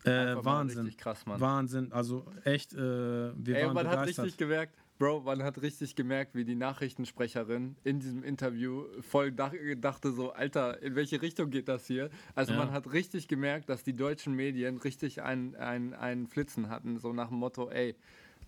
Äh, 0.04 0.44
Wahnsinn. 0.44 0.94
Krass, 0.96 1.22
Wahnsinn. 1.24 1.90
Also 1.92 2.26
echt, 2.44 2.74
äh, 2.74 2.76
wir 2.78 3.56
Ey, 3.56 3.66
waren 3.66 3.74
man 3.74 3.86
begeistert. 3.86 4.18
hat 4.18 4.24
richtig 4.26 4.38
gemerkt, 4.38 4.76
Bro, 4.98 5.22
man 5.22 5.42
hat 5.42 5.60
richtig 5.60 5.96
gemerkt, 5.96 6.34
wie 6.34 6.44
die 6.44 6.54
Nachrichtensprecherin 6.54 7.76
in 7.82 7.98
diesem 7.98 8.22
Interview 8.22 8.84
voll 9.00 9.32
dachte 9.32 10.12
so, 10.12 10.32
Alter, 10.32 10.80
in 10.82 10.94
welche 10.94 11.20
Richtung 11.20 11.50
geht 11.50 11.68
das 11.68 11.86
hier? 11.86 12.10
Also 12.36 12.52
ja. 12.52 12.58
man 12.58 12.70
hat 12.70 12.92
richtig 12.92 13.26
gemerkt, 13.26 13.68
dass 13.68 13.82
die 13.82 13.94
deutschen 13.96 14.34
Medien 14.34 14.76
richtig 14.78 15.22
einen 15.22 15.54
ein 15.56 16.26
Flitzen 16.28 16.68
hatten, 16.68 16.98
so 16.98 17.12
nach 17.12 17.28
dem 17.28 17.38
Motto, 17.38 17.70
ey, 17.70 17.96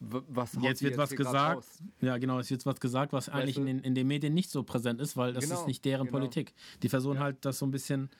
was 0.01 0.53
jetzt 0.55 0.83
wird 0.83 0.93
jetzt 0.93 0.99
was 0.99 1.11
gesagt. 1.11 1.67
Ja, 2.01 2.19
genau, 2.19 2.39
es 2.39 2.51
wird 2.51 2.65
was 2.67 2.81
gesagt, 2.81 3.13
was 3.13 3.29
weißt 3.29 3.37
eigentlich 3.37 3.57
in 3.57 3.67
den, 3.67 3.81
in 3.81 3.95
den 3.95 4.07
Medien 4.07 4.35
nicht 4.35 4.51
so 4.51 4.63
präsent 4.63 5.01
ist, 5.01 5.17
weil 5.17 5.33
das 5.33 5.45
genau, 5.45 5.61
ist 5.61 5.67
nicht 5.67 5.85
deren 5.85 6.07
genau. 6.07 6.19
Politik. 6.19 6.55
Die 6.83 6.89
versuchen 6.89 7.17
ja. 7.17 7.23
halt, 7.23 7.45
das 7.45 7.59
so 7.59 7.67
ein 7.67 7.71
bisschen 7.71 8.11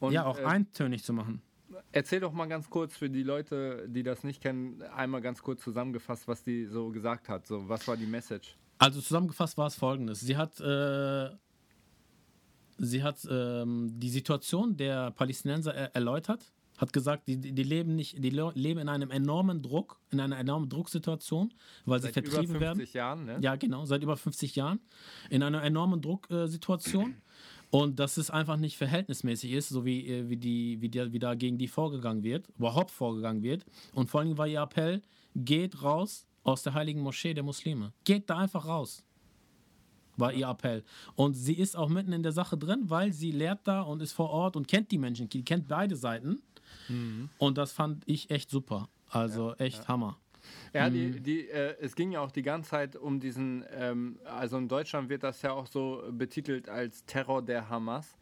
Und, 0.00 0.12
ja 0.12 0.24
auch 0.24 0.38
äh, 0.38 0.44
eintönig 0.44 1.02
zu 1.04 1.12
machen. 1.12 1.42
Erzähl 1.92 2.20
doch 2.20 2.32
mal 2.32 2.46
ganz 2.46 2.68
kurz 2.70 2.96
für 2.96 3.10
die 3.10 3.22
Leute, 3.22 3.86
die 3.88 4.02
das 4.02 4.24
nicht 4.24 4.42
kennen, 4.42 4.82
einmal 4.82 5.20
ganz 5.20 5.42
kurz 5.42 5.62
zusammengefasst, 5.62 6.28
was 6.28 6.42
die 6.42 6.66
so 6.66 6.90
gesagt 6.90 7.28
hat. 7.28 7.46
So, 7.46 7.68
was 7.68 7.86
war 7.88 7.96
die 7.96 8.06
Message? 8.06 8.56
Also 8.78 9.00
zusammengefasst 9.00 9.56
war 9.56 9.66
es 9.66 9.74
folgendes. 9.74 10.20
Sie 10.20 10.36
hat, 10.36 10.60
äh, 10.60 11.30
sie 12.78 13.02
hat 13.02 13.26
ähm, 13.30 13.90
die 13.98 14.10
Situation 14.10 14.76
der 14.76 15.10
Palästinenser 15.12 15.74
er 15.74 15.94
erläutert 15.94 16.52
hat 16.76 16.92
gesagt, 16.92 17.28
die, 17.28 17.36
die 17.36 17.62
leben 17.62 17.94
nicht, 17.94 18.22
die 18.22 18.30
leben 18.30 18.80
in 18.80 18.88
einem 18.88 19.10
enormen 19.10 19.62
Druck, 19.62 20.00
in 20.10 20.20
einer 20.20 20.38
enormen 20.38 20.68
Drucksituation, 20.68 21.54
weil 21.84 22.00
seit 22.00 22.14
sie 22.14 22.22
vertrieben 22.22 22.60
werden. 22.60 22.84
Seit 22.84 22.94
über 22.94 22.94
50 22.94 22.94
werden. 22.94 22.96
Jahren, 22.96 23.24
ne? 23.24 23.38
Ja, 23.40 23.56
genau, 23.56 23.84
seit 23.84 24.02
über 24.02 24.16
50 24.16 24.56
Jahren. 24.56 24.80
In 25.30 25.42
einer 25.42 25.62
enormen 25.62 26.00
Drucksituation. 26.00 27.16
Und 27.74 27.98
dass 27.98 28.18
es 28.18 28.30
einfach 28.30 28.56
nicht 28.56 28.76
verhältnismäßig 28.76 29.50
ist, 29.50 29.68
so 29.68 29.84
wie, 29.84 30.06
äh, 30.06 30.28
wie, 30.28 30.36
die, 30.36 30.80
wie, 30.80 30.88
der, 30.88 31.12
wie 31.12 31.18
da 31.18 31.34
gegen 31.34 31.58
die 31.58 31.66
vorgegangen 31.66 32.22
wird, 32.22 32.48
überhaupt 32.56 32.92
vorgegangen 32.92 33.42
wird. 33.42 33.64
Und 33.94 34.08
vor 34.08 34.20
allem 34.20 34.38
war 34.38 34.46
ihr 34.46 34.60
Appell, 34.60 35.02
geht 35.34 35.82
raus 35.82 36.24
aus 36.44 36.62
der 36.62 36.74
heiligen 36.74 37.00
Moschee 37.00 37.34
der 37.34 37.42
Muslime. 37.42 37.92
Geht 38.04 38.30
da 38.30 38.38
einfach 38.38 38.66
raus 38.66 39.02
war 40.16 40.32
ihr 40.32 40.46
Appell. 40.46 40.84
Und 41.16 41.34
sie 41.34 41.54
ist 41.54 41.76
auch 41.76 41.88
mitten 41.88 42.12
in 42.12 42.22
der 42.22 42.30
Sache 42.30 42.56
drin, 42.56 42.84
weil 42.84 43.12
sie 43.12 43.32
lehrt 43.32 43.62
da 43.64 43.80
und 43.80 44.00
ist 44.00 44.12
vor 44.12 44.30
Ort 44.30 44.54
und 44.54 44.68
kennt 44.68 44.92
die 44.92 44.98
Menschen, 44.98 45.28
die 45.28 45.44
kennt 45.44 45.66
beide 45.66 45.96
Seiten. 45.96 46.40
Mhm. 46.88 47.28
Und 47.38 47.58
das 47.58 47.72
fand 47.72 48.04
ich 48.06 48.30
echt 48.30 48.48
super. 48.48 48.88
Also 49.08 49.48
ja, 49.48 49.56
echt 49.56 49.78
ja. 49.78 49.88
Hammer. 49.88 50.20
Ja, 50.72 50.90
die, 50.90 51.06
mhm. 51.06 51.22
die, 51.22 51.48
äh, 51.48 51.76
es 51.80 51.94
ging 51.94 52.12
ja 52.12 52.20
auch 52.20 52.32
die 52.32 52.42
ganze 52.42 52.70
Zeit 52.70 52.96
um 52.96 53.20
diesen, 53.20 53.64
ähm, 53.72 54.18
also 54.24 54.58
in 54.58 54.68
Deutschland 54.68 55.08
wird 55.08 55.22
das 55.22 55.42
ja 55.42 55.52
auch 55.52 55.66
so 55.66 56.02
betitelt 56.10 56.68
als 56.68 57.04
Terror 57.06 57.42
der 57.42 57.68
Hamas. 57.68 58.16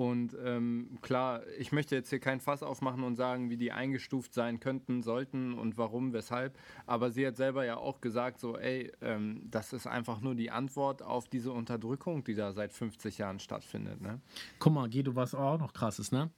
Und 0.00 0.34
ähm, 0.42 0.96
klar, 1.02 1.42
ich 1.58 1.72
möchte 1.72 1.94
jetzt 1.94 2.08
hier 2.08 2.20
kein 2.20 2.40
Fass 2.40 2.62
aufmachen 2.62 3.04
und 3.04 3.16
sagen, 3.16 3.50
wie 3.50 3.58
die 3.58 3.70
eingestuft 3.70 4.32
sein 4.32 4.58
könnten, 4.58 5.02
sollten 5.02 5.52
und 5.52 5.76
warum, 5.76 6.14
weshalb. 6.14 6.58
Aber 6.86 7.10
sie 7.10 7.26
hat 7.26 7.36
selber 7.36 7.66
ja 7.66 7.76
auch 7.76 8.00
gesagt, 8.00 8.40
so, 8.40 8.56
ey, 8.56 8.90
ähm, 9.02 9.42
das 9.50 9.74
ist 9.74 9.86
einfach 9.86 10.22
nur 10.22 10.34
die 10.34 10.50
Antwort 10.50 11.02
auf 11.02 11.28
diese 11.28 11.52
Unterdrückung, 11.52 12.24
die 12.24 12.34
da 12.34 12.54
seit 12.54 12.72
50 12.72 13.18
Jahren 13.18 13.40
stattfindet. 13.40 14.00
Ne? 14.00 14.22
Guck 14.58 14.72
mal, 14.72 14.88
Guido, 14.88 15.14
was 15.16 15.34
auch 15.34 15.58
noch 15.58 15.74
krass 15.74 15.98
ist, 15.98 16.12
ne? 16.12 16.30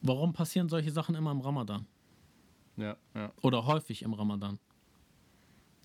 Warum 0.00 0.32
passieren 0.32 0.70
solche 0.70 0.92
Sachen 0.92 1.16
immer 1.16 1.32
im 1.32 1.40
Ramadan? 1.40 1.86
Ja, 2.76 2.96
ja. 3.14 3.32
Oder 3.42 3.66
häufig 3.66 4.02
im 4.02 4.12
Ramadan? 4.12 4.58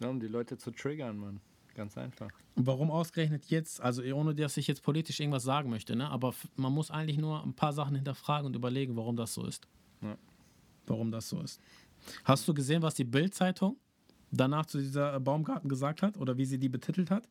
ja 0.02 0.10
um 0.10 0.20
die 0.20 0.28
Leute 0.28 0.58
zu 0.58 0.72
triggern, 0.72 1.18
Mann. 1.18 1.40
Ganz 1.76 1.98
einfach. 1.98 2.30
Warum 2.56 2.92
ausgerechnet 2.92 3.46
jetzt? 3.46 3.80
Also 3.80 4.04
ohne 4.14 4.36
dass 4.36 4.58
ich 4.58 4.68
jetzt 4.68 4.84
politisch 4.84 5.20
irgendwas 5.20 5.44
sagen 5.44 5.70
möchte, 5.70 5.96
ne? 5.96 6.10
Aber 6.10 6.34
man 6.58 6.74
muss 6.74 6.92
eigentlich 6.92 7.18
nur 7.18 7.42
ein 7.44 7.54
paar 7.54 7.72
Sachen 7.72 7.96
hinterfragen 7.96 8.48
und 8.48 8.56
überlegen, 8.56 8.98
warum 8.98 9.16
das 9.16 9.34
so 9.34 9.46
ist. 9.46 9.68
Ja. 10.02 10.18
Warum 10.86 11.12
das 11.12 11.30
so 11.30 11.40
ist. 11.42 11.62
Hast 12.26 12.48
du 12.48 12.54
gesehen, 12.54 12.82
was 12.82 12.96
die 12.96 13.04
Bild-Zeitung 13.06 13.78
danach 14.32 14.66
zu 14.66 14.80
dieser 14.80 15.16
äh, 15.16 15.20
Baumgarten 15.20 15.70
gesagt 15.70 16.02
hat 16.02 16.18
oder 16.18 16.38
wie 16.38 16.46
sie 16.46 16.58
die 16.58 16.70
betitelt 16.70 17.10
hat? 17.10 17.30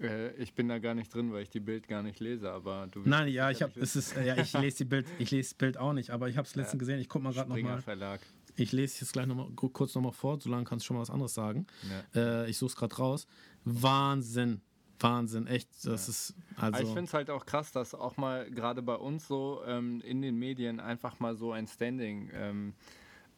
Äh, 0.00 0.32
ich 0.36 0.54
bin 0.54 0.68
da 0.68 0.78
gar 0.78 0.94
nicht 0.94 1.14
drin, 1.14 1.32
weil 1.32 1.42
ich 1.42 1.50
die 1.50 1.60
Bild 1.60 1.86
gar 1.86 2.02
nicht 2.02 2.18
lese, 2.18 2.50
aber 2.50 2.88
du 2.90 3.02
Nein, 3.04 3.28
ja, 3.28 3.50
ich 3.50 3.62
habe, 3.62 3.78
es 3.78 3.94
ist, 3.94 4.16
äh, 4.16 4.26
ja, 4.26 4.36
ich 4.36 4.52
lese 4.58 4.78
die 4.78 4.84
Bild, 4.84 5.06
ich 5.18 5.30
lese 5.30 5.54
Bild 5.54 5.76
auch 5.76 5.92
nicht, 5.92 6.10
aber 6.10 6.28
ich 6.28 6.36
habe 6.36 6.46
es 6.46 6.54
letztens 6.56 6.80
gesehen. 6.80 6.98
Ich 6.98 7.08
guck 7.08 7.22
mal 7.22 7.32
gerade 7.32 7.50
Springer 7.50 7.68
nochmal. 7.68 7.82
Verlag. 7.82 8.20
Ich 8.58 8.72
lese 8.72 9.00
jetzt 9.00 9.12
gleich 9.12 9.26
noch 9.26 9.36
mal, 9.36 9.50
kurz 9.52 9.94
nochmal 9.94 10.12
vor, 10.12 10.40
solange 10.40 10.64
kannst 10.64 10.84
du 10.84 10.88
schon 10.88 10.96
mal 10.96 11.02
was 11.02 11.10
anderes 11.10 11.34
sagen. 11.34 11.66
Äh, 12.14 12.50
ich 12.50 12.58
suche 12.58 12.70
es 12.70 12.76
gerade 12.76 12.96
raus. 12.96 13.26
Wahnsinn, 13.64 14.60
Wahnsinn, 14.98 15.46
echt, 15.46 15.68
das 15.84 16.08
ist 16.08 16.34
Aber 16.56 16.70
ich 16.70 16.74
also. 16.76 16.94
finde 16.94 17.04
es 17.04 17.14
halt 17.14 17.30
auch 17.30 17.46
krass, 17.46 17.70
dass 17.70 17.94
auch 17.94 18.16
mal 18.16 18.50
gerade 18.50 18.82
bei 18.82 18.96
uns 18.96 19.28
so 19.28 19.62
ähm, 19.64 20.00
in 20.00 20.22
den 20.22 20.36
Medien 20.36 20.80
einfach 20.80 21.20
mal 21.20 21.36
so 21.36 21.52
ein 21.52 21.66
Standing 21.68 22.30
ähm, 22.34 22.74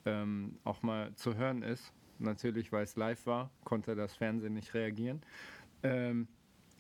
ähm, 0.06 0.58
auch 0.64 0.82
mal 0.82 1.14
zu 1.16 1.34
hören 1.34 1.62
ist. 1.62 1.92
Natürlich, 2.18 2.72
weil 2.72 2.84
es 2.84 2.96
live 2.96 3.26
war, 3.26 3.50
konnte 3.64 3.94
das 3.94 4.14
Fernsehen 4.14 4.54
nicht 4.54 4.74
reagieren. 4.74 5.22
Ähm, 5.82 6.28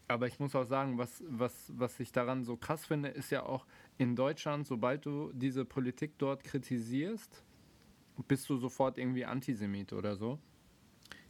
aber 0.08 0.26
ich 0.26 0.40
muss 0.40 0.54
auch 0.54 0.64
sagen, 0.64 0.98
was, 0.98 1.22
was, 1.28 1.72
was 1.76 2.00
ich 2.00 2.10
daran 2.12 2.44
so 2.44 2.56
krass 2.56 2.84
finde, 2.86 3.10
ist 3.10 3.30
ja 3.30 3.44
auch 3.44 3.66
in 3.96 4.16
Deutschland, 4.16 4.66
sobald 4.66 5.06
du 5.06 5.30
diese 5.32 5.64
Politik 5.64 6.18
dort 6.18 6.42
kritisierst, 6.42 7.44
bist 8.28 8.48
du 8.48 8.56
sofort 8.56 8.98
irgendwie 8.98 9.24
Antisemit 9.24 9.92
oder 9.92 10.16
so. 10.16 10.38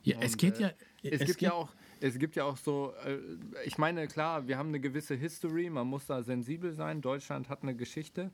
Ja, 0.02 0.18
es 0.20 0.32
Und, 0.32 0.38
geht 0.38 0.58
äh, 0.58 0.62
ja. 0.62 0.70
Es, 1.02 1.24
gibt 1.24 1.40
ja 1.40 1.52
auch, 1.52 1.70
es 2.00 2.18
gibt 2.18 2.36
ja 2.36 2.44
auch 2.44 2.56
so, 2.56 2.94
äh, 3.04 3.18
ich 3.64 3.78
meine, 3.78 4.06
klar, 4.06 4.48
wir 4.48 4.58
haben 4.58 4.68
eine 4.68 4.80
gewisse 4.80 5.14
History, 5.14 5.70
man 5.70 5.86
muss 5.86 6.06
da 6.06 6.22
sensibel 6.22 6.72
sein. 6.72 7.00
Deutschland 7.00 7.48
hat 7.48 7.62
eine 7.62 7.74
Geschichte. 7.74 8.30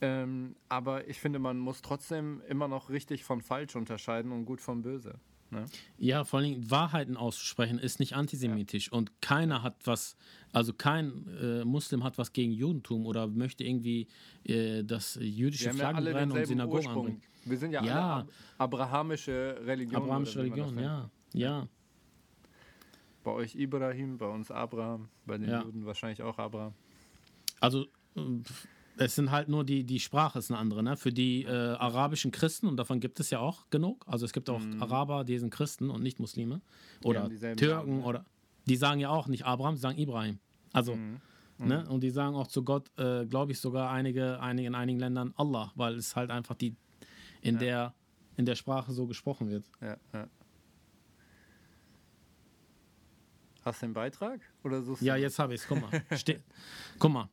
Ähm, 0.00 0.54
aber 0.68 1.08
ich 1.08 1.20
finde, 1.20 1.38
man 1.38 1.58
muss 1.58 1.82
trotzdem 1.82 2.40
immer 2.48 2.68
noch 2.68 2.88
richtig 2.90 3.24
von 3.24 3.40
falsch 3.42 3.74
unterscheiden 3.74 4.30
und 4.30 4.44
gut 4.44 4.60
von 4.60 4.82
böse. 4.82 5.18
Ne? 5.50 5.64
Ja, 5.96 6.24
vor 6.24 6.38
allen 6.40 6.50
Dingen 6.50 6.70
Wahrheiten 6.70 7.16
auszusprechen 7.16 7.78
ist 7.78 8.00
nicht 8.00 8.14
antisemitisch 8.14 8.92
und 8.92 9.22
keiner 9.22 9.62
hat 9.62 9.76
was, 9.84 10.16
also 10.52 10.74
kein 10.74 11.26
äh, 11.40 11.64
Muslim 11.64 12.04
hat 12.04 12.18
was 12.18 12.32
gegen 12.34 12.52
Judentum 12.52 13.06
oder 13.06 13.26
möchte 13.26 13.64
irgendwie 13.64 14.08
äh, 14.44 14.84
das 14.84 15.18
jüdische 15.20 15.70
haben 15.70 15.78
ja 15.78 16.22
und 16.22 16.46
Synagogen 16.46 16.76
Ursprung. 16.76 16.96
anbringen. 17.06 17.22
Wir 17.46 17.56
sind 17.56 17.70
ja, 17.72 17.82
Ja. 17.82 18.12
alle 18.16 18.22
ab 18.22 18.28
abrahamische 18.58 19.58
Religion. 19.64 20.02
Abrahamische 20.02 20.38
Religion, 20.40 20.78
ja, 20.78 21.10
ja. 21.32 21.68
Bei 23.24 23.30
euch 23.32 23.54
Ibrahim, 23.56 24.18
bei 24.18 24.26
uns 24.26 24.50
Abraham, 24.50 25.08
bei 25.26 25.38
den 25.38 25.48
Ja. 25.48 25.62
Juden 25.62 25.86
wahrscheinlich 25.86 26.22
auch 26.22 26.38
Abraham. 26.38 26.74
Also 27.60 27.86
äh, 28.16 28.20
es 28.98 29.14
sind 29.14 29.30
halt 29.30 29.48
nur 29.48 29.64
die, 29.64 29.84
die 29.84 30.00
Sprache 30.00 30.38
ist 30.38 30.50
eine 30.50 30.58
andere, 30.58 30.82
ne? 30.82 30.96
Für 30.96 31.12
die 31.12 31.44
äh, 31.44 31.48
arabischen 31.50 32.30
Christen, 32.30 32.66
und 32.66 32.76
davon 32.76 33.00
gibt 33.00 33.20
es 33.20 33.30
ja 33.30 33.38
auch 33.38 33.68
genug, 33.70 34.04
also 34.06 34.24
es 34.24 34.32
gibt 34.32 34.50
auch 34.50 34.60
Araber, 34.80 35.24
die 35.24 35.38
sind 35.38 35.50
Christen 35.50 35.90
und 35.90 36.02
nicht 36.02 36.18
Muslime. 36.20 36.60
Oder 37.04 37.28
Türken 37.56 37.90
Namen, 37.90 38.04
oder 38.04 38.24
die 38.66 38.76
sagen 38.76 39.00
ja 39.00 39.08
auch 39.10 39.28
nicht 39.28 39.44
Abraham, 39.46 39.76
sie 39.76 39.82
sagen 39.82 39.98
Ibrahim. 39.98 40.38
Also, 40.72 40.96
Mhm. 40.96 41.20
ne? 41.58 41.88
Und 41.88 42.00
die 42.02 42.10
sagen 42.10 42.34
auch 42.36 42.46
zu 42.48 42.62
Gott, 42.62 42.90
äh, 42.98 43.24
glaube 43.26 43.52
ich, 43.52 43.60
sogar 43.60 43.90
einige, 43.90 44.40
einige 44.40 44.68
in 44.68 44.74
einigen 44.74 44.98
Ländern 45.00 45.32
Allah, 45.36 45.72
weil 45.74 45.94
es 45.94 46.14
halt 46.16 46.30
einfach 46.30 46.54
die 46.54 46.74
in 47.40 47.58
der 47.58 47.94
in 48.36 48.46
der 48.46 48.54
Sprache 48.54 48.92
so 48.92 49.06
gesprochen 49.06 49.50
wird. 49.50 49.64
Ja, 49.80 49.96
ja. 50.12 50.28
Hast 53.64 53.82
du 53.82 53.86
den 53.86 53.92
Beitrag? 53.94 54.40
Oder 54.62 54.82
Ja, 55.00 55.16
jetzt 55.16 55.38
habe 55.38 55.54
ich 55.54 55.60
es. 55.62 55.66
Guck 55.68 55.80
mal. 55.80 55.90
Ste 56.16 56.40
guck 56.98 57.10
mal. 57.12 57.28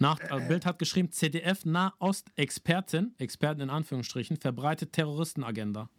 Nach, 0.00 0.18
äh, 0.18 0.40
Bild 0.48 0.64
hat 0.64 0.78
geschrieben, 0.78 1.12
CDF 1.12 1.66
Nahost-Expertin, 1.66 3.14
Expertin 3.18 3.64
in 3.64 3.70
Anführungsstrichen, 3.70 4.38
verbreitet 4.38 4.94
Terroristenagenda. 4.94 5.90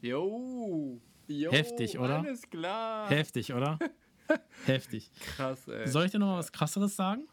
Jo, 0.00 0.98
jo, 1.28 1.52
Heftig, 1.52 1.98
oder? 1.98 2.20
Alles 2.20 2.48
klar. 2.48 3.10
Heftig, 3.10 3.52
oder? 3.52 3.78
Heftig. 4.66 5.10
Krass, 5.20 5.66
ey. 5.68 5.88
Soll 5.88 6.04
ich 6.06 6.10
dir 6.12 6.18
noch 6.18 6.26
mal 6.28 6.38
was 6.38 6.52
krasseres 6.52 6.94
sagen? 6.96 7.26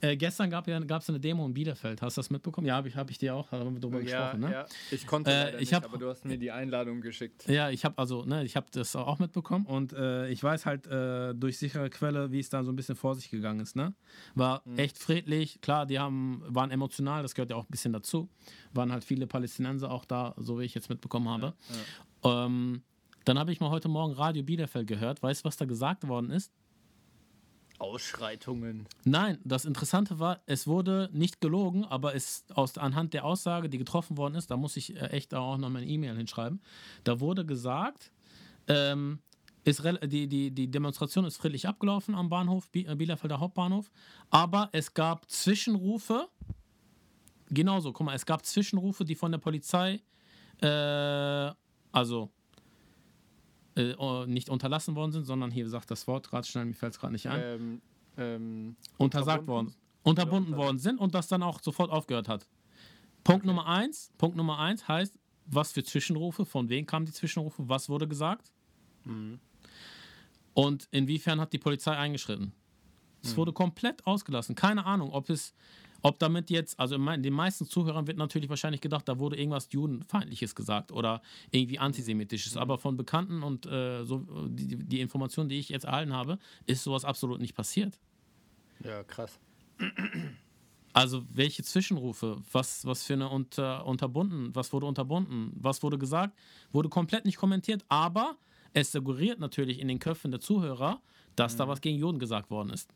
Äh, 0.00 0.16
gestern 0.16 0.48
gab 0.50 0.66
es 0.66 0.70
ja, 0.70 0.76
eine 1.08 1.20
Demo 1.20 1.44
in 1.44 1.52
Bielefeld. 1.52 2.00
Hast 2.02 2.16
du 2.16 2.20
das 2.20 2.30
mitbekommen? 2.30 2.66
Ja, 2.66 2.76
habe 2.76 2.88
ich, 2.88 2.96
hab 2.96 3.10
ich 3.10 3.18
dir 3.18 3.34
auch 3.34 3.48
drüber 3.50 3.98
ja, 4.00 4.30
gesprochen. 4.30 4.40
Ne? 4.40 4.52
ja, 4.52 4.66
ich 4.90 5.06
konnte 5.06 5.30
Äh, 5.30 5.54
ich 5.54 5.60
nicht, 5.60 5.74
hab- 5.74 5.84
aber 5.84 5.98
du 5.98 6.08
hast 6.08 6.24
mir 6.24 6.38
die 6.38 6.50
Einladung 6.50 7.00
geschickt. 7.00 7.48
Ja, 7.48 7.70
ich 7.70 7.84
habe 7.84 7.98
also, 7.98 8.24
ne, 8.24 8.44
ich 8.44 8.54
habe 8.56 8.66
das 8.70 8.94
auch 8.94 9.18
mitbekommen 9.18 9.66
und 9.66 9.92
äh, 9.92 10.28
ich 10.28 10.42
weiß 10.42 10.66
halt 10.66 10.86
äh, 10.86 11.34
durch 11.34 11.58
sichere 11.58 11.90
Quelle, 11.90 12.30
wie 12.30 12.38
es 12.40 12.48
da 12.48 12.62
so 12.62 12.70
ein 12.72 12.76
bisschen 12.76 12.96
vor 12.96 13.14
sich 13.16 13.30
gegangen 13.30 13.60
ist. 13.60 13.74
Ne? 13.74 13.94
War 14.34 14.62
echt 14.76 14.98
friedlich, 14.98 15.60
klar, 15.60 15.86
die 15.86 15.98
haben, 15.98 16.42
waren 16.46 16.70
emotional, 16.70 17.22
das 17.22 17.34
gehört 17.34 17.50
ja 17.50 17.56
auch 17.56 17.64
ein 17.64 17.70
bisschen 17.70 17.92
dazu. 17.92 18.28
Waren 18.72 18.92
halt 18.92 19.04
viele 19.04 19.26
Palästinenser 19.26 19.90
auch 19.90 20.04
da, 20.04 20.34
so 20.38 20.60
wie 20.60 20.64
ich 20.64 20.74
jetzt 20.74 20.88
mitbekommen 20.88 21.28
habe. 21.28 21.54
Ähm, 22.24 22.82
dann 23.28 23.38
habe 23.38 23.52
ich 23.52 23.60
mal 23.60 23.68
heute 23.68 23.88
Morgen 23.88 24.14
Radio 24.14 24.42
Bielefeld 24.42 24.86
gehört. 24.86 25.22
Weißt 25.22 25.44
du, 25.44 25.48
was 25.48 25.58
da 25.58 25.66
gesagt 25.66 26.08
worden 26.08 26.30
ist? 26.30 26.50
Ausschreitungen. 27.78 28.88
Nein, 29.04 29.38
das 29.44 29.66
Interessante 29.66 30.18
war, 30.18 30.40
es 30.46 30.66
wurde 30.66 31.10
nicht 31.12 31.42
gelogen, 31.42 31.84
aber 31.84 32.14
es 32.14 32.46
aus 32.54 32.78
anhand 32.78 33.12
der 33.12 33.26
Aussage, 33.26 33.68
die 33.68 33.76
getroffen 33.76 34.16
worden 34.16 34.34
ist, 34.34 34.50
da 34.50 34.56
muss 34.56 34.78
ich 34.78 34.96
äh, 34.96 35.10
echt 35.10 35.34
auch 35.34 35.58
noch 35.58 35.68
mal 35.68 35.82
eine 35.82 35.90
E-Mail 35.90 36.16
hinschreiben. 36.16 36.62
Da 37.04 37.20
wurde 37.20 37.44
gesagt, 37.44 38.10
ähm, 38.66 39.18
ist 39.62 39.82
die, 40.04 40.26
die, 40.26 40.50
die 40.50 40.70
Demonstration 40.70 41.26
ist 41.26 41.36
friedlich 41.36 41.68
abgelaufen 41.68 42.14
am 42.14 42.30
Bahnhof, 42.30 42.70
äh, 42.72 42.94
Bielefelder 42.94 43.38
Hauptbahnhof, 43.38 43.90
aber 44.30 44.70
es 44.72 44.94
gab 44.94 45.30
Zwischenrufe. 45.30 46.28
Genauso, 47.50 47.92
guck 47.92 48.06
mal, 48.06 48.14
es 48.14 48.24
gab 48.24 48.46
Zwischenrufe, 48.46 49.04
die 49.04 49.14
von 49.14 49.30
der 49.32 49.38
Polizei, 49.38 50.00
äh, 50.62 51.52
also 51.92 52.30
äh, 53.78 53.94
oh, 53.96 54.24
nicht 54.26 54.50
unterlassen 54.50 54.94
worden 54.94 55.12
sind, 55.12 55.24
sondern 55.24 55.50
hier 55.50 55.68
sagt 55.68 55.90
das 55.90 56.06
Wort 56.06 56.28
gerade 56.28 56.46
schnell, 56.46 56.64
mir 56.66 56.74
fällt 56.74 56.92
es 56.94 57.00
gerade 57.00 57.12
nicht 57.12 57.26
ein 57.28 57.40
Ähm, 57.42 57.82
ähm, 58.16 58.76
untersagt 58.98 59.40
unterbunden? 59.42 59.72
worden, 59.72 59.74
unterbunden 60.02 60.56
worden 60.56 60.78
sind 60.78 60.98
und 60.98 61.14
das 61.14 61.28
dann 61.28 61.42
auch 61.42 61.60
sofort 61.62 61.90
aufgehört 61.90 62.28
hat. 62.28 62.46
Punkt 63.24 63.46
Nummer 63.46 63.66
eins, 63.66 64.10
Punkt 64.18 64.36
Nummer 64.36 64.58
eins 64.58 64.86
heißt, 64.88 65.18
was 65.46 65.72
für 65.72 65.82
Zwischenrufe, 65.82 66.44
von 66.44 66.68
wem 66.68 66.84
kamen 66.86 67.06
die 67.06 67.12
Zwischenrufe, 67.12 67.68
was 67.68 67.88
wurde 67.88 68.06
gesagt 68.08 68.52
Mhm. 69.04 69.38
und 70.54 70.88
inwiefern 70.90 71.40
hat 71.40 71.52
die 71.52 71.58
Polizei 71.58 71.96
eingeschritten. 71.96 72.52
Es 73.22 73.36
wurde 73.36 73.52
komplett 73.52 74.06
ausgelassen. 74.06 74.54
Keine 74.54 74.86
Ahnung, 74.86 75.10
ob 75.12 75.28
es, 75.30 75.54
ob 76.02 76.18
damit 76.18 76.50
jetzt, 76.50 76.78
also 76.78 76.96
den 76.96 77.32
meisten 77.32 77.66
Zuhörern 77.66 78.06
wird 78.06 78.18
natürlich 78.18 78.48
wahrscheinlich 78.48 78.80
gedacht, 78.80 79.08
da 79.08 79.18
wurde 79.18 79.36
irgendwas 79.36 79.68
Judenfeindliches 79.70 80.54
gesagt 80.54 80.92
oder 80.92 81.22
irgendwie 81.50 81.78
Antisemitisches. 81.78 82.56
Aber 82.56 82.78
von 82.78 82.96
Bekannten 82.96 83.42
und 83.42 83.66
äh, 83.66 84.04
so 84.04 84.24
die, 84.48 84.76
die 84.76 85.00
Informationen, 85.00 85.48
die 85.48 85.58
ich 85.58 85.68
jetzt 85.68 85.84
erhalten 85.84 86.12
habe, 86.12 86.38
ist 86.66 86.84
sowas 86.84 87.04
absolut 87.04 87.40
nicht 87.40 87.54
passiert. 87.54 87.98
ja, 88.84 89.02
krass. 89.04 89.38
Also 90.92 91.22
welche 91.30 91.62
Zwischenrufe, 91.62 92.38
was, 92.50 92.84
was 92.84 93.04
für 93.04 93.12
eine 93.12 93.28
unter, 93.28 93.86
unterbunden, 93.86 94.54
was 94.54 94.72
wurde 94.72 94.86
unterbunden, 94.86 95.52
was 95.54 95.82
wurde 95.82 95.98
gesagt, 95.98 96.36
wurde 96.72 96.88
komplett 96.88 97.24
nicht 97.24 97.36
kommentiert, 97.36 97.84
aber 97.88 98.36
es 98.72 98.90
suggeriert 98.92 99.38
natürlich 99.38 99.80
in 99.80 99.88
den 99.88 99.98
Köpfen 99.98 100.30
der 100.30 100.40
Zuhörer, 100.40 101.00
dass 101.36 101.56
da 101.56 101.68
was 101.68 101.80
gegen 101.80 101.98
Juden 101.98 102.18
gesagt 102.18 102.50
worden 102.50 102.70
ist. 102.70 102.92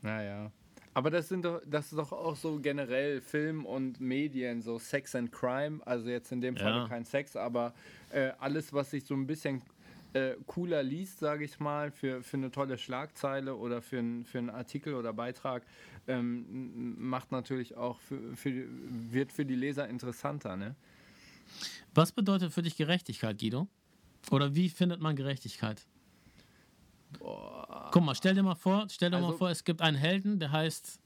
Naja. 0.00 0.50
Aber 0.94 1.10
das 1.10 1.28
sind 1.28 1.44
doch, 1.44 1.62
das 1.66 1.86
ist 1.86 1.96
doch 1.96 2.12
auch 2.12 2.36
so 2.36 2.58
generell 2.58 3.20
Film 3.20 3.64
und 3.64 4.00
Medien, 4.00 4.60
so 4.60 4.78
Sex 4.78 5.14
and 5.14 5.32
Crime, 5.32 5.80
also 5.86 6.08
jetzt 6.08 6.32
in 6.32 6.40
dem 6.40 6.56
Fall 6.56 6.72
Ja. 6.72 6.88
kein 6.88 7.04
Sex, 7.04 7.34
aber 7.34 7.72
äh, 8.10 8.32
alles, 8.38 8.72
was 8.72 8.90
sich 8.90 9.04
so 9.04 9.14
ein 9.14 9.26
bisschen 9.26 9.62
äh, 10.12 10.34
cooler 10.46 10.82
liest, 10.82 11.20
sage 11.20 11.44
ich 11.44 11.58
mal, 11.58 11.90
für, 11.90 12.22
für 12.22 12.36
eine 12.36 12.50
tolle 12.50 12.76
Schlagzeile 12.76 13.56
oder 13.56 13.80
für, 13.80 13.98
ein, 13.98 14.24
für 14.26 14.38
einen 14.38 14.50
Artikel 14.50 14.94
oder 14.94 15.14
Beitrag, 15.14 15.62
ähm, 16.06 16.94
macht 16.98 17.32
natürlich 17.32 17.74
auch 17.76 17.98
für, 18.00 18.36
für, 18.36 18.66
wird 19.10 19.32
für 19.32 19.46
die 19.46 19.54
Leser 19.54 19.88
interessanter, 19.88 20.56
ne? 20.56 20.74
Was 21.94 22.12
bedeutet 22.12 22.52
für 22.52 22.62
dich 22.62 22.76
Gerechtigkeit, 22.76 23.38
Guido? 23.38 23.68
Oder 24.30 24.54
wie 24.54 24.68
findet 24.68 25.00
man 25.00 25.16
Gerechtigkeit? 25.16 25.86
Guck 27.20 28.02
mal, 28.02 28.14
stell 28.14 28.34
dir 28.34 28.42
mal 28.42 28.54
vor, 28.54 28.86
stell 28.90 29.10
dir 29.10 29.18
mal 29.18 29.26
Also- 29.26 29.38
vor, 29.38 29.50
es 29.50 29.64
gibt 29.64 29.80
einen 29.82 29.96
Helden, 29.96 30.38
der 30.38 30.50
heißt 30.52 30.98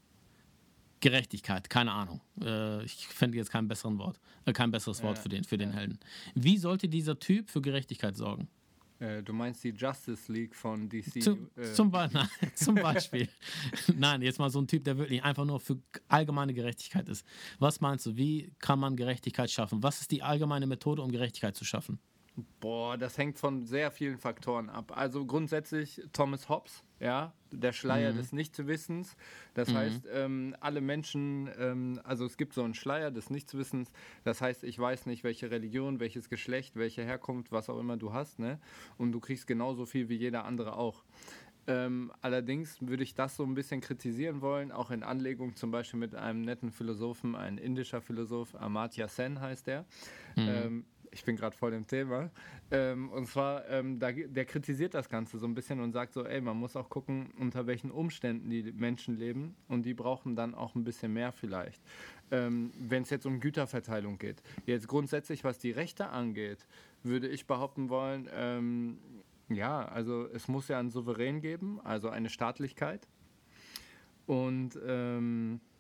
Gerechtigkeit, 1.01 1.69
keine 1.69 1.93
Ahnung. 1.93 2.21
Äh, 2.41 2.83
ich 2.85 3.07
fände 3.09 3.37
jetzt 3.37 3.51
kein, 3.51 3.69
besseren 3.69 3.99
Wort, 3.99 4.19
äh, 4.47 4.53
kein 4.53 4.71
besseres 4.71 5.03
Wort 5.03 5.17
Ja, 5.19 5.23
für 5.23 5.29
den, 5.29 5.45
für 5.45 5.59
den. 5.59 5.73
Helden. 5.73 5.99
Wie 6.35 6.57
sollte 6.57 6.89
dieser 6.89 7.19
Typ 7.19 7.51
für 7.51 7.61
Gerechtigkeit 7.61 8.17
sorgen? 8.17 8.49
Äh, 8.99 9.23
du 9.23 9.35
meinst 9.35 9.63
die 9.63 9.71
Justice 9.71 10.33
League 10.33 10.55
von 10.55 10.89
DC? 10.89 11.21
Zu, 11.23 11.51
äh, 11.57 11.71
zum, 11.75 11.91
Be 11.91 12.09
nein, 12.13 12.29
zum 12.55 12.77
Beispiel. 12.77 13.29
nein, 13.95 14.23
jetzt 14.23 14.39
mal 14.39 14.49
so 14.49 14.59
ein 14.59 14.67
Typ, 14.67 14.85
der 14.85 14.97
wirklich 14.97 15.23
einfach 15.23 15.45
nur 15.45 15.61
für 15.61 15.79
allgemeine 16.09 16.55
Gerechtigkeit 16.55 17.07
ist. 17.11 17.27
Was 17.59 17.83
meinst 17.83 18.07
du, 18.07 18.17
wie 18.17 18.51
kann 18.59 18.79
man 18.79 18.97
Gerechtigkeit 18.97 19.51
schaffen? 19.51 19.83
Was 19.83 20.01
ist 20.01 20.11
die 20.13 20.23
allgemeine 20.23 20.67
Methode, 20.67 21.03
um 21.03 21.11
Gerechtigkeit 21.13 21.55
zu 21.57 21.67
schaffen? 21.67 21.99
Boah, 22.61 22.99
das 22.99 23.17
hängt 23.17 23.39
von 23.39 23.65
sehr 23.65 23.91
vielen 23.91 24.19
Faktoren 24.19 24.69
ab. 24.69 24.93
Also 24.95 25.25
grundsätzlich 25.25 26.03
Thomas 26.13 26.51
Hobbes, 26.51 26.85
ja, 27.01 27.33
der 27.51 27.73
Schleier 27.73 28.13
des 28.13 28.33
Nichtwissens. 28.33 29.17
Das 29.55 29.73
heißt, 29.73 30.07
ähm, 30.13 30.55
alle 30.61 30.83
Menschen, 30.83 31.49
ähm, 31.59 31.99
also 32.05 32.27
es 32.27 32.37
gibt 32.37 32.53
so 32.53 32.63
einen 32.63 32.75
Schleier 32.75 33.11
des 33.11 33.31
Nichtswissens. 33.31 33.91
Das 34.25 34.43
heißt, 34.43 34.65
ich 34.65 34.79
weiß 34.79 35.07
nicht, 35.07 35.25
welche 35.25 35.51
Religion, 35.51 35.99
welches 35.99 36.29
Geschlecht, 36.29 36.77
welche 36.77 37.03
Herkunft, 37.03 37.53
was 37.53 37.71
auch 37.71 37.79
immer 37.79 37.97
du 37.97 38.13
hast, 38.13 38.39
ne? 38.39 38.61
Und 38.99 39.13
du 39.13 39.21
kriegst 39.21 39.47
genauso 39.47 39.87
viel 39.87 40.11
wie 40.11 40.17
jeder 40.17 40.45
andere 40.45 40.77
auch. 40.77 41.05
Ähm, 41.69 42.13
allerdings 42.21 42.77
würde 42.81 43.03
ich 43.03 43.15
das 43.15 43.37
so 43.37 43.45
ein 43.45 43.55
bisschen 43.55 43.81
kritisieren 43.81 44.41
wollen, 44.41 44.71
auch 44.71 44.91
in 44.91 45.03
Anlegung 45.03 45.57
zum 45.57 45.71
Beispiel 45.73 45.99
mit 45.99 46.15
einem 46.15 46.43
netten 46.43 46.71
Philosophen, 46.71 47.35
ein 47.35 47.59
indischer 47.59 48.01
Philosoph, 48.01 48.55
Amartya 48.55 49.09
Sen 49.09 49.41
heißt 49.41 49.67
der. 49.67 49.85
Ähm, 50.37 50.85
ich 51.17 51.25
bin 51.25 51.35
gerade 51.35 51.57
voll 51.57 51.73
im 51.73 51.87
Thema. 51.87 52.31
Ähm, 52.71 53.09
und 53.09 53.27
zwar, 53.27 53.67
ähm, 53.71 53.99
da, 53.99 54.13
der 54.13 54.45
kritisiert 54.45 54.93
das 54.93 55.09
Ganze 55.09 55.39
so 55.39 55.47
ein 55.47 55.55
bisschen 55.55 55.81
und 55.81 55.93
sagt 55.93 56.13
so, 56.13 56.27
ey, 56.27 56.43
man 56.43 56.59
muss 56.59 56.77
auch 56.77 56.91
gucken, 56.91 57.33
unter 57.39 57.67
welchen 57.67 57.91
Umständen 57.91 58.51
die 58.51 58.71
Menschen 58.73 59.19
leben 59.19 59.57
und 59.69 59.87
die 59.87 59.95
brauchen 59.95 60.37
dann 60.37 60.55
auch 60.55 60.75
ein 60.75 60.85
bisschen 60.85 61.15
mehr 61.15 61.33
vielleicht. 61.33 61.81
Ähm, 62.31 62.71
Wenn 62.79 63.03
es 63.03 63.11
jetzt 63.11 63.25
um 63.25 63.41
Güterverteilung 63.41 64.19
geht. 64.19 64.43
Jetzt 64.67 64.89
grundsätzlich, 64.89 65.43
was 65.43 65.59
die 65.59 65.71
Rechte 65.71 66.11
angeht, 66.11 66.67
würde 67.03 67.29
ich 67.29 67.47
behaupten 67.47 67.89
wollen, 67.89 68.29
ähm, 68.35 68.99
ja, 69.49 69.87
also 69.87 70.27
es 70.35 70.49
muss 70.49 70.69
ja 70.69 70.79
einen 70.79 70.91
Souverän 70.91 71.41
geben, 71.41 71.81
also 71.83 72.11
eine 72.11 72.29
Staatlichkeit. 72.29 73.09
Und, 74.27 74.79
ähm, 74.87 75.61
äh, 75.65 75.76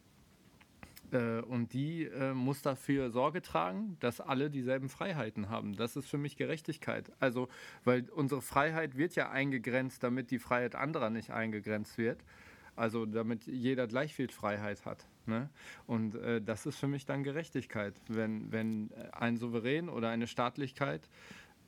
und 1.15 1.73
die 1.73 2.05
äh, 2.05 2.33
muss 2.35 2.63
dafür 2.63 3.11
Sorge 3.11 3.43
tragen, 3.43 3.97
dass 4.01 4.21
alle 4.21 4.51
dieselben 4.51 4.89
Freiheiten 4.89 5.49
haben. 5.49 5.77
Das 5.77 5.97
ist 5.97 6.09
für 6.09 6.19
mich 6.19 6.37
Gerechtigkeit. 6.37 7.13
Also, 7.21 7.49
weil 7.85 8.09
unsere 8.11 8.43
Freiheit 8.43 8.97
wird 8.97 9.15
ja 9.15 9.31
eingegrenzt, 9.31 10.03
damit 10.03 10.31
die 10.31 10.39
Freiheit 10.39 10.75
anderer 10.75 11.11
nicht 11.11 11.31
eingegrenzt 11.31 11.99
wird. 11.99 12.25
Also 12.77 13.07
damit 13.07 13.47
jeder 13.47 13.87
gleich 13.87 14.15
viel 14.15 14.29
Freiheit 14.29 14.85
hat. 14.85 15.07
Ne? 15.25 15.49
Und 15.87 16.15
äh, 16.15 16.43
das 16.43 16.67
ist 16.67 16.77
für 16.79 16.89
mich 16.89 17.07
dann 17.07 17.25
Gerechtigkeit, 17.25 17.95
wenn, 18.09 18.53
wenn 18.53 18.91
ein 19.13 19.39
Souverän 19.39 19.89
oder 19.89 20.11
eine 20.11 20.27
Staatlichkeit 20.27 21.09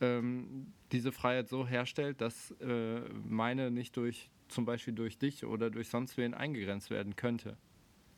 ähm, 0.01 0.73
diese 0.93 1.11
Freiheit 1.11 1.49
so 1.49 1.67
herstellt, 1.67 2.21
dass 2.21 2.51
äh, 2.61 3.01
meine 3.25 3.71
nicht 3.71 3.97
durch 3.97 4.31
zum 4.49 4.65
Beispiel 4.65 4.95
durch 4.95 5.19
dich 5.19 5.45
oder 5.45 5.71
durch 5.71 5.89
sonst 5.89 6.17
wen 6.17 6.35
eingegrenzt 6.35 6.91
werden 6.91 7.17
könnte. 7.17 7.57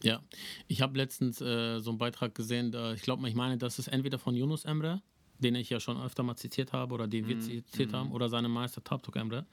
Ja, 0.03 0.23
ich 0.67 0.81
habe 0.81 0.97
letztens 0.97 1.41
äh, 1.41 1.79
so 1.81 1.91
einen 1.91 1.99
Beitrag 1.99 2.35
gesehen, 2.35 2.73
da, 2.73 2.95
ich 2.95 3.03
glaube, 3.03 3.29
ich 3.29 3.35
meine, 3.35 3.59
das 3.59 3.79
ist 3.79 3.89
entweder 3.89 4.19
von 4.19 4.35
Yunus 4.35 4.65
Emre, 4.65 5.03
den 5.39 5.55
ich 5.55 5.71
ja 5.71 5.81
schon 5.81 6.01
öfter 6.01 6.23
mal 6.23 6.37
zitiert 6.37 6.73
habe 6.73 6.95
oder 6.95 7.07
den 7.07 7.27
wir 7.29 7.39
zitiert 7.41 7.93
haben, 7.93 8.13
oder 8.13 8.29
seinem 8.29 8.51
Meister 8.51 8.83
Taptok 8.83 9.17
Emre, 9.17 9.47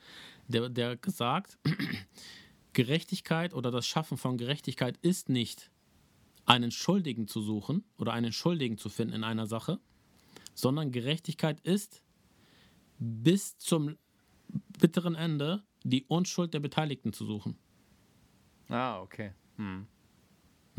der, 0.47 0.69
der 0.69 0.95
gesagt, 0.97 1.57
Gerechtigkeit 2.73 3.53
oder 3.53 3.71
das 3.71 3.87
Schaffen 3.87 4.17
von 4.17 4.37
Gerechtigkeit 4.37 4.97
ist 5.01 5.29
nicht, 5.29 5.71
einen 6.45 6.71
Schuldigen 6.71 7.27
zu 7.27 7.41
suchen 7.41 7.83
oder 7.97 8.13
einen 8.13 8.31
Schuldigen 8.31 8.77
zu 8.77 8.89
finden 8.89 9.15
in 9.15 9.23
einer 9.23 9.47
Sache, 9.47 9.79
sondern 10.53 10.91
Gerechtigkeit 10.91 11.59
ist 11.61 12.03
bis 12.99 13.57
zum 13.57 13.97
bitteren 14.79 15.15
Ende 15.15 15.63
die 15.83 16.05
Unschuld 16.05 16.53
der 16.53 16.59
Beteiligten 16.59 17.13
zu 17.13 17.25
suchen. 17.25 17.57
Ah, 18.69 19.01
okay. 19.01 19.33
Hm. 19.57 19.87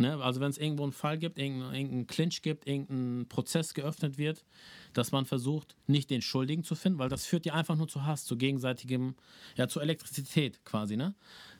Ne? 0.00 0.22
Also 0.22 0.40
wenn 0.40 0.50
es 0.50 0.58
irgendwo 0.58 0.84
einen 0.84 0.92
Fall 0.92 1.18
gibt, 1.18 1.38
irgendeinen 1.38 1.74
irgendeinen 1.74 2.06
Clinch 2.06 2.40
gibt, 2.42 2.68
irgendein 2.68 3.26
Prozess 3.28 3.74
geöffnet 3.74 4.16
wird, 4.16 4.44
dass 4.92 5.10
man 5.10 5.24
versucht, 5.24 5.76
nicht 5.88 6.08
den 6.10 6.22
Schuldigen 6.22 6.62
zu 6.62 6.76
finden, 6.76 7.00
weil 7.00 7.08
das 7.08 7.26
führt 7.26 7.44
ja 7.46 7.54
einfach 7.54 7.74
nur 7.74 7.88
zu 7.88 8.06
Hass, 8.06 8.24
zu 8.24 8.36
gegenseitigem, 8.36 9.16
ja, 9.56 9.66
zu 9.66 9.80
Elektrizität 9.80 10.64
quasi, 10.64 10.96
ne? 10.96 11.16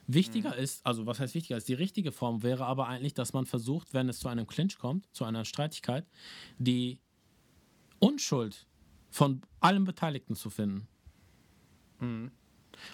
Wichtiger 0.07 0.57
ist, 0.57 0.87
also 0.87 1.05
was 1.05 1.19
heißt 1.19 1.35
wichtiger 1.35 1.57
ist, 1.57 1.69
die 1.69 1.75
richtige 1.75 2.13
Form 2.13 2.43
wäre 2.43 2.65
aber 2.65 2.87
eigentlich, 2.87 3.13
dass 3.13 3.33
man 3.33 3.45
versucht, 3.45 3.93
wenn 3.93 4.09
es 4.09 4.21
zu 4.21 4.29
einem 4.29 4.47
Clinch 4.47 4.79
kommt, 4.79 5.07
zu 5.13 5.25
einer 5.25 5.45
Streitigkeit, 5.45 6.07
die 6.59 7.01
Unschuld 7.99 8.67
von 9.11 9.43
allen 9.61 9.85
Beteiligten 9.85 10.37
zu 10.37 10.49
finden. 10.49 10.87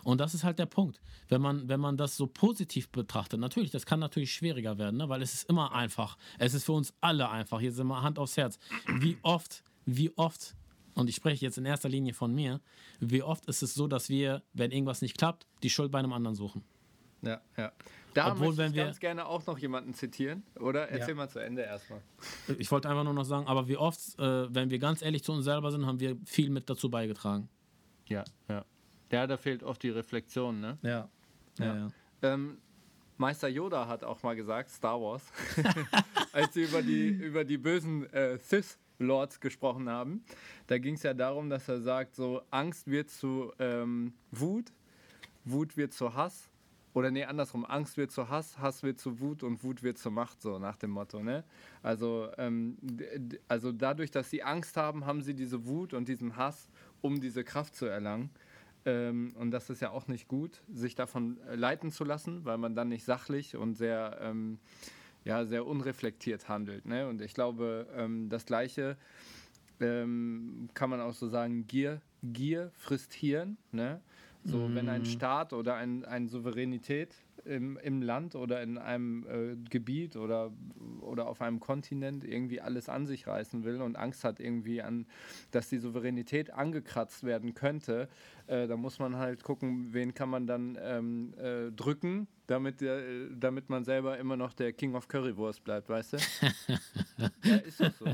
Und 0.02 0.20
das 0.20 0.34
ist 0.34 0.44
halt 0.44 0.58
der 0.58 0.66
Punkt. 0.66 1.00
Wenn 1.28 1.40
man, 1.40 1.68
wenn 1.68 1.80
man 1.80 1.96
das 1.96 2.16
so 2.16 2.26
positiv 2.26 2.88
betrachtet, 2.90 3.40
natürlich, 3.40 3.70
das 3.70 3.86
kann 3.86 4.00
natürlich 4.00 4.32
schwieriger 4.32 4.78
werden, 4.78 4.96
ne? 4.98 5.08
weil 5.08 5.22
es 5.22 5.34
ist 5.34 5.48
immer 5.48 5.72
einfach. 5.74 6.16
Es 6.38 6.54
ist 6.54 6.64
für 6.64 6.72
uns 6.72 6.94
alle 7.00 7.28
einfach. 7.30 7.60
Hier 7.60 7.72
sind 7.72 7.86
wir 7.86 8.02
Hand 8.02 8.18
aufs 8.18 8.36
Herz. 8.36 8.58
Wie 9.00 9.18
oft, 9.22 9.62
wie 9.86 10.16
oft, 10.16 10.54
und 10.94 11.08
ich 11.08 11.16
spreche 11.16 11.44
jetzt 11.44 11.58
in 11.58 11.64
erster 11.64 11.88
Linie 11.88 12.14
von 12.14 12.34
mir, 12.34 12.60
wie 13.00 13.22
oft 13.22 13.46
ist 13.46 13.62
es 13.62 13.74
so, 13.74 13.86
dass 13.88 14.08
wir, 14.08 14.42
wenn 14.52 14.70
irgendwas 14.70 15.02
nicht 15.02 15.16
klappt, 15.18 15.46
die 15.62 15.70
Schuld 15.70 15.90
bei 15.90 15.98
einem 15.98 16.12
anderen 16.12 16.34
suchen. 16.36 16.62
Ja, 17.22 17.40
ja. 17.56 17.72
Da 18.12 18.30
Obwohl, 18.32 18.48
möchte 18.48 18.66
ich 18.66 18.74
wir- 18.74 18.84
ganz 18.84 19.00
gerne 19.00 19.26
auch 19.26 19.44
noch 19.46 19.58
jemanden 19.58 19.92
zitieren, 19.94 20.44
oder? 20.60 20.88
Erzähl 20.88 21.08
Ja. 21.10 21.14
mal 21.16 21.28
zu 21.28 21.40
Ende 21.40 21.62
erstmal. 21.62 22.00
Ich 22.58 22.70
wollte 22.70 22.88
einfach 22.88 23.02
nur 23.02 23.14
noch 23.14 23.24
sagen, 23.24 23.46
aber 23.48 23.66
wie 23.66 23.76
oft, 23.76 23.98
äh, 24.20 24.54
wenn 24.54 24.70
wir 24.70 24.78
ganz 24.78 25.02
ehrlich 25.02 25.24
zu 25.24 25.32
uns 25.32 25.44
selber 25.44 25.72
sind, 25.72 25.84
haben 25.86 25.98
wir 25.98 26.16
viel 26.26 26.50
mit 26.50 26.68
dazu 26.70 26.90
beigetragen. 26.90 27.48
Ja, 28.06 28.22
ja. 28.48 28.64
Ja, 29.10 29.26
da 29.26 29.36
fehlt 29.36 29.62
oft 29.62 29.82
die 29.82 29.90
Reflexion, 29.90 30.60
ne? 30.60 30.78
Ja. 30.82 31.08
Ja, 31.58 31.76
ja. 31.76 31.88
Ähm, 32.22 32.58
Meister 33.16 33.48
Yoda 33.48 33.86
hat 33.86 34.02
auch 34.02 34.22
mal 34.22 34.34
gesagt, 34.34 34.70
Star 34.70 35.00
Wars, 35.00 35.22
als 36.32 36.54
sie 36.54 36.64
über 36.64 36.82
die, 36.82 37.08
über 37.08 37.44
die 37.44 37.58
bösen 37.58 38.12
äh, 38.12 38.38
Sith-Lords 38.38 39.38
gesprochen 39.38 39.88
haben, 39.88 40.24
da 40.66 40.78
ging 40.78 40.94
es 40.94 41.04
ja 41.04 41.14
darum, 41.14 41.48
dass 41.48 41.68
er 41.68 41.80
sagt, 41.80 42.16
so 42.16 42.42
Angst 42.50 42.90
wird 42.90 43.10
zu 43.10 43.52
ähm, 43.60 44.14
Wut, 44.32 44.72
Wut 45.44 45.76
wird 45.76 45.92
zu 45.92 46.14
Hass. 46.14 46.50
Oder 46.92 47.10
nee, 47.10 47.24
andersrum, 47.24 47.64
Angst 47.64 47.96
wird 47.96 48.12
zu 48.12 48.28
Hass, 48.28 48.58
Hass 48.58 48.84
wird 48.84 49.00
zu 49.00 49.18
Wut 49.20 49.42
und 49.42 49.62
Wut 49.64 49.82
wird 49.82 49.98
zur 49.98 50.12
Macht, 50.12 50.40
so 50.40 50.60
nach 50.60 50.76
dem 50.76 50.90
Motto. 50.90 51.22
Ne? 51.22 51.44
Also, 51.82 52.28
ähm, 52.38 52.76
also 53.48 53.72
dadurch, 53.72 54.12
dass 54.12 54.30
sie 54.30 54.44
Angst 54.44 54.76
haben, 54.76 55.04
haben 55.04 55.20
sie 55.20 55.34
diese 55.34 55.66
Wut 55.66 55.92
und 55.92 56.08
diesen 56.08 56.36
Hass, 56.36 56.68
um 57.00 57.20
diese 57.20 57.42
Kraft 57.42 57.74
zu 57.74 57.86
erlangen. 57.86 58.30
Ähm, 58.86 59.34
und 59.38 59.50
das 59.50 59.70
ist 59.70 59.80
ja 59.80 59.90
auch 59.90 60.08
nicht 60.08 60.28
gut, 60.28 60.62
sich 60.72 60.94
davon 60.94 61.38
äh, 61.48 61.54
leiten 61.54 61.90
zu 61.90 62.04
lassen, 62.04 62.44
weil 62.44 62.58
man 62.58 62.74
dann 62.74 62.88
nicht 62.88 63.04
sachlich 63.04 63.56
und 63.56 63.74
sehr, 63.74 64.18
ähm, 64.20 64.58
ja, 65.24 65.46
sehr 65.46 65.66
unreflektiert 65.66 66.48
handelt. 66.48 66.84
Ne? 66.84 67.08
Und 67.08 67.22
ich 67.22 67.34
glaube, 67.34 67.86
ähm, 67.96 68.28
das 68.28 68.44
Gleiche 68.44 68.96
ähm, 69.80 70.68
kann 70.74 70.90
man 70.90 71.00
auch 71.00 71.14
so 71.14 71.28
sagen, 71.28 71.66
Gier, 71.66 72.02
Gier 72.22 72.70
frisst 72.74 73.14
Hirn. 73.14 73.56
Ne? 73.72 74.00
So, 74.46 74.74
wenn 74.74 74.90
ein 74.90 75.06
Staat 75.06 75.54
oder 75.54 75.76
ein, 75.76 76.04
eine 76.04 76.28
Souveränität 76.28 77.14
im, 77.44 77.78
im 77.78 78.02
Land 78.02 78.34
oder 78.34 78.62
in 78.62 78.78
einem 78.78 79.26
äh, 79.26 79.56
Gebiet 79.70 80.16
oder, 80.16 80.52
oder 81.00 81.28
auf 81.28 81.40
einem 81.40 81.60
Kontinent 81.60 82.24
irgendwie 82.24 82.60
alles 82.60 82.88
an 82.88 83.06
sich 83.06 83.26
reißen 83.26 83.64
will 83.64 83.80
und 83.80 83.96
Angst 83.96 84.24
hat 84.24 84.40
irgendwie 84.40 84.82
an, 84.82 85.06
dass 85.50 85.68
die 85.68 85.78
Souveränität 85.78 86.52
angekratzt 86.52 87.24
werden 87.24 87.54
könnte, 87.54 88.08
äh, 88.46 88.66
da 88.66 88.76
muss 88.76 88.98
man 88.98 89.16
halt 89.16 89.42
gucken, 89.42 89.92
wen 89.92 90.14
kann 90.14 90.28
man 90.28 90.46
dann 90.46 90.78
ähm, 90.80 91.34
äh, 91.38 91.70
drücken, 91.70 92.26
damit, 92.46 92.80
der, 92.80 92.98
äh, 92.98 93.28
damit 93.34 93.70
man 93.70 93.84
selber 93.84 94.18
immer 94.18 94.36
noch 94.36 94.52
der 94.52 94.72
King 94.72 94.94
of 94.94 95.08
Currywurst 95.08 95.64
bleibt, 95.64 95.88
weißt 95.88 96.14
du? 96.14 96.16
ja, 97.44 97.56
ist 97.56 97.80
doch 97.80 97.92
so. 97.92 98.06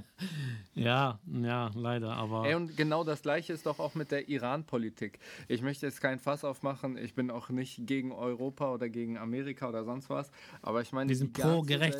Ja, 0.74 1.18
ja, 1.26 1.70
leider, 1.74 2.12
aber. 2.12 2.46
Ey, 2.46 2.54
und 2.54 2.76
genau 2.76 3.04
das 3.04 3.22
gleiche 3.22 3.52
ist 3.52 3.66
doch 3.66 3.78
auch 3.78 3.94
mit 3.94 4.10
der 4.10 4.28
Iran-Politik. 4.28 5.18
Ich 5.48 5.62
möchte 5.62 5.86
jetzt 5.86 6.00
kein 6.00 6.18
Fass 6.18 6.44
aufmachen, 6.44 6.96
ich 6.96 7.14
bin 7.14 7.30
auch 7.30 7.48
nicht 7.48 7.86
gegen 7.86 8.12
Europa 8.12 8.72
oder 8.72 8.88
gegen 8.88 9.18
Amerika 9.18 9.68
oder 9.68 9.84
sonst 9.84 10.10
was, 10.10 10.30
aber 10.62 10.80
ich 10.80 10.92
meine, 10.92 11.08
wir 11.08 11.16
sind 11.16 11.36
die 11.36 11.40
pro 11.40 11.62
ganze 11.62 11.80
Welt- 11.80 11.98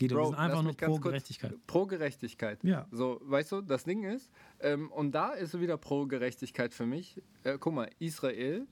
Wir 0.00 0.08
Bro, 0.08 0.30
einfach 0.30 0.62
nur 0.62 0.74
pro 0.74 0.86
kurz- 0.86 1.02
Gerechtigkeit. 1.02 1.66
Pro 1.66 1.86
Gerechtigkeit. 1.86 2.64
Ja. 2.64 2.86
So, 2.90 3.20
weißt 3.24 3.52
du, 3.52 3.60
das 3.60 3.84
Ding 3.84 4.04
ist, 4.04 4.30
ähm, 4.60 4.90
und 4.90 5.12
da 5.12 5.32
ist 5.32 5.58
wieder 5.60 5.76
pro 5.76 6.06
Gerechtigkeit 6.06 6.72
für 6.74 6.86
mich. 6.86 7.20
Äh, 7.44 7.58
guck 7.58 7.74
mal, 7.74 7.90
Israel 7.98 8.66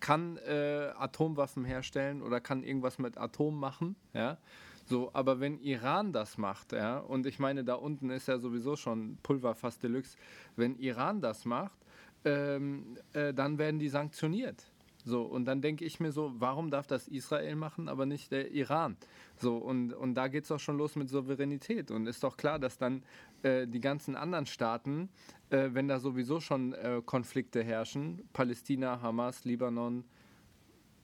kann 0.00 0.36
äh, 0.38 0.92
Atomwaffen 0.96 1.64
herstellen 1.64 2.22
oder 2.22 2.40
kann 2.40 2.62
irgendwas 2.62 2.98
mit 2.98 3.16
Atom 3.18 3.58
machen, 3.58 3.96
ja. 4.12 4.38
So, 4.86 5.10
aber 5.14 5.40
wenn 5.40 5.58
Iran 5.60 6.12
das 6.12 6.36
macht, 6.36 6.72
ja, 6.72 6.98
und 6.98 7.24
ich 7.26 7.38
meine, 7.38 7.64
da 7.64 7.74
unten 7.74 8.10
ist 8.10 8.28
ja 8.28 8.38
sowieso 8.38 8.76
schon 8.76 9.16
Pulverfass 9.22 9.78
Deluxe, 9.78 10.18
wenn 10.56 10.76
Iran 10.76 11.22
das 11.22 11.46
macht, 11.46 11.78
ähm, 12.26 12.98
äh, 13.14 13.32
dann 13.32 13.56
werden 13.56 13.78
die 13.78 13.88
sanktioniert. 13.88 14.62
So, 15.04 15.22
und 15.22 15.44
dann 15.44 15.60
denke 15.60 15.84
ich 15.84 16.00
mir 16.00 16.12
so, 16.12 16.32
warum 16.38 16.70
darf 16.70 16.86
das 16.86 17.08
Israel 17.08 17.56
machen, 17.56 17.88
aber 17.88 18.06
nicht 18.06 18.32
der 18.32 18.50
Iran? 18.52 18.96
So, 19.36 19.58
und, 19.58 19.92
und 19.92 20.14
da 20.14 20.28
geht 20.28 20.44
es 20.44 20.48
doch 20.48 20.58
schon 20.58 20.78
los 20.78 20.96
mit 20.96 21.10
Souveränität. 21.10 21.90
Und 21.90 22.06
ist 22.06 22.24
doch 22.24 22.38
klar, 22.38 22.58
dass 22.58 22.78
dann 22.78 23.02
äh, 23.42 23.66
die 23.66 23.80
ganzen 23.80 24.16
anderen 24.16 24.46
Staaten, 24.46 25.10
äh, 25.50 25.70
wenn 25.72 25.88
da 25.88 25.98
sowieso 25.98 26.40
schon 26.40 26.72
äh, 26.72 27.02
Konflikte 27.04 27.62
herrschen, 27.62 28.26
Palästina, 28.32 29.02
Hamas, 29.02 29.44
Libanon, 29.44 30.04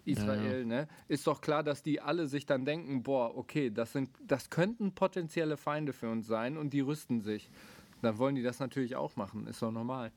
Israel, 0.06 0.52
ja, 0.52 0.58
ja. 0.58 0.64
ne, 0.64 0.88
ist 1.08 1.26
doch 1.26 1.42
klar, 1.42 1.62
dass 1.62 1.82
die 1.82 2.00
alle 2.00 2.26
sich 2.26 2.46
dann 2.46 2.64
denken, 2.64 3.02
boah, 3.02 3.36
okay, 3.36 3.70
das 3.70 3.92
sind, 3.92 4.10
das 4.26 4.48
könnten 4.48 4.92
potenzielle 4.92 5.58
Feinde 5.58 5.92
für 5.92 6.10
uns 6.10 6.26
sein 6.26 6.56
und 6.56 6.72
die 6.72 6.80
rüsten 6.80 7.20
sich. 7.20 7.50
Dann 8.00 8.16
wollen 8.16 8.34
die 8.34 8.42
das 8.42 8.60
natürlich 8.60 8.96
auch 8.96 9.16
machen, 9.16 9.46
ist 9.46 9.60
doch 9.60 9.70
normal. 9.70 10.10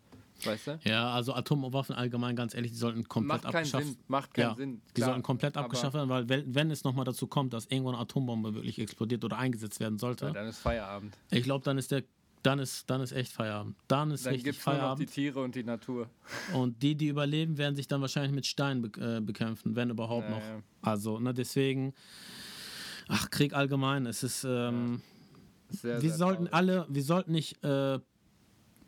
Weißt 0.44 0.68
du? 0.68 0.80
Ja, 0.84 1.12
also 1.12 1.34
Atomwaffen 1.34 1.96
allgemein, 1.96 2.36
ganz 2.36 2.54
ehrlich, 2.54 2.72
die 2.72 2.78
sollten 2.78 3.08
komplett 3.08 3.44
Macht 3.44 3.56
abgeschafft 3.56 3.86
werden. 3.86 3.98
Macht 4.08 4.34
keinen 4.34 4.50
ja, 4.50 4.56
Sinn. 4.56 4.72
Klar, 4.76 4.92
die 4.96 5.02
sollten 5.02 5.24
komplett 5.24 5.58
abgeschafft 5.58 5.94
werden, 5.94 6.10
weil 6.10 6.28
wenn 6.28 6.72
es 6.72 6.84
nochmal 6.84 7.06
dazu 7.06 7.28
kommt, 7.28 7.54
dass 7.54 7.66
irgendwo 7.68 7.90
eine 7.90 8.00
Atombombe 8.00 8.54
wirklich 8.56 8.80
explodiert 8.80 9.24
oder 9.24 9.38
eingesetzt 9.38 9.80
werden 9.80 10.00
sollte. 10.00 10.26
Ja, 10.26 10.32
dann 10.32 10.48
ist 10.48 10.60
Feierabend. 10.60 11.18
Ich 11.32 11.44
glaube, 11.44 11.64
dann 11.64 11.78
ist 11.78 11.92
der 11.92 12.04
dann 12.44 12.60
ist, 12.60 12.90
dann 12.90 13.02
ist 13.02 13.14
echt 13.14 13.32
Feierabend. 13.32 13.78
Dann 13.88 14.12
ist 14.12 14.26
dann 14.26 14.34
richtig 14.34 14.58
Feierabend. 14.58 14.84
Dann 14.92 14.98
gibt 15.00 15.10
die 15.12 15.14
Tiere 15.14 15.42
und 15.42 15.56
die 15.56 15.64
Natur. 15.64 16.10
Und 16.54 16.84
die, 16.84 16.96
die 16.96 17.08
überleben, 17.08 17.58
werden 17.58 17.76
sich 17.76 17.88
dann 17.88 18.02
wahrscheinlich 18.02 18.34
mit 18.34 18.46
Steinen 18.46 18.82
be 18.82 19.18
äh, 19.18 19.22
bekämpfen, 19.22 19.76
wenn 19.76 19.90
überhaupt 19.90 20.30
ja, 20.30 20.36
noch. 20.36 20.44
Also, 20.82 21.20
ne, 21.20 21.34
deswegen, 21.34 21.94
ach, 23.08 23.30
Krieg 23.30 23.54
allgemein, 23.54 24.06
es 24.06 24.24
ist, 24.24 24.44
ähm, 24.44 25.02
ja. 25.70 25.78
sehr, 25.78 26.02
wir 26.02 26.10
sehr 26.10 26.18
sollten 26.18 26.46
traurig. 26.46 26.54
alle, 26.54 26.86
wir 26.90 27.04
sollten 27.04 27.32
nicht 27.32 27.64
äh, 27.64 28.00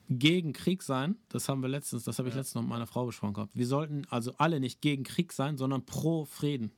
gegen 0.09 0.53
Krieg 0.53 0.83
sein. 0.83 1.17
Das 1.29 1.49
haben 1.49 1.61
wir 1.61 1.69
letztens, 1.69 2.03
das 2.03 2.19
habe 2.19 2.29
ich 2.29 2.35
letztens 2.35 2.55
noch 2.55 2.61
mit 2.61 2.69
meiner 2.69 2.87
Frau 2.87 3.05
besprochen 3.05 3.33
gehabt. 3.33 3.51
Wir 3.55 3.67
sollten 3.67 4.03
also 4.09 4.33
alle 4.37 4.59
nicht 4.59 4.81
gegen 4.81 5.03
Krieg 5.03 5.33
sein, 5.33 5.57
sondern 5.57 5.85
pro 5.85 6.25
Frieden. 6.25 6.71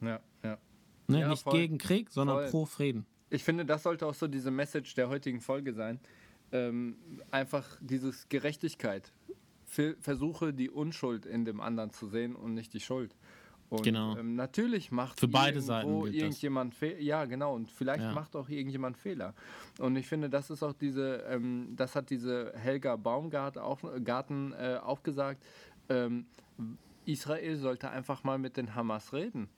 Ja, 0.00 0.20
ja. 0.42 0.58
Ne, 1.06 1.28
nicht 1.28 1.42
voll. 1.42 1.52
gegen 1.52 1.78
Krieg, 1.78 2.10
sondern 2.10 2.38
voll. 2.38 2.50
pro 2.50 2.66
Frieden 2.66 3.06
ich 3.34 3.44
finde, 3.44 3.64
das 3.64 3.82
sollte 3.82 4.06
auch 4.06 4.14
so 4.14 4.28
diese 4.28 4.50
Message 4.50 4.94
der 4.94 5.08
heutigen 5.08 5.40
Folge 5.40 5.74
sein. 5.74 5.98
Ähm, 6.52 6.96
einfach 7.30 7.78
dieses 7.80 8.28
Gerechtigkeit. 8.28 9.12
Versuche 9.66 10.52
die 10.52 10.70
Unschuld 10.70 11.26
in 11.26 11.44
dem 11.44 11.60
anderen 11.60 11.90
zu 11.90 12.06
sehen 12.06 12.36
und 12.36 12.54
nicht 12.54 12.72
die 12.74 12.80
Schuld. 12.80 13.16
Und 13.70 13.82
genau. 13.82 14.16
ähm, 14.16 14.36
natürlich 14.36 14.92
macht 14.92 15.18
für 15.18 15.28
beide 15.28 15.60
Seiten 15.60 16.06
irgendjemand 16.06 16.74
Fehler. 16.74 17.00
Ja, 17.00 17.24
genau. 17.24 17.54
Und 17.54 17.70
vielleicht 17.70 18.02
ja. 18.02 18.12
macht 18.12 18.36
auch 18.36 18.48
irgendjemand 18.48 18.96
Fehler. 18.96 19.34
Und 19.78 19.96
ich 19.96 20.06
finde, 20.06 20.28
das 20.28 20.50
ist 20.50 20.62
auch 20.62 20.74
diese, 20.74 21.24
ähm, 21.28 21.74
das 21.76 21.96
hat 21.96 22.10
diese 22.10 22.52
Helga 22.56 22.96
Baumgart 22.96 23.58
auch, 23.58 23.80
Garten 24.04 24.52
äh, 24.52 24.78
auch 24.82 25.02
gesagt. 25.02 25.42
Ähm, 25.88 26.26
Israel 27.04 27.56
sollte 27.56 27.90
einfach 27.90 28.22
mal 28.24 28.38
mit 28.38 28.56
den 28.56 28.74
Hamas 28.74 29.12
reden 29.12 29.48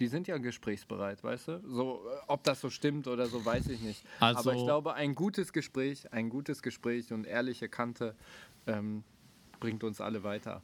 die 0.00 0.06
sind 0.06 0.26
ja 0.26 0.38
gesprächsbereit, 0.38 1.22
weißt 1.22 1.48
du? 1.48 1.60
So, 1.68 2.00
äh, 2.06 2.22
ob 2.26 2.42
das 2.42 2.60
so 2.60 2.70
stimmt 2.70 3.06
oder 3.06 3.26
so, 3.26 3.44
weiß 3.44 3.68
ich 3.68 3.80
nicht. 3.80 4.02
Also, 4.18 4.50
Aber 4.50 4.58
ich 4.58 4.64
glaube, 4.64 4.94
ein 4.94 5.14
gutes 5.14 5.52
Gespräch, 5.52 6.10
ein 6.12 6.30
gutes 6.30 6.62
Gespräch 6.62 7.12
und 7.12 7.26
ehrliche 7.26 7.68
Kante 7.68 8.16
ähm, 8.66 9.04
bringt 9.60 9.84
uns 9.84 10.00
alle 10.00 10.22
weiter. 10.22 10.62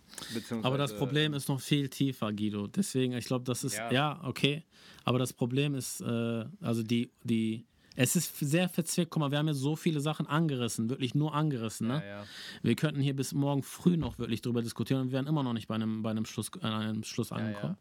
Aber 0.62 0.78
das 0.78 0.96
Problem 0.96 1.34
ist 1.34 1.48
noch 1.48 1.60
viel 1.60 1.88
tiefer, 1.88 2.32
Guido. 2.32 2.66
Deswegen, 2.66 3.12
ich 3.12 3.26
glaube, 3.26 3.44
das 3.44 3.62
ist, 3.62 3.76
ja. 3.76 3.92
ja. 3.92 4.20
okay. 4.24 4.64
Aber 5.04 5.18
das 5.18 5.32
Problem 5.32 5.74
ist, 5.74 6.00
äh, 6.00 6.44
also 6.60 6.82
die, 6.82 7.10
die 7.22 7.64
es 7.96 8.14
ist 8.14 8.38
sehr 8.38 8.68
verzwickt. 8.68 9.10
Guck 9.10 9.20
mal, 9.20 9.30
wir 9.30 9.38
haben 9.38 9.48
ja 9.48 9.54
so 9.54 9.74
viele 9.74 10.00
Sachen 10.00 10.26
angerissen, 10.26 10.90
wirklich 10.90 11.14
nur 11.14 11.34
angerissen. 11.34 11.88
Ne? 11.88 12.02
Ja, 12.04 12.18
ja. 12.18 12.24
Wir 12.62 12.76
könnten 12.76 13.00
hier 13.00 13.16
bis 13.16 13.32
morgen 13.32 13.62
früh 13.62 13.96
noch 13.96 14.18
wirklich 14.18 14.42
drüber 14.42 14.62
diskutieren 14.62 15.00
und 15.00 15.08
wir 15.08 15.14
wären 15.14 15.26
immer 15.26 15.42
noch 15.42 15.54
nicht 15.54 15.66
bei 15.66 15.74
einem, 15.74 16.02
bei 16.02 16.10
einem, 16.10 16.26
Schluss, 16.26 16.50
äh, 16.60 16.66
einem 16.66 17.02
Schluss 17.04 17.32
angekommen. 17.32 17.76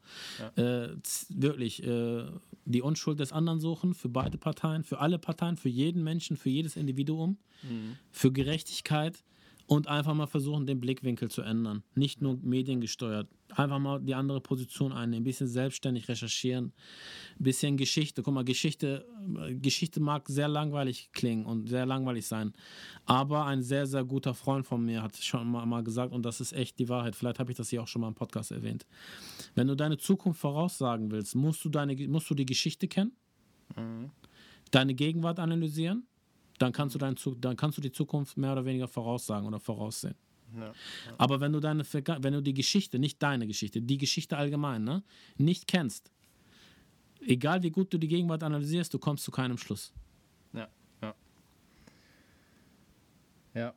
Ja, 0.56 0.84
äh, 0.84 0.96
wirklich 1.30 1.84
äh, 1.84 2.24
die 2.64 2.82
Unschuld 2.82 3.20
des 3.20 3.34
anderen 3.34 3.60
suchen 3.60 3.94
für 3.94 4.10
beide 4.10 4.38
Parteien, 4.38 4.84
für 4.84 5.00
alle 5.00 5.20
Parteien, 5.20 5.58
für 5.58 5.70
jeden 5.70 6.04
Menschen, 6.04 6.38
für 6.38 6.50
jedes 6.50 6.78
Individuum, 6.78 7.38
mhm. 7.64 7.98
für 8.12 8.32
Gerechtigkeit 8.32 9.22
und 9.68 9.88
einfach 9.88 10.14
mal 10.14 10.28
versuchen, 10.28 10.68
den 10.68 10.80
Blickwinkel 10.80 11.30
zu 11.30 11.42
ändern. 11.42 11.84
Nicht 11.96 12.22
nur 12.22 12.38
mediengesteuert. 12.42 13.28
Einfach 13.50 13.80
mal 13.80 14.00
die 14.00 14.14
andere 14.14 14.42
Position 14.42 14.92
einnehmen, 14.92 15.22
ein 15.22 15.24
bisschen 15.24 15.48
selbstständig 15.48 16.08
recherchieren, 16.08 16.74
ein 17.40 17.44
bisschen 17.44 17.78
Geschichte. 17.78 18.22
Guck 18.22 18.34
mal, 18.34 18.44
Geschichte, 18.44 19.08
Geschichte 19.62 20.02
mag 20.02 20.28
sehr 20.28 20.48
langweilig 20.48 21.10
klingen 21.14 21.46
und 21.46 21.70
sehr 21.70 21.86
langweilig 21.86 22.28
sein. 22.28 22.54
Aber 23.06 23.46
ein 23.46 23.64
sehr, 23.64 23.88
sehr 23.88 24.04
guter 24.04 24.34
Freund 24.34 24.68
von 24.68 24.84
mir 24.84 25.02
hat 25.02 25.18
schon 25.18 25.50
mal, 25.50 25.66
mal 25.66 25.84
gesagt, 25.84 26.12
und 26.14 26.24
das 26.24 26.42
ist 26.42 26.54
echt 26.54 26.78
die 26.80 26.90
Wahrheit. 26.90 27.16
Vielleicht 27.16 27.40
habe 27.40 27.52
ich 27.52 27.58
das 27.58 27.70
hier 27.70 27.82
auch 27.82 27.88
schon 27.88 28.02
mal 28.02 28.10
im 28.10 28.16
Podcast 28.16 28.52
erwähnt. 28.52 28.86
Wenn 29.56 29.68
du 29.68 29.76
deine 29.76 29.98
Zukunft 29.98 30.42
voraussagen 30.42 31.12
willst, 31.12 31.36
musst 31.36 31.64
du, 31.66 31.70
deine, 31.70 31.96
musst 32.08 32.30
du 32.30 32.36
die 32.36 32.46
Geschichte 32.46 32.88
kennen, 32.88 33.14
mhm. 33.76 34.12
deine 34.72 34.94
Gegenwart 34.94 35.40
analysieren 35.40 36.06
dann 36.58 36.72
kannst 36.72 36.96
du, 36.96 37.00
dein, 37.00 37.16
dann 37.40 37.56
kannst 37.56 37.78
du 37.78 37.82
die 37.82 37.92
Zukunft 37.92 38.38
mehr 38.38 38.52
oder 38.54 38.66
weniger 38.66 38.88
voraussagen 38.88 39.48
oder 39.48 39.60
voraussehen. 39.60 40.16
Ja, 40.56 40.68
ja. 40.68 40.74
Aber 41.18 41.40
wenn 41.42 41.52
du 41.52 41.60
deine 41.60 41.84
wenn 41.84 42.34
du 42.34 42.42
die 42.42 42.54
Geschichte, 42.54 43.00
nicht 43.00 43.22
deine 43.22 43.48
Geschichte, 43.48 43.82
die 43.82 43.98
Geschichte 43.98 44.38
allgemein, 44.38 44.84
ne, 44.84 45.04
nicht 45.38 45.68
kennst, 45.68 46.12
egal 47.20 47.64
wie 47.64 47.72
gut 47.72 47.94
du 47.94 47.98
die 47.98 48.08
Gegenwart 48.08 48.44
analysierst, 48.44 48.94
du 48.94 49.00
kommst 49.00 49.24
zu 49.24 49.32
keinem 49.32 49.58
Schluss. 49.58 49.92
Ja, 50.54 50.70
ja. 51.02 51.16
Ja. 53.54 53.74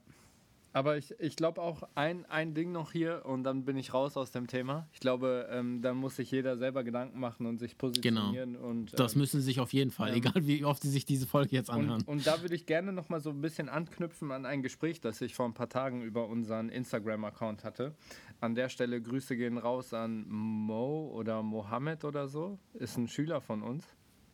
Aber 0.79 0.97
ich, 0.97 1.13
ich 1.19 1.35
glaube 1.35 1.61
auch 1.61 1.83
ein, 1.97 2.25
ein 2.27 2.55
Ding 2.55 2.71
noch 2.71 2.93
hier 2.93 3.23
und 3.25 3.43
dann 3.43 3.65
bin 3.65 3.77
ich 3.77 3.93
raus 3.95 4.17
aus 4.17 4.31
dem 4.31 4.47
Thema. 4.47 4.87
Ich 4.93 5.01
glaube, 5.01 5.49
ähm, 5.51 5.83
da 5.83 5.93
muss 5.93 6.15
sich 6.15 6.31
jeder 6.31 6.57
selber 6.57 6.85
Gedanken 6.85 7.19
machen 7.19 7.47
und 7.47 7.59
sich 7.59 7.77
positionieren. 7.77 8.53
Genau. 8.53 8.65
Und, 8.65 8.93
ähm, 8.93 8.97
das 8.97 9.17
müssen 9.17 9.41
sie 9.41 9.47
sich 9.47 9.59
auf 9.59 9.73
jeden 9.73 9.91
Fall, 9.91 10.11
ähm, 10.11 10.19
egal 10.19 10.47
wie 10.47 10.65
oft 10.65 10.81
sie 10.81 10.89
sich 10.89 11.05
diese 11.05 11.27
Folge 11.27 11.57
jetzt 11.57 11.69
anhören. 11.69 12.03
Und, 12.03 12.07
und 12.07 12.27
da 12.29 12.43
würde 12.43 12.55
ich 12.55 12.65
gerne 12.65 12.93
noch 12.93 13.09
mal 13.09 13.21
so 13.21 13.31
ein 13.31 13.41
bisschen 13.41 13.69
anknüpfen 13.69 14.31
an 14.31 14.47
ein 14.47 14.63
Gespräch, 14.63 15.01
das 15.01 15.21
ich 15.21 15.35
vor 15.35 15.47
ein 15.47 15.53
paar 15.53 15.69
Tagen 15.69 16.03
über 16.03 16.29
unseren 16.29 16.69
Instagram-Account 16.69 17.65
hatte. 17.65 17.93
An 18.41 18.55
der 18.55 18.69
Stelle 18.69 19.03
Grüße 19.03 19.37
gehen 19.37 19.59
raus 19.59 19.93
an 19.93 20.29
Mo 20.29 21.11
oder 21.13 21.43
Mohammed 21.43 22.05
oder 22.05 22.29
so. 22.29 22.57
Ist 22.75 22.97
ein 22.99 23.09
Schüler 23.09 23.41
von 23.41 23.65
uns. 23.65 23.85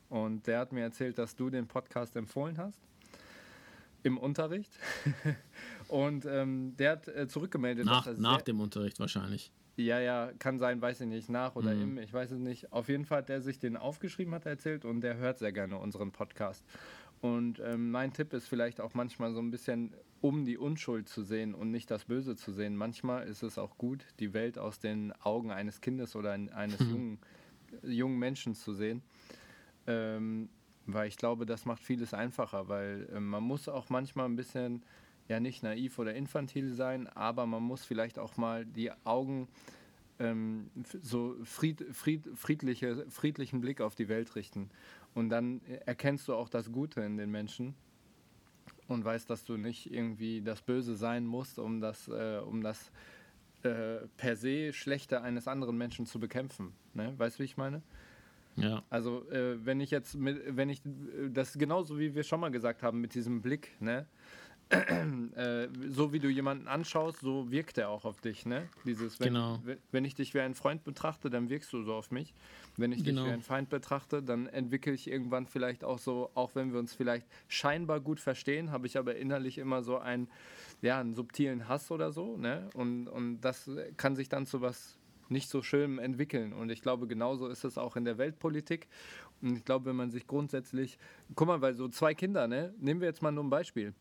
Und 0.09 0.45
der 0.45 0.59
hat 0.59 0.73
mir 0.73 0.81
erzählt, 0.81 1.17
dass 1.17 1.35
du 1.35 1.49
den 1.49 1.65
Podcast 1.65 2.15
empfohlen 2.15 2.59
hast 2.59 2.79
im 4.05 4.19
Unterricht. 4.19 4.71
und 5.87 6.25
ähm, 6.25 6.75
der 6.77 6.91
hat 6.91 7.07
äh, 7.07 7.27
zurückgemeldet. 7.27 7.85
Nach, 7.85 8.07
nach 8.17 8.41
dem 8.41 8.59
Unterricht 8.59 8.99
wahrscheinlich. 8.99 9.51
Ja, 9.77 9.99
ja, 9.99 10.31
kann 10.39 10.57
sein, 10.57 10.81
weiß 10.81 11.01
ich 11.01 11.07
nicht, 11.07 11.29
nach 11.29 11.55
oder 11.55 11.73
mhm. 11.73 11.81
im, 11.81 11.97
ich 11.97 12.13
weiß 12.13 12.31
es 12.31 12.39
nicht. 12.39 12.71
Auf 12.71 12.87
jeden 12.87 13.05
Fall 13.05 13.19
hat 13.19 13.29
der 13.29 13.41
sich 13.41 13.59
den 13.59 13.75
aufgeschrieben, 13.75 14.33
hat 14.33 14.45
er 14.45 14.53
erzählt, 14.53 14.85
und 14.85 15.01
der 15.01 15.17
hört 15.17 15.39
sehr 15.39 15.51
gerne 15.51 15.77
unseren 15.77 16.11
Podcast. 16.11 16.63
Und 17.21 17.59
ähm, 17.59 17.91
mein 17.91 18.13
Tipp 18.13 18.33
ist 18.33 18.47
vielleicht 18.47 18.79
auch 18.79 18.93
manchmal 18.93 19.33
so 19.33 19.39
ein 19.39 19.51
bisschen, 19.51 19.93
um 20.21 20.45
die 20.45 20.57
Unschuld 20.57 21.09
zu 21.09 21.23
sehen 21.23 21.53
und 21.53 21.71
nicht 21.71 21.91
das 21.91 22.05
Böse 22.05 22.35
zu 22.35 22.51
sehen. 22.51 22.75
Manchmal 22.75 23.27
ist 23.27 23.43
es 23.43 23.57
auch 23.57 23.77
gut, 23.77 24.05
die 24.19 24.33
Welt 24.33 24.57
aus 24.57 24.79
den 24.79 25.11
Augen 25.23 25.51
eines 25.51 25.81
Kindes 25.81 26.15
oder 26.15 26.31
eines 26.31 26.79
mhm. 26.79 26.89
jungen, 26.89 27.19
jungen 27.83 28.19
Menschen 28.19 28.55
zu 28.55 28.73
sehen. 28.73 29.01
Ähm, 29.87 30.49
weil 30.87 31.07
ich 31.07 31.17
glaube, 31.17 31.45
das 31.45 31.65
macht 31.65 31.81
vieles 31.81 32.13
einfacher, 32.13 32.67
weil 32.67 33.09
äh, 33.13 33.19
man 33.19 33.43
muss 33.43 33.67
auch 33.67 33.89
manchmal 33.89 34.25
ein 34.25 34.35
bisschen, 34.35 34.83
ja 35.27 35.39
nicht 35.39 35.63
naiv 35.63 35.99
oder 35.99 36.13
infantil 36.13 36.73
sein, 36.73 37.07
aber 37.07 37.45
man 37.45 37.63
muss 37.63 37.83
vielleicht 37.83 38.19
auch 38.19 38.37
mal 38.37 38.65
die 38.65 38.91
Augen 39.03 39.47
ähm, 40.19 40.69
so 41.01 41.35
fried, 41.43 41.85
fried, 41.91 42.27
friedliche, 42.35 43.05
friedlichen 43.09 43.61
Blick 43.61 43.81
auf 43.81 43.95
die 43.95 44.07
Welt 44.07 44.35
richten. 44.35 44.69
Und 45.13 45.29
dann 45.29 45.61
erkennst 45.85 46.27
du 46.27 46.35
auch 46.35 46.49
das 46.49 46.71
Gute 46.71 47.01
in 47.01 47.17
den 47.17 47.31
Menschen 47.31 47.75
und 48.87 49.03
weißt, 49.03 49.29
dass 49.29 49.45
du 49.45 49.57
nicht 49.57 49.91
irgendwie 49.91 50.41
das 50.41 50.61
Böse 50.61 50.95
sein 50.95 51.25
musst, 51.25 51.59
um 51.59 51.81
das, 51.81 52.07
äh, 52.07 52.39
um 52.45 52.61
das 52.61 52.91
äh, 53.63 54.07
per 54.17 54.35
se 54.35 54.73
Schlechte 54.73 55.21
eines 55.21 55.47
anderen 55.47 55.77
Menschen 55.77 56.05
zu 56.05 56.19
bekämpfen. 56.19 56.73
Ne? 56.93 57.13
Weißt 57.17 57.37
du, 57.37 57.39
wie 57.39 57.45
ich 57.45 57.57
meine? 57.57 57.81
Ja. 58.57 58.83
Also 58.89 59.29
äh, 59.31 59.65
wenn 59.65 59.81
ich 59.81 59.91
jetzt 59.91 60.15
mit, 60.15 60.55
wenn 60.55 60.69
ich 60.69 60.81
das 61.29 61.57
genauso 61.57 61.99
wie 61.99 62.15
wir 62.15 62.23
schon 62.23 62.39
mal 62.39 62.51
gesagt 62.51 62.83
haben 62.83 63.01
mit 63.01 63.13
diesem 63.13 63.41
Blick, 63.41 63.71
ne? 63.81 64.05
äh, 65.35 65.67
so 65.89 66.11
wie 66.11 66.19
du 66.19 66.27
jemanden 66.27 66.67
anschaust, 66.67 67.19
so 67.19 67.51
wirkt 67.51 67.77
er 67.77 67.89
auch 67.89 68.03
auf 68.03 68.19
dich, 68.19 68.47
ne? 68.47 68.67
Dieses, 68.83 69.19
wenn, 69.19 69.33
genau. 69.33 69.59
wenn 69.91 70.05
ich 70.05 70.15
dich 70.15 70.33
wie 70.33 70.39
einen 70.39 70.55
Freund 70.55 70.83
betrachte, 70.83 71.29
dann 71.29 71.49
wirkst 71.49 71.71
du 71.71 71.83
so 71.83 71.93
auf 71.93 72.09
mich. 72.09 72.33
Wenn 72.75 72.91
ich 72.91 73.03
genau. 73.03 73.21
dich 73.21 73.29
wie 73.29 73.33
einen 73.33 73.43
Feind 73.43 73.69
betrachte, 73.69 74.23
dann 74.23 74.47
entwickle 74.47 74.93
ich 74.93 75.09
irgendwann 75.09 75.45
vielleicht 75.45 75.83
auch 75.83 75.99
so, 75.99 76.31
auch 76.33 76.55
wenn 76.55 76.73
wir 76.73 76.79
uns 76.79 76.93
vielleicht 76.93 77.27
scheinbar 77.47 77.99
gut 77.99 78.19
verstehen, 78.19 78.71
habe 78.71 78.87
ich 78.87 78.97
aber 78.97 79.15
innerlich 79.15 79.59
immer 79.59 79.83
so 79.83 79.99
einen, 79.99 80.27
ja, 80.81 80.99
einen 80.99 81.13
subtilen 81.13 81.67
Hass 81.67 81.91
oder 81.91 82.11
so, 82.11 82.35
ne? 82.37 82.67
Und, 82.73 83.07
und 83.07 83.41
das 83.41 83.69
kann 83.97 84.15
sich 84.15 84.29
dann 84.29 84.47
zu 84.47 84.61
was 84.61 84.97
nicht 85.29 85.49
so 85.49 85.61
schön 85.61 85.99
entwickeln. 85.99 86.53
Und 86.53 86.69
ich 86.71 86.81
glaube, 86.81 87.07
genauso 87.07 87.47
ist 87.47 87.63
es 87.63 87.77
auch 87.77 87.95
in 87.95 88.05
der 88.05 88.17
Weltpolitik. 88.17 88.87
Und 89.41 89.57
ich 89.57 89.65
glaube, 89.65 89.85
wenn 89.85 89.95
man 89.95 90.11
sich 90.11 90.27
grundsätzlich, 90.27 90.97
guck 91.35 91.47
mal, 91.47 91.61
weil 91.61 91.75
so 91.75 91.87
zwei 91.87 92.13
Kinder, 92.13 92.47
ne, 92.47 92.73
nehmen 92.79 93.01
wir 93.01 93.07
jetzt 93.07 93.21
mal 93.21 93.31
nur 93.31 93.43
ein 93.43 93.49
Beispiel. 93.49 93.93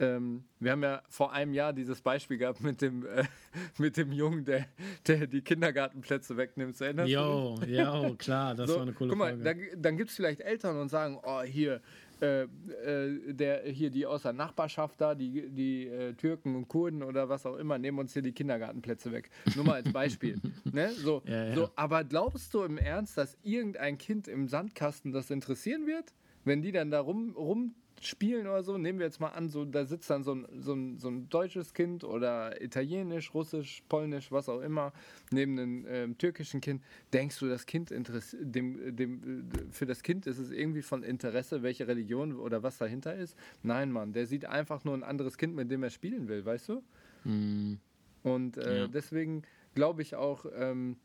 Ähm, 0.00 0.44
wir 0.60 0.72
haben 0.72 0.82
ja 0.82 1.02
vor 1.08 1.32
einem 1.32 1.52
Jahr 1.52 1.72
dieses 1.72 2.00
Beispiel 2.00 2.38
gehabt 2.38 2.62
mit 2.62 2.80
dem, 2.80 3.06
äh, 3.06 3.24
mit 3.78 3.96
dem 3.96 4.12
Jungen, 4.12 4.44
der, 4.44 4.66
der 5.06 5.26
die 5.26 5.42
Kindergartenplätze 5.42 6.36
wegnimmt. 6.36 6.80
Erinnerst 6.80 7.10
jo, 7.10 7.56
du? 7.60 7.66
Jo, 7.66 8.14
klar, 8.16 8.54
das 8.54 8.68
so, 8.68 8.76
war 8.76 8.82
eine 8.82 8.92
coole 8.92 9.10
guck 9.10 9.18
mal, 9.18 9.38
Folge. 9.38 9.70
Da, 9.72 9.76
dann 9.76 9.96
gibt 9.96 10.10
es 10.10 10.16
vielleicht 10.16 10.40
Eltern 10.40 10.78
und 10.78 10.88
sagen, 10.88 11.18
oh, 11.22 11.42
hier, 11.42 11.80
äh, 12.20 12.42
äh, 12.42 13.32
der, 13.32 13.62
hier 13.64 13.90
die 13.90 14.04
aus 14.04 14.22
der 14.22 14.32
Nachbarschaft 14.32 15.00
da, 15.00 15.14
die, 15.14 15.48
die 15.50 15.86
äh, 15.86 16.14
Türken 16.14 16.56
und 16.56 16.66
Kurden 16.66 17.02
oder 17.02 17.28
was 17.28 17.46
auch 17.46 17.56
immer, 17.56 17.78
nehmen 17.78 17.98
uns 17.98 18.12
hier 18.12 18.22
die 18.22 18.32
Kindergartenplätze 18.32 19.12
weg. 19.12 19.30
Nur 19.54 19.64
mal 19.64 19.74
als 19.74 19.92
Beispiel. 19.92 20.40
ne? 20.64 20.90
so, 20.90 21.22
Ja, 21.26 21.46
ja. 21.46 21.54
So, 21.54 21.70
aber 21.76 22.02
glaubst 22.02 22.52
du 22.54 22.64
im 22.64 22.76
Ernst, 22.76 23.16
dass 23.16 23.36
irgendein 23.42 23.98
Kind 23.98 24.26
im 24.26 24.48
Sandkasten 24.48 25.12
das 25.12 25.30
interessieren 25.30 25.86
wird? 25.86 26.12
Wenn 26.44 26.62
die 26.62 26.72
dann 26.72 26.90
da 26.90 27.00
rum, 27.00 27.74
rumspielen 27.98 28.46
oder 28.46 28.62
so, 28.62 28.78
nehmen 28.78 28.98
wir 28.98 29.06
jetzt 29.06 29.20
mal 29.20 29.28
an, 29.28 29.48
so, 29.48 29.64
da 29.64 29.84
sitzt 29.84 30.08
dann 30.10 30.22
so 30.22 30.34
ein, 30.34 30.46
so, 30.60 30.72
ein, 30.74 30.98
so 30.98 31.08
ein 31.08 31.28
deutsches 31.28 31.74
Kind 31.74 32.04
oder 32.04 32.60
italienisch, 32.60 33.34
russisch, 33.34 33.82
polnisch, 33.88 34.30
was 34.30 34.48
auch 34.48 34.60
immer, 34.60 34.92
neben 35.30 35.58
einem 35.58 35.86
ähm, 35.88 36.18
türkischen 36.18 36.60
Kind. 36.60 36.82
Denkst 37.12 37.38
du, 37.40 37.48
das 37.48 37.66
Kind 37.66 37.90
dem, 37.90 38.96
dem, 38.96 39.50
äh, 39.50 39.72
für 39.72 39.86
das 39.86 40.02
Kind 40.02 40.26
ist 40.26 40.38
es 40.38 40.50
irgendwie 40.50 40.82
von 40.82 41.02
Interesse, 41.02 41.62
welche 41.62 41.88
Religion 41.88 42.36
oder 42.36 42.62
was 42.62 42.78
dahinter 42.78 43.14
ist? 43.14 43.36
Nein, 43.62 43.90
Mann, 43.92 44.12
der 44.12 44.26
sieht 44.26 44.44
einfach 44.46 44.84
nur 44.84 44.94
ein 44.94 45.02
anderes 45.02 45.36
Kind, 45.38 45.54
mit 45.54 45.70
dem 45.70 45.82
er 45.82 45.90
spielen 45.90 46.28
will, 46.28 46.44
weißt 46.44 46.68
du? 46.68 46.82
Mm, 47.24 47.74
Und 48.22 48.56
äh, 48.58 48.80
Ja. 48.80 48.88
deswegen 48.88 49.42
glaube 49.74 50.02
ich 50.02 50.14
auch, 50.14 50.46
ähm, 50.56 50.96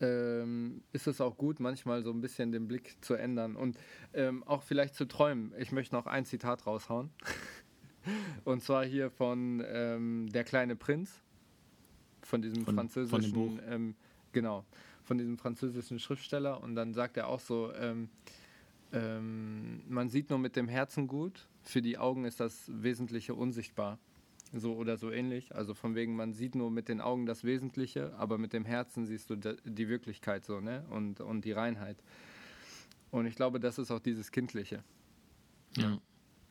ähm, 0.00 0.82
ist 0.92 1.06
es 1.06 1.20
auch 1.20 1.36
gut, 1.36 1.60
manchmal 1.60 2.02
so 2.02 2.10
ein 2.10 2.20
bisschen 2.20 2.52
den 2.52 2.68
Blick 2.68 2.96
zu 3.02 3.14
ändern 3.14 3.56
und 3.56 3.78
ähm, 4.14 4.42
auch 4.44 4.62
vielleicht 4.62 4.94
zu 4.94 5.06
träumen. 5.06 5.52
Ich 5.58 5.72
möchte 5.72 5.94
noch 5.94 6.06
ein 6.06 6.24
Zitat 6.24 6.66
raushauen. 6.66 7.10
und 8.44 8.62
zwar 8.62 8.84
hier 8.84 9.10
von 9.10 9.62
ähm, 9.66 10.28
Der 10.32 10.44
kleine 10.44 10.76
Prinz, 10.76 11.22
von 12.22 12.42
diesem 12.42 12.56
Von- 12.56 12.64
von 12.66 12.74
französischen, 12.76 13.32
Buch. 13.32 13.58
ähm, 13.68 13.94
genau, 14.32 14.64
von 15.04 15.18
diesem 15.18 15.38
französischen 15.38 15.98
Schriftsteller. 15.98 16.62
Und 16.62 16.74
dann 16.74 16.92
sagt 16.94 17.16
er 17.16 17.28
auch 17.28 17.40
so, 17.40 17.72
ähm, 17.74 18.08
ähm, 18.92 19.82
man 19.88 20.08
sieht 20.08 20.30
nur 20.30 20.38
mit 20.38 20.56
dem 20.56 20.68
Herzen 20.68 21.06
gut, 21.08 21.46
für 21.62 21.82
die 21.82 21.98
Augen 21.98 22.24
ist 22.24 22.38
das 22.40 22.70
Wesentliche 22.72 23.34
unsichtbar. 23.34 23.98
So 24.52 24.74
oder 24.74 24.96
so 24.96 25.10
ähnlich. 25.10 25.54
Also 25.54 25.74
von 25.74 25.94
wegen, 25.94 26.14
man 26.16 26.32
sieht 26.32 26.54
nur 26.54 26.70
mit 26.70 26.88
den 26.88 27.00
Augen 27.00 27.26
das 27.26 27.44
Wesentliche, 27.44 28.14
aber 28.16 28.38
mit 28.38 28.52
dem 28.52 28.64
Herzen 28.64 29.06
siehst 29.06 29.28
du 29.30 29.36
die 29.36 29.88
Wirklichkeit 29.88 30.44
so, 30.44 30.60
ne? 30.60 30.84
Und, 30.90 31.20
und 31.20 31.44
die 31.44 31.52
Reinheit. 31.52 31.96
Und 33.10 33.26
ich 33.26 33.34
glaube, 33.34 33.60
das 33.60 33.78
ist 33.78 33.90
auch 33.90 34.00
dieses 34.00 34.30
Kindliche. 34.30 34.82
ja. 35.76 35.98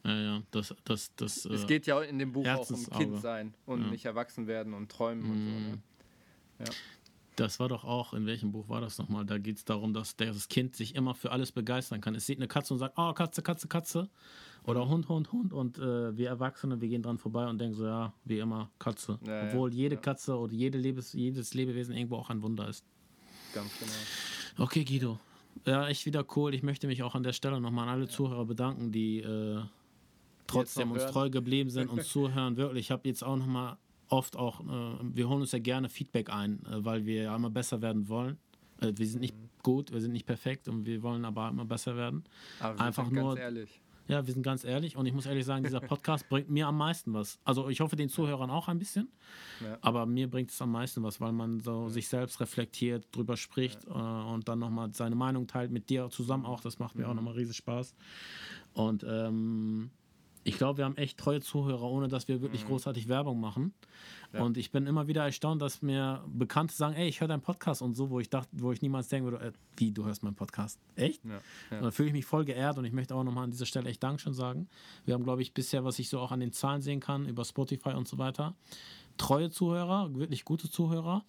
Ja, 0.04 0.22
ja, 0.22 0.44
das, 0.52 0.76
das, 0.84 1.10
das. 1.16 1.46
es 1.46 1.64
äh, 1.64 1.66
geht 1.66 1.88
ja 1.88 2.00
in 2.00 2.20
dem 2.20 2.32
Buch 2.32 2.46
auch 2.48 2.70
um. 2.70 2.90
Kind 2.92 3.22
sein 3.22 3.56
und 3.66 3.82
Ja. 3.82 3.88
nicht 3.88 4.06
erwachsen 4.06 4.46
werden 4.46 4.76
und 4.76 4.92
träumen 4.92 5.32
und 5.32 5.42
so. 5.42 5.50
Ne? 5.50 6.70
Das 7.36 7.60
war 7.60 7.68
doch 7.68 7.84
auch, 7.84 8.14
in 8.14 8.26
welchem 8.26 8.52
Buch 8.52 8.70
war 8.70 8.82
das 8.82 8.98
nochmal? 8.98 9.26
Da 9.26 9.38
geht 9.38 9.58
es 9.58 9.66
darum, 9.66 9.94
dass 9.94 10.16
das 10.16 10.48
Kind 10.48 10.76
sich 10.76 10.96
immer 10.96 11.16
für 11.16 11.32
alles 11.32 11.52
begeistern 11.52 12.00
kann. 12.00 12.16
Es 12.16 12.26
sieht 12.26 12.38
eine 12.38 12.48
Katze 12.48 12.74
und 12.74 12.80
sagt, 12.80 12.96
oh, 12.98 13.14
Katze, 13.14 13.42
Katze, 13.42 13.68
Katze. 13.68 14.10
Oder 14.64 14.88
Hund, 14.88 15.10
Hund, 15.10 15.32
Hund. 15.32 15.54
Und 15.54 15.78
äh, 15.78 16.18
wir 16.18 16.30
Erwachsene, 16.30 16.80
wir 16.82 16.88
gehen 16.88 17.04
dran 17.04 17.18
vorbei 17.18 17.48
und 17.48 17.60
denken 17.60 17.76
so, 17.76 17.86
ja, 17.86 18.14
wie 18.24 18.40
immer, 18.40 18.72
Katze. 18.80 19.20
Ja, 19.26 19.44
ja, 19.44 19.48
Obwohl 19.48 19.74
jede 19.74 19.96
ja. 19.96 20.02
Katze 20.02 20.38
oder 20.38 20.54
jede 20.54 20.78
Lebes, 20.78 21.14
jedes 21.14 21.54
Lebewesen 21.54 21.96
irgendwo 21.96 22.16
auch 22.16 22.30
ein 22.30 22.42
Wunder 22.42 22.68
ist. 22.68 22.86
Ganz 23.54 23.72
genau. 23.80 24.66
Okay, 24.66 24.84
Guido. 24.84 25.20
Ja, 25.66 25.88
echt 25.88 26.06
wieder 26.06 26.26
cool. 26.36 26.54
Ich 26.54 26.64
möchte 26.64 26.88
mich 26.88 27.04
auch 27.04 27.16
an 27.16 27.24
der 27.24 27.34
Stelle 27.34 27.60
nochmal 27.62 27.88
an 27.88 27.96
alle 27.96 28.08
Zuhörer 28.08 28.46
bedanken, 28.46 28.92
die 28.92 29.20
äh, 29.20 29.62
trotzdem 30.48 30.92
uns 30.92 31.04
hören. 31.04 31.12
treu 31.12 31.30
geblieben 31.30 31.70
sind 31.70 31.90
und 31.90 32.04
zuhören. 32.06 32.58
Wirklich, 32.58 32.88
ich 32.88 32.92
habe 32.92 33.08
jetzt 33.08 33.24
auch 33.24 33.38
nochmal 33.38 33.78
oft 34.10 34.36
auch, 34.36 34.62
äh, 34.62 34.98
wir 35.02 35.28
holen 35.30 35.42
uns 35.42 35.52
ja 35.52 35.60
gerne 35.60 35.90
Feedback 35.90 36.30
ein, 36.30 36.60
äh, 36.66 36.84
weil 36.86 37.06
wir 37.06 37.24
ja 37.24 37.36
immer 37.36 37.50
besser 37.50 37.82
werden 37.82 38.08
wollen. 38.10 38.38
Äh, 38.82 38.94
wir 38.96 39.08
sind 39.08 39.22
nicht 39.22 39.36
gut, 39.64 39.92
wir 39.92 40.02
sind 40.02 40.12
nicht 40.14 40.26
perfekt 40.26 40.68
und 40.68 40.86
wir 40.86 41.02
wollen 41.04 41.26
aber 41.26 41.50
immer 41.50 41.66
besser 41.66 41.96
werden. 41.96 42.24
Aber 42.60 42.78
wir 42.78 42.82
Einfach 42.86 43.06
sind 43.06 43.14
nur- 43.16 43.30
ganz 43.36 43.40
ehrlich. 43.40 43.82
Ja, 44.08 44.24
wir 44.28 44.32
sind 44.32 44.44
ganz 44.44 44.64
ehrlich 44.64 44.96
und 44.98 45.08
ich 45.08 45.14
muss 45.14 45.26
ehrlich 45.26 45.46
sagen, 45.46 45.64
dieser 45.64 45.80
Podcast 45.82 46.30
bringt 46.30 46.48
mir 46.48 46.68
am 46.68 46.78
meisten 46.78 47.12
was. 47.14 47.40
Also 47.44 47.70
ich 47.70 47.80
hoffe 47.80 47.96
den 47.96 48.08
Zuhörern 48.08 48.52
auch 48.52 48.68
ein 48.68 48.78
bisschen, 48.78 49.10
Ja. 49.64 49.80
aber 49.82 50.06
mir 50.06 50.30
bringt 50.30 50.52
es 50.52 50.62
am 50.62 50.72
meisten 50.72 51.02
was, 51.02 51.20
weil 51.20 51.32
man 51.32 51.60
so 51.60 51.90
sich 51.90 52.08
selbst 52.08 52.40
reflektiert, 52.40 53.08
drüber 53.12 53.36
spricht 53.36 53.84
äh, 53.86 53.90
und 53.90 54.48
dann 54.48 54.60
nochmal 54.60 54.94
seine 54.94 55.16
Meinung 55.16 55.48
teilt 55.48 55.72
mit 55.72 55.90
dir 55.90 56.08
zusammen 56.12 56.46
auch. 56.46 56.60
Das 56.62 56.78
macht 56.78 56.94
mir 56.94 57.10
auch 57.10 57.16
nochmal 57.16 57.34
riesig 57.34 57.58
Spaß. 57.58 57.96
Und 58.74 59.04
ähm, 59.10 59.90
ich 60.46 60.58
glaube, 60.58 60.78
wir 60.78 60.86
haben 60.86 60.96
echt 60.96 61.18
treue 61.18 61.42
Zuhörer, 61.42 61.82
ohne 61.82 62.08
dass 62.08 62.28
wir 62.28 62.40
wirklich 62.40 62.66
großartig 62.68 63.08
Werbung 63.08 63.40
machen. 63.40 63.74
Ja. 64.32 64.44
Und 64.44 64.58
ich 64.58 64.70
bin 64.72 64.86
immer 64.86 65.08
wieder 65.08 65.24
erstaunt, 65.26 65.60
dass 65.60 65.82
mir 65.82 66.24
Bekannte 66.28 66.76
sagen, 66.76 66.94
ey, 66.94 67.08
ich 67.08 67.20
höre 67.20 67.28
deinen 67.28 67.42
Podcast 67.42 67.82
und 67.82 67.96
so, 67.96 68.12
wo 68.12 68.20
ich 68.20 68.30
dachte, 68.30 68.50
wo 68.54 68.72
ich 68.72 68.82
niemals 68.84 69.08
denken 69.08 69.32
würde, 69.32 69.44
äh, 69.44 69.52
wie, 69.78 69.92
du 69.92 70.06
hörst 70.06 70.22
meinen 70.22 70.36
Podcast? 70.36 70.80
Echt? 70.96 71.26
Ja. 71.26 71.38
Und 71.38 71.42
Ja. 71.72 71.82
da 71.82 71.92
fühle 71.92 72.10
ich 72.10 72.14
mich 72.14 72.26
voll 72.26 72.46
geehrt 72.46 72.78
und 72.78 72.86
ich 72.86 72.94
möchte 72.94 73.16
auch 73.16 73.24
nochmal 73.24 73.46
an 73.46 73.52
dieser 73.52 73.66
Stelle 73.66 73.90
echt 73.90 74.04
Dankeschön 74.04 74.36
sagen. 74.36 74.70
Wir 75.06 75.16
haben, 75.16 75.24
glaube 75.24 75.42
ich, 75.42 75.54
bisher, 75.54 75.84
was 75.84 75.98
ich 75.98 76.10
so 76.10 76.20
auch 76.20 76.32
an 76.32 76.40
den 76.42 76.52
Zahlen 76.52 76.82
sehen 76.84 77.00
kann, 77.00 77.26
über 77.28 77.44
Spotify 77.44 77.90
und 77.90 78.08
so 78.08 78.20
weiter, 78.20 78.54
treue 79.18 79.50
Zuhörer, 79.50 80.14
wirklich 80.14 80.46
gute 80.46 80.70
Zuhörer. 80.70 81.26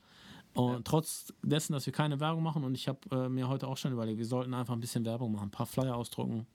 Und 0.52 0.86
trotz 0.86 1.32
dessen, 1.42 1.72
dass 1.72 1.84
wir 1.86 1.92
keine 1.92 2.20
Werbung 2.20 2.42
machen, 2.42 2.64
und 2.64 2.74
ich 2.74 2.88
habe 2.88 2.98
äh, 3.10 3.28
mir 3.28 3.48
heute 3.48 3.66
auch 3.66 3.76
schon 3.78 3.92
überlegt, 3.92 4.18
wir 4.18 4.24
sollten 4.26 4.52
einfach 4.52 4.72
ein 4.74 4.80
bisschen 4.80 5.04
Werbung 5.04 5.32
machen, 5.32 5.48
ein 5.48 5.50
paar 5.50 5.66
Flyer 5.66 5.94
ausdrucken, 5.96 6.46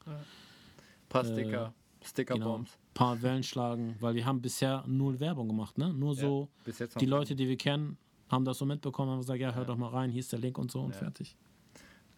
paar 1.07 1.23
Sticker, 1.23 1.73
genau, 2.01 2.55
ein 2.55 2.65
Stickerbombs. 2.65 2.77
paar 2.93 3.21
Wellen 3.21 3.43
schlagen, 3.43 3.95
weil 3.99 4.15
wir 4.15 4.25
haben 4.25 4.41
bisher 4.41 4.83
null 4.87 5.19
Werbung 5.19 5.47
gemacht, 5.47 5.77
ne? 5.77 5.93
Nur 5.93 6.15
so, 6.15 6.49
noch 6.65 6.87
die. 6.99 7.05
Leute, 7.05 7.35
die 7.35 7.47
wir 7.47 7.57
kennen, 7.57 7.97
haben 8.29 8.45
das 8.45 8.57
so 8.57 8.65
mitbekommen, 8.65 9.11
haben 9.11 9.19
gesagt, 9.19 9.39
ja, 9.39 9.53
hör 9.53 9.65
doch 9.65 9.77
mal 9.77 9.89
rein, 9.89 10.09
hier 10.09 10.19
ist 10.21 10.31
der 10.31 10.39
Link 10.39 10.57
und 10.57 10.71
so 10.71 10.81
und 10.81 10.91
Ja. 10.91 10.97
fertig. 10.97 11.35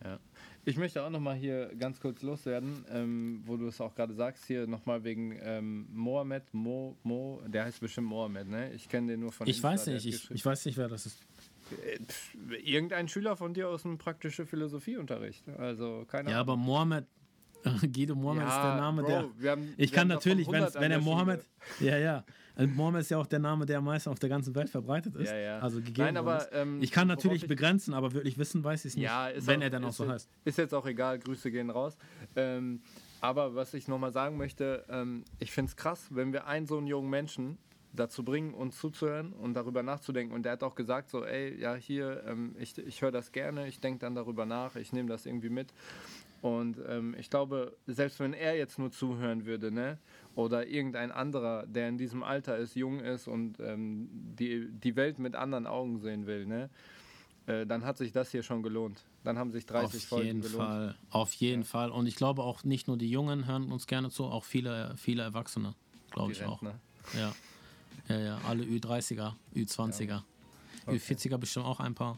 Ja. 0.04 0.20
Ich 0.66 0.78
möchte 0.78 1.04
auch 1.04 1.10
nochmal 1.10 1.36
hier 1.36 1.74
ganz 1.78 2.00
kurz 2.00 2.22
loswerden, 2.22 2.86
ähm, 2.90 3.42
wo 3.46 3.58
du 3.58 3.68
es 3.68 3.82
auch 3.82 3.94
gerade 3.96 4.14
sagst, 4.14 4.46
hier 4.46 4.66
nochmal 4.66 5.04
wegen 5.04 5.38
ähm, 5.42 5.88
Mohammed, 5.92 6.54
Mo, 6.54 6.96
Mo, 7.04 7.42
der 7.48 7.66
heißt 7.66 7.82
bestimmt 7.82 8.08
Mohammed, 8.08 8.48
ne? 8.48 8.72
Ich 8.74 8.88
kenne 8.88 9.08
den 9.12 9.20
nur 9.20 9.32
von 9.34 9.46
Ich 9.48 9.58
Insta, 9.58 9.70
weiß 9.70 9.88
nicht, 9.88 10.06
ich, 10.06 10.32
ich 10.32 10.46
weiß 10.46 10.66
nicht, 10.66 10.78
wer 10.78 10.88
das 10.88 11.06
ist. 11.06 11.18
Äh, 11.86 12.60
Irgendein 12.64 13.08
Schüler 13.10 13.36
von 13.36 13.54
dir 13.54 13.68
aus 13.70 13.82
dem 13.84 13.98
praktischen 13.98 14.46
Philosophieunterricht. 14.46 15.48
Also 15.58 16.06
keine 16.08 16.32
Ja, 16.32 16.40
aber 16.40 16.54
Ahnung. 16.54 16.66
Guido 17.94 18.16
Mohammed 18.16 18.48
ist 18.48 18.56
der 18.56 18.76
Name, 18.76 19.02
Bro, 19.02 19.08
der. 19.10 19.30
wir 19.38 19.52
haben, 19.52 19.74
Ich 19.78 19.92
wir 19.92 19.98
kann 19.98 20.08
natürlich, 20.08 20.48
wenn's, 20.48 20.76
100 20.76 20.76
an 20.76 20.82
wenn 20.82 20.92
er 20.92 21.00
Mohammed. 21.02 21.46
Ja, 21.80 21.98
ja. 21.98 22.24
Also 22.56 22.72
Mohammed 22.76 23.02
ist 23.02 23.10
ja 23.10 23.18
auch 23.18 23.26
der 23.26 23.40
Name, 23.40 23.66
der 23.66 23.80
am 23.80 23.86
meisten 23.86 24.10
auf 24.12 24.20
der 24.20 24.30
ganzen 24.30 24.54
Welt 24.54 24.70
verbreitet 24.70 25.16
ist. 25.16 25.32
Ja, 25.32 25.38
ja. 25.38 25.60
Also 25.60 25.78
gegeben 25.78 26.04
Nein, 26.04 26.18
aber, 26.18 26.52
ähm, 26.54 26.78
ich 26.84 26.92
kann 26.92 27.08
natürlich 27.08 27.44
ich- 27.44 27.48
begrenzen, 27.48 27.94
aber 27.96 28.14
wirklich 28.14 28.38
wissen 28.38 28.64
weiß 28.64 28.86
ich 28.86 28.90
es 28.92 28.96
nicht. 28.96 29.06
Ja, 29.06 29.30
wenn 29.40 29.60
auch, 29.60 29.64
er 29.64 29.70
dann 29.72 29.86
auch 29.86 29.92
so 29.94 30.04
jetzt- 30.04 30.14
heißt. 30.14 30.30
Ist 30.46 30.58
jetzt 30.60 30.74
auch 30.74 30.86
egal, 30.86 31.18
Grüße 31.18 31.50
gehen 31.50 31.70
raus. 31.72 31.98
Ähm, 32.36 32.82
aber 33.22 33.56
was 33.56 33.74
ich 33.74 33.88
nochmal 33.88 34.12
sagen 34.12 34.38
möchte, 34.38 34.84
ähm, 34.90 35.24
ich 35.40 35.52
finde 35.52 35.70
es 35.70 35.76
krass, 35.76 36.06
wenn 36.12 36.32
wir 36.32 36.46
einen 36.46 36.68
so 36.68 36.78
einen 36.78 36.86
jungen 36.88 37.10
Menschen 37.10 37.58
dazu 37.96 38.24
bringen, 38.24 38.54
uns 38.54 38.78
zuzuhören 38.80 39.34
und 39.34 39.54
darüber 39.54 39.82
nachzudenken. 39.84 40.34
Und 40.36 40.44
der 40.44 40.54
hat 40.54 40.64
auch 40.64 40.76
gesagt, 40.76 41.10
so, 41.12 41.24
ey, 41.26 41.60
ja, 41.60 41.76
hier, 41.76 42.24
ähm, 42.28 42.56
ich, 42.60 42.78
ich 42.78 43.02
höre 43.02 43.12
das 43.12 43.32
gerne, 43.32 43.68
ich 43.68 43.80
denke 43.80 44.00
dann 44.00 44.14
darüber 44.16 44.46
nach, 44.48 44.76
ich 44.76 44.94
nehme 44.94 45.08
das 45.10 45.26
irgendwie 45.28 45.50
mit. 45.50 45.74
Und 46.44 46.78
ähm, 46.90 47.16
ich 47.18 47.30
glaube, 47.30 47.74
selbst 47.88 48.20
wenn 48.20 48.34
er 48.34 48.58
jetzt 48.58 48.78
nur 48.78 48.92
zuhören 48.92 49.46
würde, 49.46 49.72
ne, 49.72 49.98
oder 50.36 50.68
irgendein 50.68 51.10
anderer, 51.14 51.66
der 51.66 51.88
in 51.88 51.98
diesem 51.98 52.22
Alter 52.22 52.58
ist, 52.58 52.76
jung 52.76 53.00
ist 53.00 53.30
und 53.30 53.62
ähm, 53.62 54.10
die, 54.12 54.68
die 54.70 54.98
Welt 54.98 55.20
mit 55.20 55.38
anderen 55.38 55.66
Augen 55.66 56.00
sehen 56.00 56.26
will, 56.26 56.46
ne, 56.46 56.70
äh, 57.46 57.66
dann 57.66 57.86
hat 57.86 57.98
sich 57.98 58.12
das 58.12 58.30
hier 58.32 58.44
schon 58.44 58.62
gelohnt. 58.62 59.06
Dann 59.24 59.38
haben 59.38 59.54
sich 59.54 59.66
30 59.66 60.04
Auf 60.04 60.10
Folgen 60.10 60.26
jeden 60.26 60.42
gelohnt. 60.42 60.58
Fall. 60.58 60.96
Auf 61.12 61.32
jeden 61.36 61.64
Fall. 61.64 61.92
Und 61.92 62.08
ich 62.08 62.18
glaube 62.18 62.44
auch 62.44 62.66
nicht 62.66 62.90
nur 62.90 62.98
die 62.98 63.10
Jungen 63.10 63.48
hören 63.48 63.72
uns 63.72 63.88
gerne 63.88 64.10
zu, 64.10 64.26
auch 64.26 64.44
viele, 64.44 64.96
viele 64.98 65.24
Erwachsene, 65.24 65.76
glaube 66.12 66.34
ich 66.34 66.44
auch. 66.44 66.62
Ja. 66.62 67.34
Ja, 68.10 68.20
ja. 68.20 68.38
Alle 68.46 68.66
Ü30er, 68.66 69.32
Ü20er. 69.56 70.24
Ü40er 70.88 71.38
bestimmt 71.38 71.68
auch 71.68 71.80
ein 71.80 71.96
paar. 71.96 72.18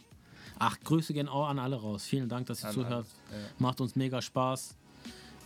Ach, 0.60 0.80
Grüße 0.84 1.14
gehen 1.14 1.28
auch 1.28 1.48
an 1.48 1.60
alle 1.60 1.76
raus. 1.76 2.04
Vielen 2.06 2.30
Dank, 2.30 2.48
dass 2.48 2.64
ihr 2.64 2.70
An 2.70 2.74
zuhört. 2.74 3.08
ja. 3.32 3.38
Macht 3.60 3.82
uns 3.82 3.96
mega 3.96 4.22
Spaß. 4.22 4.76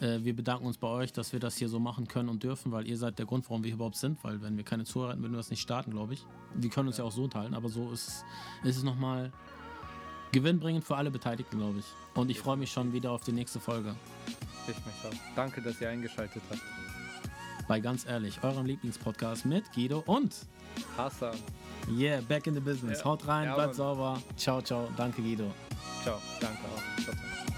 Äh, 0.02 0.20
wir 0.24 0.36
bedanken 0.36 0.66
uns 0.66 0.78
bei 0.78 0.88
euch, 0.88 1.12
dass 1.12 1.34
wir 1.34 1.40
das 1.40 1.58
hier 1.58 1.68
so 1.68 1.80
machen 1.80 2.08
können 2.08 2.30
und 2.30 2.44
dürfen, 2.44 2.72
weil 2.72 2.88
ihr 2.88 2.98
seid 2.98 3.20
der 3.20 3.26
Grund, 3.26 3.50
warum 3.50 3.64
wir 3.64 3.74
überhaupt 3.74 3.98
sind. 3.98 4.24
Weil 4.24 4.42
wenn 4.42 4.56
wir 4.56 4.64
keine 4.64 4.86
Zuhörer 4.86 5.12
hätten, 5.12 5.22
würden 5.22 5.34
wir 5.34 5.38
das 5.38 5.50
nicht 5.50 5.62
starten, 5.62 5.92
glaube 5.92 6.14
ich. 6.14 6.26
Wir 6.56 6.70
können 6.70 6.88
uns 6.88 6.98
ja 6.98 7.04
auch 7.04 7.12
so 7.12 7.28
teilen, 7.28 7.54
aber 7.54 7.70
so 7.70 7.92
ist 7.92 8.08
es, 8.08 8.26
ist 8.64 8.78
es 8.78 8.84
nochmal 8.84 9.32
gewinnbringend 10.32 10.84
für 10.86 10.96
alle 10.96 11.12
Beteiligten, 11.12 11.58
glaube 11.58 11.80
ich. 11.80 11.86
Und 12.14 12.30
ich 12.30 12.40
freue 12.40 12.58
mich 12.58 12.72
schon 12.72 12.94
wieder 12.94 13.12
auf 13.12 13.24
die 13.24 13.32
nächste 13.32 13.60
Folge. 13.60 13.96
Ich 14.68 14.76
mich 14.76 14.96
auch. 15.06 15.36
Danke, 15.36 15.62
dass 15.62 15.82
ihr 15.82 15.90
eingeschaltet 15.90 16.44
habt. 16.50 16.62
Bei 17.70 17.80
ganz 17.80 18.08
ehrlich, 18.08 18.44
eurem 18.44 18.66
Lieblingspodcast 18.66 19.46
mit 19.46 19.72
Guido 19.74 20.02
und 20.08 20.34
Hassan. 20.98 21.38
yeah, 21.88 22.20
back 22.28 22.48
in 22.48 22.56
the 22.56 22.60
business. 22.60 22.98
Ja. 23.00 23.06
Haut 23.06 23.28
rein, 23.28 23.46
Ja, 23.46 23.54
bleibt 23.54 23.76
sauber. 23.76 24.20
Ciao, 24.38 24.60
ciao. 24.60 24.90
Danke, 24.98 25.22
Guido. 25.22 25.52
Ciao. 26.02 26.20
Danke 26.42 26.64
auch. 26.66 27.04
Ciao, 27.04 27.14
ciao. 27.14 27.49